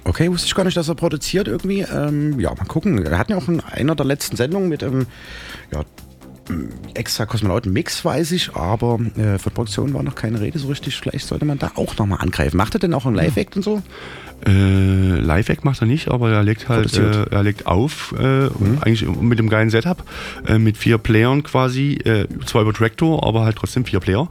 Okay, 0.05 0.31
wusste 0.31 0.47
ich 0.47 0.55
gar 0.55 0.65
nicht, 0.65 0.77
dass 0.77 0.89
er 0.89 0.94
produziert 0.94 1.48
irgendwie. 1.48 1.81
Ähm, 1.81 2.39
ja, 2.40 2.51
mal 2.55 2.65
gucken. 2.66 3.02
Wir 3.05 3.19
hatten 3.19 3.32
ja 3.32 3.39
auch 3.39 3.48
in 3.48 3.60
einer 3.60 3.94
der 3.94 4.06
letzten 4.06 4.36
Sendungen 4.36 4.69
mit 4.69 4.82
ähm, 4.82 5.06
ja, 5.73 5.82
extra 6.95 7.27
Kosmonauten-Mix, 7.27 8.05
weiß 8.05 8.33
ich, 8.33 8.55
aber 8.55 8.99
äh, 9.16 9.39
von 9.39 9.53
Produktion 9.53 9.95
war 9.95 10.03
noch 10.03 10.15
keine 10.15 10.41
Rede 10.41 10.59
so 10.59 10.69
richtig. 10.69 10.97
Vielleicht 10.97 11.27
sollte 11.27 11.45
man 11.45 11.59
da 11.59 11.73
auch 11.75 11.97
nochmal 11.97 12.20
angreifen. 12.20 12.57
Macht 12.57 12.75
er 12.75 12.81
denn 12.81 12.95
auch 12.95 13.07
einen 13.07 13.16
Live-Act 13.16 13.57
und 13.57 13.62
so? 13.62 13.83
Äh, 14.47 15.19
Live-Act 15.19 15.65
macht 15.65 15.83
er 15.83 15.87
nicht, 15.87 16.09
aber 16.09 16.31
er 16.31 16.45
legt 16.45 16.69
halt, 16.69 16.97
äh, 16.97 17.25
er 17.29 17.43
legt 17.43 17.66
auf, 17.66 18.15
äh, 18.16 18.49
eigentlich 18.81 19.05
mit 19.05 19.39
dem 19.41 19.49
geilen 19.49 19.69
Setup, 19.69 20.05
äh, 20.47 20.59
mit 20.59 20.77
vier 20.77 20.99
Playern 20.99 21.43
quasi, 21.43 21.95
äh, 22.05 22.27
zwar 22.47 22.62
über 22.62 22.73
Tractor, 22.73 23.27
aber 23.27 23.45
halt 23.45 23.57
trotzdem 23.57 23.85
vier 23.85 23.99
Player 23.99 24.29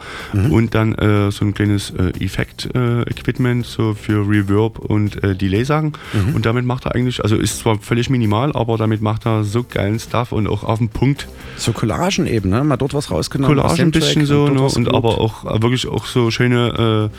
und 0.50 0.74
dann 0.76 0.96
äh, 0.96 1.30
so 1.32 1.44
ein 1.44 1.54
kleines 1.54 1.90
äh, 1.90 2.12
Effekt-Equipment 2.24 3.66
so 3.66 3.96
für 3.96 4.28
Reverb 4.28 4.80
und 4.80 5.22
äh, 5.24 5.36
Delay-Sachen 5.36 5.94
und 6.34 6.46
damit 6.46 6.64
macht 6.66 6.86
er 6.86 6.96
eigentlich, 6.96 7.22
also 7.22 7.36
ist 7.36 7.60
zwar 7.60 7.80
völlig 7.80 8.10
minimal, 8.10 8.54
aber 8.54 8.78
damit 8.78 9.02
macht 9.02 9.26
er 9.26 9.44
so 9.44 9.64
geilen 9.64 10.00
Stuff 10.00 10.32
und 10.32 10.48
auch 10.48 10.64
auf 10.64 10.80
den 10.80 10.90
Punkt. 10.90 11.28
So 11.58 11.74
Collagen 12.08 12.28
eben, 12.28 12.50
ne? 12.50 12.64
Mal 12.64 12.78
dort 12.78 12.94
was 12.94 13.12
rausgenommen. 13.12 13.60
aus 13.60 13.72
Collage 13.72 13.84
ein 13.84 13.92
bisschen 13.92 14.26
so 14.26 14.48
ne? 14.48 14.62
und 14.62 14.86
gelobt. 14.86 14.96
aber 14.96 15.20
auch 15.20 15.46
äh, 15.46 15.62
wirklich 15.62 15.88
auch 15.88 16.06
so 16.06 16.32
schöne 16.32 17.10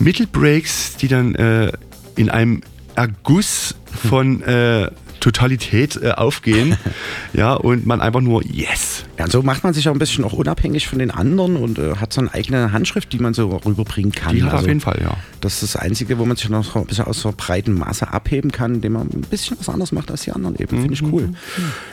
äh, 0.00 0.02
Mittelbreaks, 0.02 0.96
die 0.96 1.08
dann 1.08 1.34
äh, 1.34 1.72
in 2.16 2.30
einem 2.30 2.62
Erguss 2.94 3.74
von 4.08 4.42
äh, 4.42 4.90
Totalität 5.26 5.98
äh, 6.00 6.12
aufgehen. 6.12 6.76
ja, 7.32 7.54
und 7.54 7.84
man 7.84 8.00
einfach 8.00 8.20
nur 8.20 8.44
Yes. 8.46 9.04
Ja, 9.18 9.24
und 9.24 9.32
so 9.32 9.42
macht 9.42 9.64
man 9.64 9.74
sich 9.74 9.88
auch 9.88 9.92
ein 9.92 9.98
bisschen 9.98 10.24
auch 10.24 10.32
unabhängig 10.34 10.86
von 10.86 10.98
den 11.00 11.10
anderen 11.10 11.56
und 11.56 11.78
äh, 11.78 11.96
hat 11.96 12.12
so 12.12 12.20
eine 12.20 12.32
eigene 12.32 12.70
Handschrift, 12.70 13.12
die 13.12 13.18
man 13.18 13.34
so 13.34 13.48
rüberbringen 13.48 14.12
kann. 14.12 14.36
Die 14.36 14.42
hat 14.44 14.52
Also, 14.52 14.62
auf 14.64 14.68
jeden 14.68 14.80
Fall, 14.80 15.00
ja. 15.02 15.16
Das 15.40 15.62
ist 15.62 15.74
das 15.74 15.82
Einzige, 15.82 16.18
wo 16.18 16.24
man 16.26 16.36
sich 16.36 16.48
noch 16.48 16.76
ein 16.76 16.86
bisschen 16.86 17.06
aus 17.06 17.22
der 17.22 17.32
breiten 17.32 17.74
Masse 17.74 18.12
abheben 18.12 18.52
kann, 18.52 18.76
indem 18.76 18.92
man 18.92 19.08
ein 19.08 19.22
bisschen 19.28 19.56
was 19.58 19.68
anderes 19.68 19.90
macht 19.92 20.10
als 20.10 20.22
die 20.22 20.32
anderen 20.32 20.54
eben. 20.56 20.78
Finde 20.80 20.94
ich 20.94 21.02
Mhm. 21.02 21.12
cool. 21.12 21.28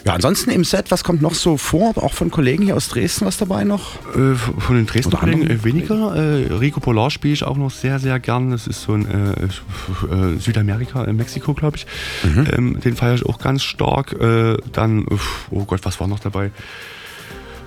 Ja, 0.05 0.13
ansonsten 0.13 0.51
im 0.51 0.63
Set, 0.63 0.91
was 0.91 1.03
kommt 1.03 1.21
noch 1.21 1.33
so 1.33 1.57
vor? 1.57 1.93
Auch 1.97 2.13
von 2.13 2.29
Kollegen 2.29 2.63
hier 2.63 2.75
aus 2.75 2.89
Dresden 2.89 3.25
was 3.25 3.37
dabei 3.37 3.63
noch? 3.63 3.95
Äh, 4.15 4.35
von 4.35 4.75
den 4.75 4.85
Dresdner 4.85 5.17
Kollegen 5.19 5.49
äh, 5.49 5.63
weniger. 5.63 6.15
Äh, 6.15 6.53
Rico 6.53 6.79
Polar 6.79 7.09
spiele 7.09 7.33
ich 7.33 7.43
auch 7.43 7.57
noch 7.57 7.71
sehr, 7.71 7.99
sehr 7.99 8.19
gern. 8.19 8.51
Das 8.51 8.67
ist 8.67 8.83
so 8.83 8.93
ein 8.93 9.05
äh, 9.05 10.39
Südamerika, 10.39 11.11
Mexiko, 11.11 11.53
glaube 11.53 11.77
ich. 11.77 11.85
Mhm. 12.23 12.47
Ähm, 12.51 12.79
den 12.79 12.95
feiere 12.95 13.15
ich 13.15 13.22
auch 13.25 13.39
ganz 13.39 13.63
stark. 13.63 14.13
Äh, 14.13 14.57
dann, 14.71 15.05
oh 15.51 15.65
Gott, 15.65 15.81
was 15.83 15.99
war 15.99 16.07
noch 16.07 16.19
dabei? 16.19 16.51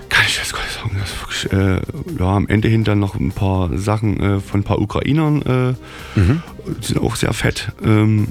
Kann 0.09 0.23
ich 0.27 0.37
jetzt 0.37 0.53
gar 0.53 0.61
nicht 0.63 0.73
sagen. 0.73 0.97
Das 0.99 1.19
wirklich, 1.19 1.51
äh, 1.51 1.81
ja, 2.19 2.35
am 2.35 2.47
Ende 2.47 2.67
hin 2.69 2.83
dann 2.83 2.99
noch 2.99 3.15
ein 3.15 3.31
paar 3.31 3.77
Sachen 3.77 4.19
äh, 4.19 4.39
von 4.39 4.61
ein 4.61 4.63
paar 4.63 4.79
Ukrainern. 4.79 5.41
Äh, 5.41 6.19
Mhm. 6.19 6.41
Die 6.81 6.85
sind 6.87 7.01
auch 7.01 7.15
sehr 7.15 7.33
fett. 7.33 7.71
Ähm, 7.83 8.27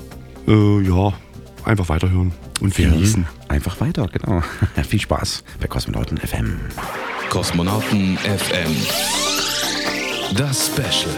äh, 0.49 0.81
ja, 0.81 1.13
einfach 1.65 1.89
weiterhören 1.89 2.33
und 2.61 2.75
genießen. 2.75 3.27
Einfach 3.49 3.81
weiter, 3.81 4.09
genau. 4.13 4.43
Viel 4.89 5.01
Spaß 5.01 5.45
bei 5.61 5.67
Kosmonauten 5.69 6.19
FM. 6.19 6.61
Kosmonauten 7.31 8.17
FM. 8.19 8.75
Das 10.37 10.67
Special. 10.67 11.15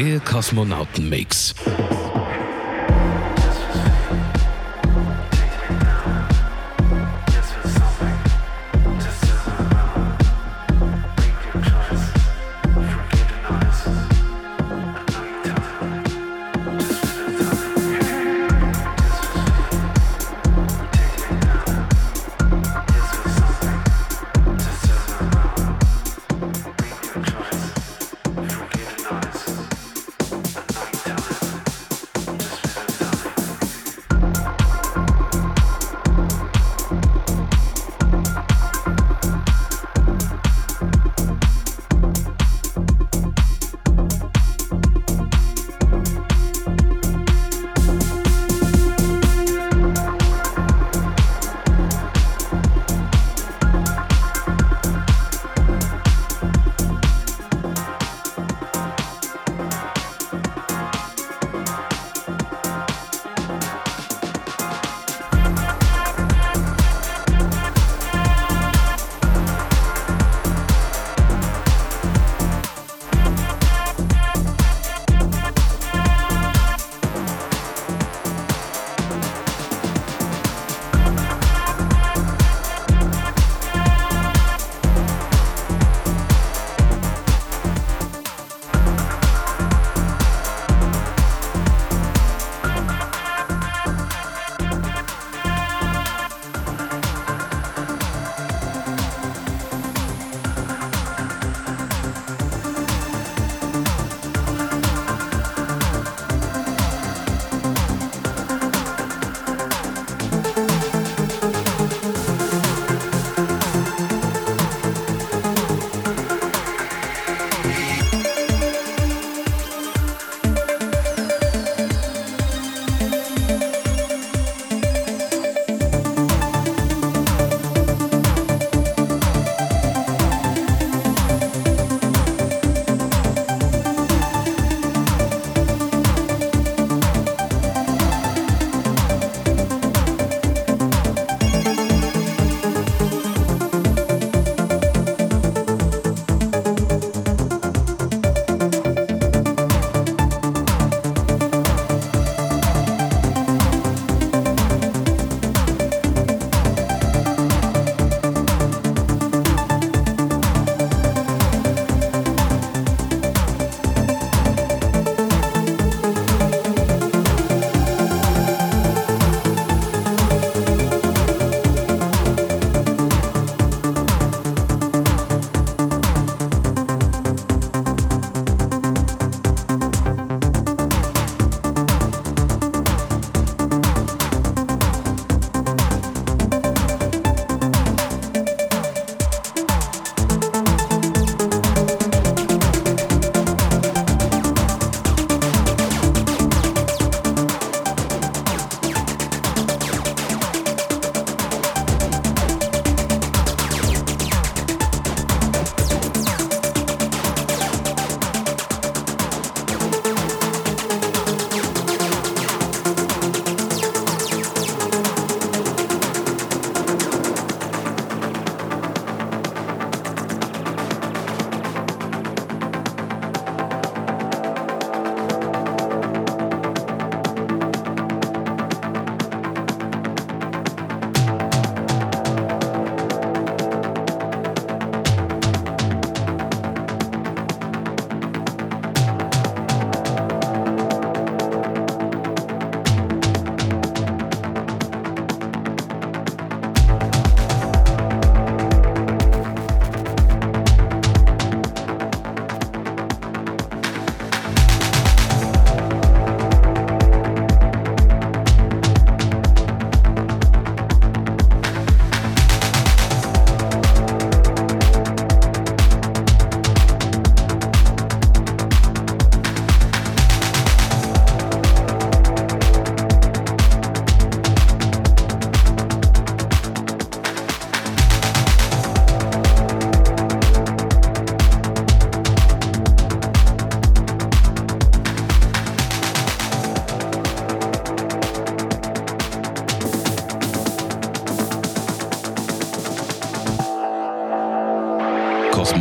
Der 0.00 0.18
Kosmonauten-Mix. 0.18 1.54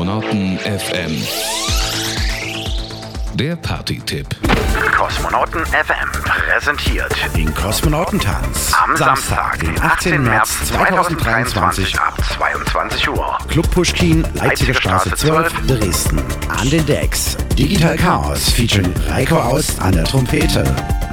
Kosmonauten 0.09 0.57
FM. 0.57 1.23
Der 3.35 3.55
Party-Tipp. 3.57 4.25
Kosmonauten 4.97 5.63
FM 5.67 6.23
präsentiert 6.23 7.15
den 7.37 7.53
Kosmonautentanz 7.53 8.73
am 8.73 8.97
Samstag, 8.97 9.59
den 9.59 9.79
18. 9.79 10.23
März 10.23 10.65
2023 10.69 11.99
ab 11.99 12.17
22 12.35 13.09
Uhr. 13.09 13.37
Club 13.49 13.69
Pushkin, 13.69 14.25
Leipziger 14.33 14.73
Straße 14.73 15.13
12, 15.13 15.67
Dresden. 15.67 16.23
An 16.59 16.67
den 16.71 16.83
Decks 16.87 17.37
Digital 17.55 17.95
Chaos 17.95 18.49
featuring 18.49 18.91
Reiko 19.09 19.35
Aust 19.39 19.79
an 19.79 19.91
der 19.91 20.05
Trompete. 20.05 20.63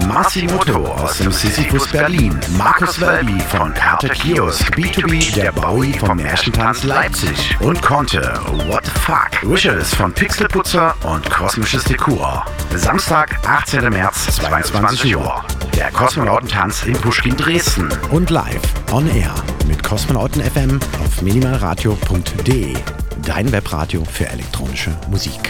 Massimoto 0.04 0.84
aus 0.86 1.18
dem 1.18 1.32
Sisyphus 1.32 1.88
Berlin, 1.88 2.38
Markus 2.56 3.00
Welby 3.00 3.40
von 3.40 3.72
Erte 3.74 4.08
Kiosk, 4.08 4.74
B2B 4.74 5.34
der 5.34 5.52
Bowie 5.52 5.98
vom 5.98 6.18
Märchentanz 6.18 6.82
Leipzig 6.82 7.56
und 7.60 7.80
Conte, 7.80 8.38
What 8.68 8.84
the 8.84 8.90
Fuck, 9.00 9.50
Wishes 9.50 9.94
von 9.94 10.12
Pixelputzer 10.12 10.94
und 11.04 11.28
Kosmisches 11.30 11.84
Dekor. 11.84 12.44
Samstag, 12.74 13.38
18. 13.46 13.88
März, 13.88 14.36
22 14.36 15.16
Uhr. 15.16 15.44
Der 15.74 15.90
Kosmonautentanz 15.90 16.84
in 16.84 16.94
Puschkin 16.94 17.36
Dresden. 17.36 17.88
Und 18.10 18.30
live 18.30 18.62
on 18.92 19.08
air 19.08 19.34
mit 19.66 19.82
Kosmonauten 19.82 20.42
FM 20.42 20.78
auf 21.04 21.22
minimalradio.de. 21.22 22.76
Dein 23.22 23.50
Webradio 23.50 24.04
für 24.04 24.28
elektronische 24.28 24.90
Musik. 25.10 25.40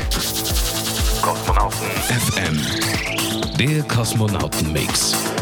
Kosmonauten 1.21 1.89
FM. 2.07 3.26
Der 3.59 3.83
Kosmonauten-Mix. 3.85 5.36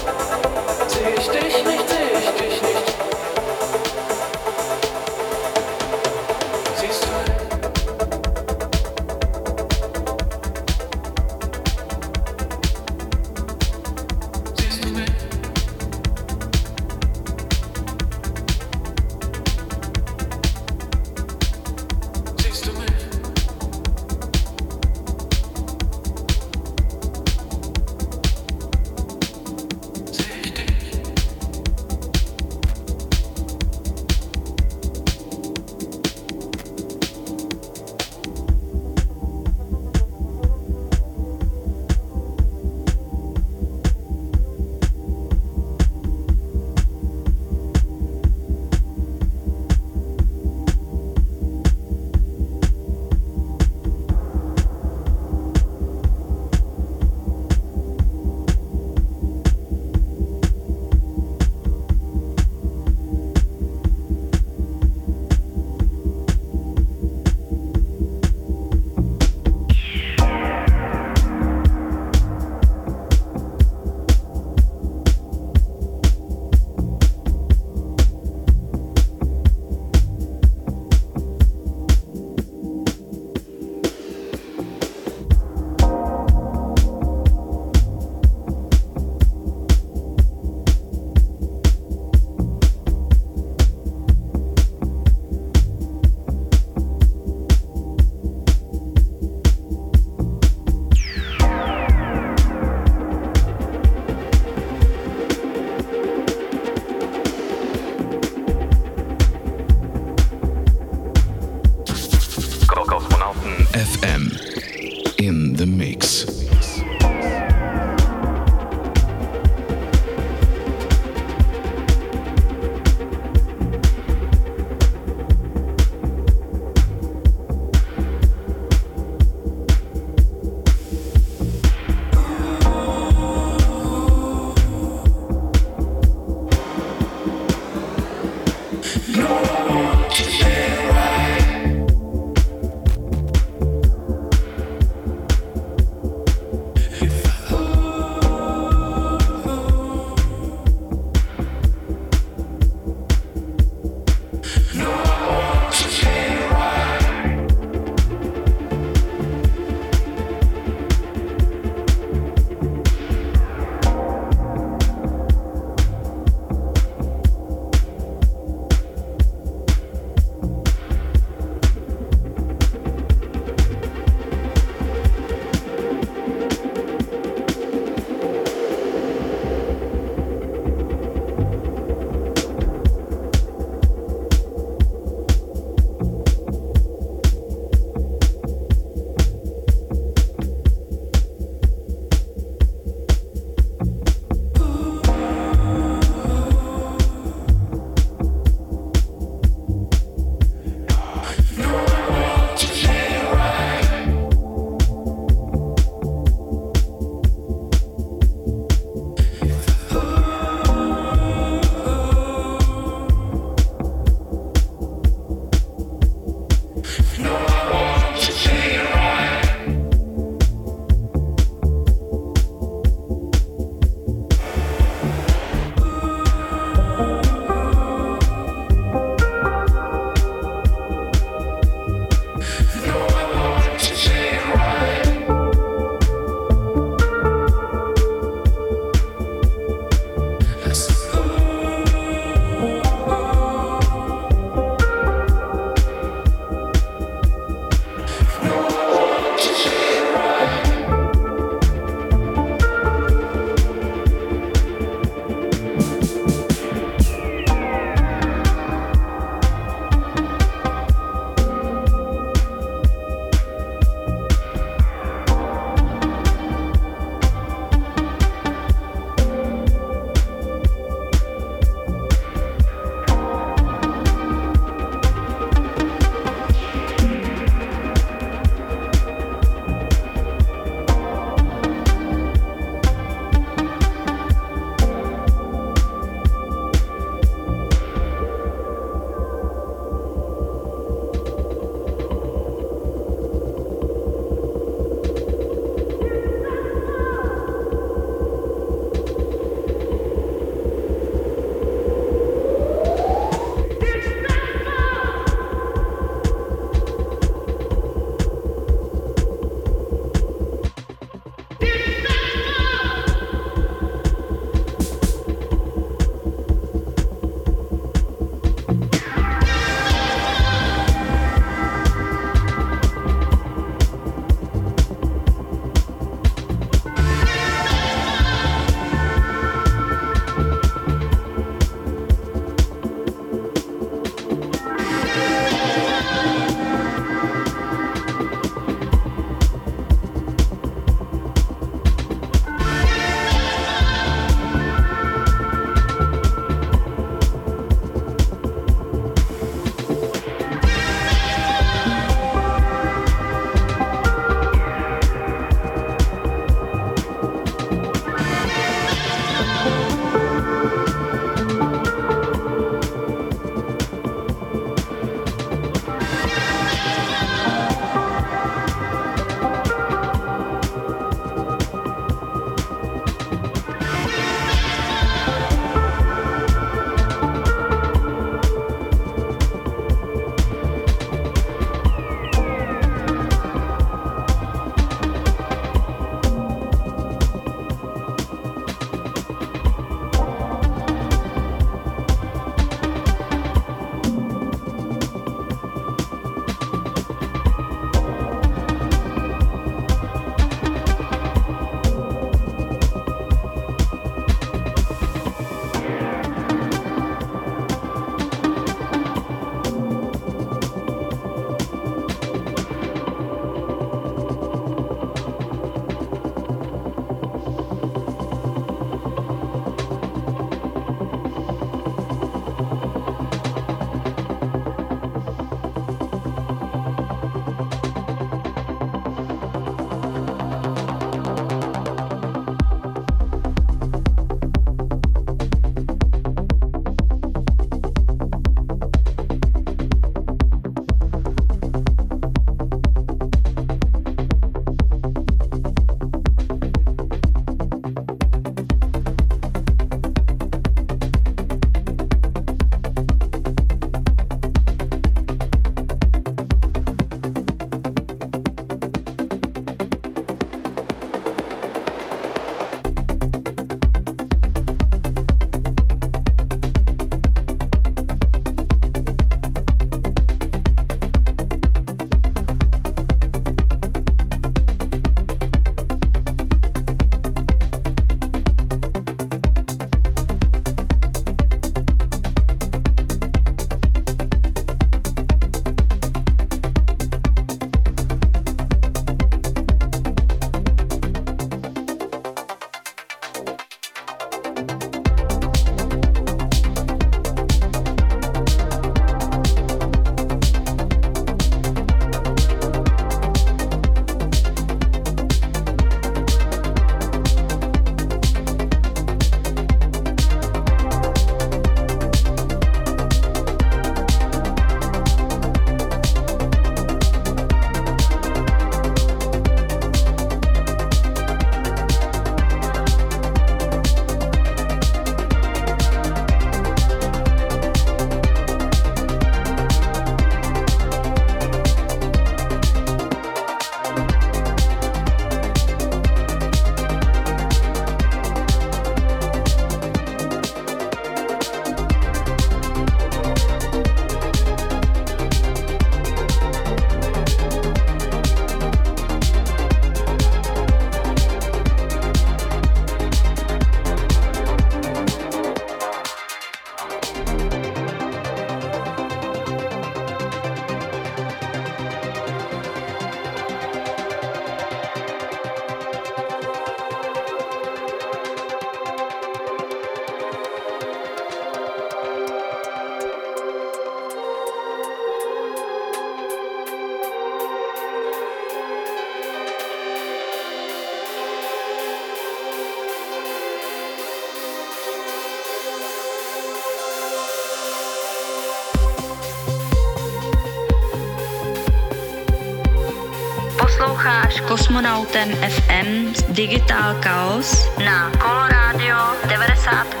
Kosmonautem 594.96 595.28
FM 595.44 596.16
Digital 596.32 596.96
Chaos 597.04 597.68
na 597.84 598.08
Coloradio 598.16 598.96
98,4 599.28 600.00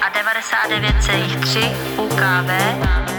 a 0.00 0.08
99,3 0.08 2.00
UKV 2.00 2.48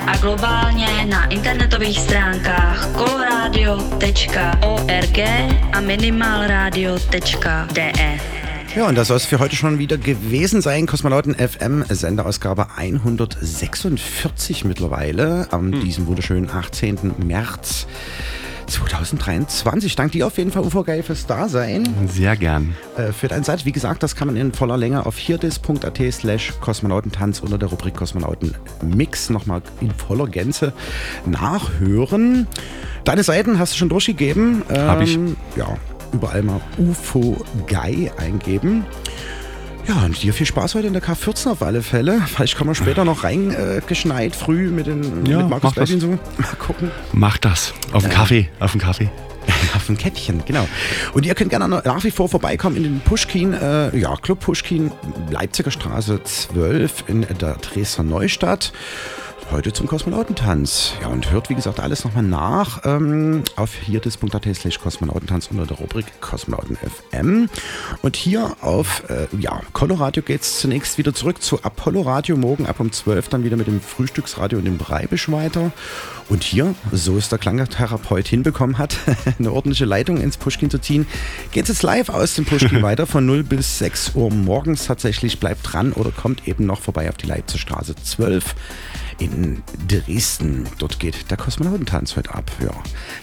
a 0.08 0.18
globálně 0.18 1.06
na 1.10 1.26
internetových 1.26 2.00
stránkách 2.00 2.94
coloradio.org 2.94 5.20
a 5.74 5.82
minimalradio.de. 5.82 8.20
Ja, 8.76 8.90
und 8.90 8.96
das 8.96 9.08
soll 9.08 9.18
es 9.18 9.26
für 9.26 9.40
heute 9.40 9.56
schon 9.56 9.78
wieder 9.78 9.98
gewesen 9.98 10.62
sein. 10.62 10.88
Kosmonauten 10.88 11.36
FM, 11.36 11.86
Senderausgabe 11.88 12.68
146 12.76 14.66
mittlerweile, 14.66 15.48
am 15.52 15.72
hm. 15.72 15.82
diesem 15.82 16.08
wunderschönen 16.08 16.50
18. 16.50 17.14
März. 17.26 17.86
2023. 18.68 19.96
Dank 19.96 20.12
dir 20.12 20.28
auf 20.28 20.38
jeden 20.38 20.52
Fall, 20.52 20.64
UFO 20.64 20.84
Geil, 20.84 21.04
fürs 21.04 21.26
Dasein. 21.26 21.88
Sehr 22.08 22.36
gern. 22.36 22.76
Äh, 22.98 23.12
für 23.12 23.28
deine 23.28 23.44
Seite, 23.44 23.66
wie 23.66 23.72
gesagt, 23.72 24.04
das 24.04 24.16
kann 24.16 24.28
man 24.28 24.38
in 24.38 24.54
voller 24.54 24.78
Länge 24.78 25.06
auf 25.06 25.18
hierdis.at 25.18 26.00
slash 26.12 26.54
Kosmonautentanz 26.62 27.40
unter 27.40 27.58
der 27.58 27.70
Rubrik 27.70 27.96
Kosmonauten 27.96 28.56
Mix 28.84 29.30
nochmal 29.30 29.62
in 29.82 29.92
voller 29.92 30.28
Gänze 30.28 30.74
nachhören. 31.26 32.48
Deine 33.04 33.24
Seiten 33.24 33.60
hast 33.60 33.74
du 33.74 33.78
schon 33.78 33.90
durchgegeben. 33.90 34.64
Ähm, 34.70 34.88
Hab 34.88 35.02
ich. 35.02 35.16
Ähm, 35.16 35.36
ja, 35.56 35.78
überall 36.12 36.42
mal 36.42 36.62
UFO 36.78 37.38
Guy 37.68 38.12
eingeben. 38.18 38.86
Ja, 39.88 40.04
und 40.04 40.22
dir 40.22 40.34
viel 40.34 40.46
Spaß 40.48 40.76
heute 40.76 40.88
in 40.88 40.94
der 40.94 41.04
K14 41.04 41.52
auf 41.52 41.62
alle 41.62 41.84
Fälle. 41.84 42.22
Vielleicht 42.26 42.58
kommen 42.58 42.72
wir 42.72 42.76
später 42.76 43.06
noch 43.06 43.24
reingeschneit, 43.24 44.34
äh, 44.34 44.36
früh 44.36 44.70
mit, 44.70 44.88
den, 44.88 45.26
ja, 45.26 45.40
mit 45.40 45.50
Markus 45.50 45.74
Bertin 45.74 46.00
so. 46.00 46.08
Mal 46.10 46.56
gucken. 46.58 46.92
Mach 47.14 47.38
das. 47.38 47.74
Auf 47.92 48.04
den 48.04 48.12
Kaffee. 48.12 48.50
Auf 48.60 48.72
den 48.72 48.82
Kaffee. 48.82 49.10
auf 49.76 49.86
dem 49.86 49.98
Käppchen, 49.98 50.44
genau. 50.46 50.68
Und 51.14 51.26
ihr 51.26 51.36
könnt 51.36 51.52
gerne 51.52 51.68
nach 51.68 52.04
wie 52.04 52.12
vor 52.12 52.30
vorbeikommen 52.30 52.78
in 52.78 52.84
den 52.84 53.00
Pushkin, 53.00 53.54
äh, 53.54 53.96
ja, 53.96 54.16
Club 54.16 54.40
Pushkin, 54.40 54.92
Leipziger 55.30 55.72
Straße 55.72 56.24
12 56.24 57.04
in 57.08 57.22
der 57.40 57.56
Dresdner 57.56 58.04
Neustadt 58.06 58.74
heute 59.52 59.74
zum 59.74 59.88
Kosmonautentanz. 59.88 60.94
Ja, 61.02 61.08
und 61.08 61.32
hört, 61.32 61.50
wie 61.50 61.56
gesagt, 61.56 61.80
alles 61.80 62.04
nochmal 62.04 62.24
nach 62.24 62.82
ähm, 62.84 63.44
auf 63.56 63.74
hierdis.at 63.74 64.48
slash 64.56 64.80
Kosmonautentanz 64.80 65.48
unter 65.52 65.66
der 65.66 65.78
Rubrik 65.78 66.06
Kosmonauten 66.22 66.78
FM. 66.78 67.50
Und 68.02 68.16
hier 68.16 68.56
auf, 68.62 69.04
äh, 69.10 69.28
ja, 69.40 69.62
Coloradio 69.74 70.24
geht 70.24 70.42
es 70.42 70.60
zunächst 70.60 70.98
wieder 70.98 71.14
zurück 71.14 71.42
zu 71.42 71.64
Apollo 71.64 72.02
Radio. 72.02 72.38
Morgen 72.38 72.66
ab 72.66 72.80
um 72.80 72.92
12 72.92 73.30
dann 73.30 73.44
wieder 73.44 73.58
mit 73.58 73.68
dem 73.68 73.82
Frühstücksradio 73.82 74.58
und 74.60 74.66
dem 74.66 74.78
Breibisch 74.78 75.32
weiter. 75.32 75.72
Und 76.28 76.44
hier, 76.44 76.74
so 76.92 77.18
es 77.18 77.30
der 77.30 77.38
Klangtherapeut 77.38 78.28
hinbekommen 78.28 78.78
hat, 78.78 78.98
eine 79.40 79.52
ordentliche 79.52 79.86
Leitung 79.86 80.18
ins 80.18 80.38
Pushkin 80.38 80.70
zu 80.70 80.80
ziehen, 80.80 81.06
geht 81.52 81.64
es 81.64 81.70
jetzt 81.70 81.84
live 81.84 82.10
aus 82.10 82.36
dem 82.36 82.46
Pushkin 82.46 82.82
weiter 82.82 83.06
von 83.06 83.26
0 83.26 83.44
bis 83.44 83.80
6 83.80 84.16
Uhr 84.16 84.32
morgens 84.32 84.86
tatsächlich. 84.86 85.40
Bleibt 85.40 85.72
dran 85.72 85.94
oder 85.94 86.12
kommt 86.12 86.48
eben 86.48 86.66
noch 86.66 86.82
vorbei 86.82 87.10
auf 87.10 87.18
die 87.18 87.28
Leipzigstraße 87.28 87.96
12 87.96 88.56
in 89.20 89.64
Dresden. 89.88 90.68
Dort 90.78 91.00
geht 91.00 91.30
der 91.30 91.38
Kosmonautentanz 91.38 92.16
heute 92.16 92.34
ab. 92.34 92.52
Ja. 92.62 92.72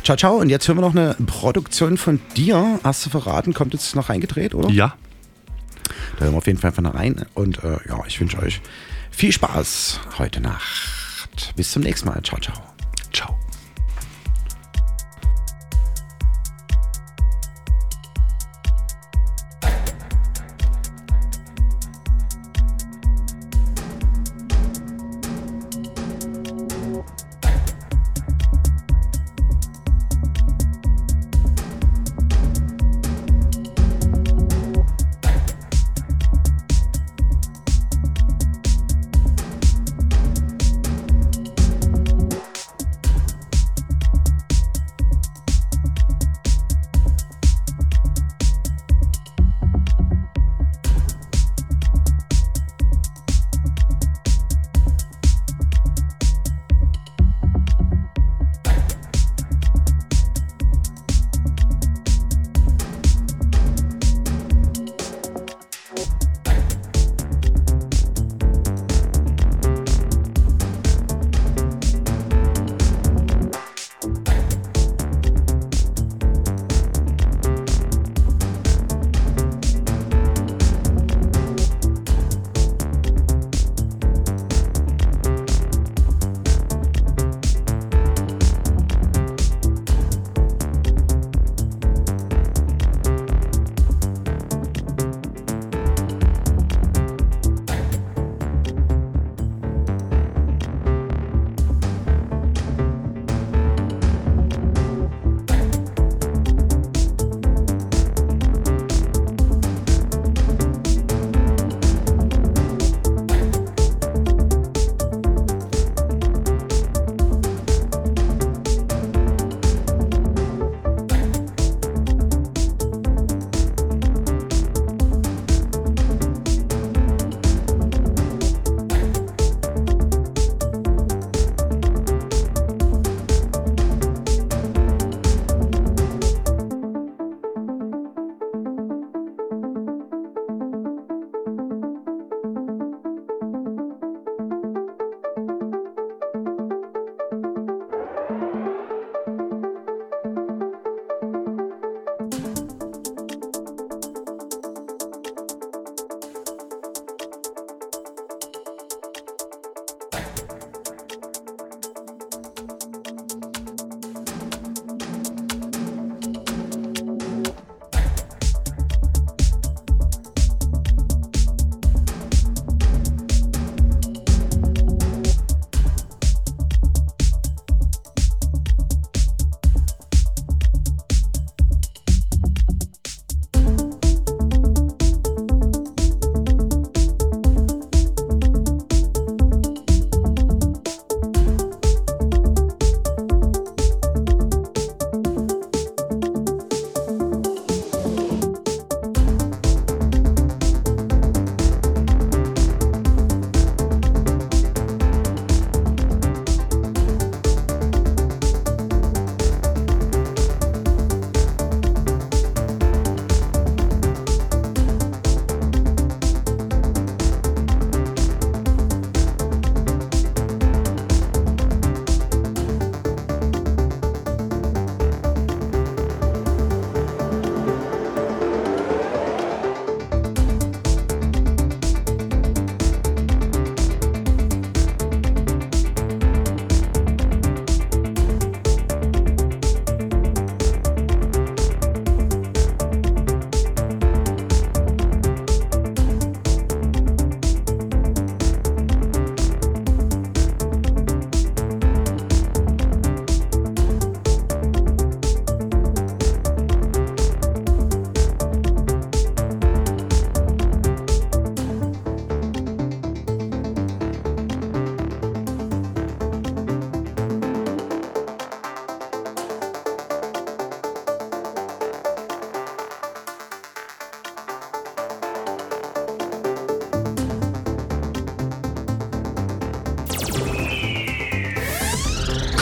Ciao, 0.03 0.17
ciao. 0.17 0.37
Und 0.37 0.49
jetzt 0.49 0.69
hören 0.69 0.79
wir 0.79 0.83
noch 0.83 0.95
eine 0.95 1.15
Produktion 1.27 1.97
von 1.97 2.21
dir. 2.37 2.81
Hast 2.83 3.07
du 3.07 3.11
verraten, 3.11 3.53
kommt 3.55 3.73
jetzt 3.73 3.95
noch 3.95 4.09
reingedreht, 4.09 4.55
oder? 4.55 4.69
Ja. 4.71 4.97
Da 6.19 6.25
hören 6.25 6.35
wir 6.35 6.39
auf 6.39 6.47
jeden 6.47 6.59
Fall 6.59 6.69
einfach 6.69 6.83
noch 6.83 6.95
rein. 6.95 7.27
Und 7.35 7.63
äh, 7.65 7.79
ja, 7.89 8.01
ich 8.07 8.21
wünsche 8.21 8.39
euch 8.39 8.61
viel 9.11 9.33
Spaß 9.33 10.01
heute 10.19 10.41
Nacht. 10.41 11.53
Bis 11.57 11.71
zum 11.73 11.83
nächsten 11.83 12.09
Mal. 12.09 12.23
Ciao, 12.23 12.41
ciao. 12.41 12.57
Ciao. 13.13 13.42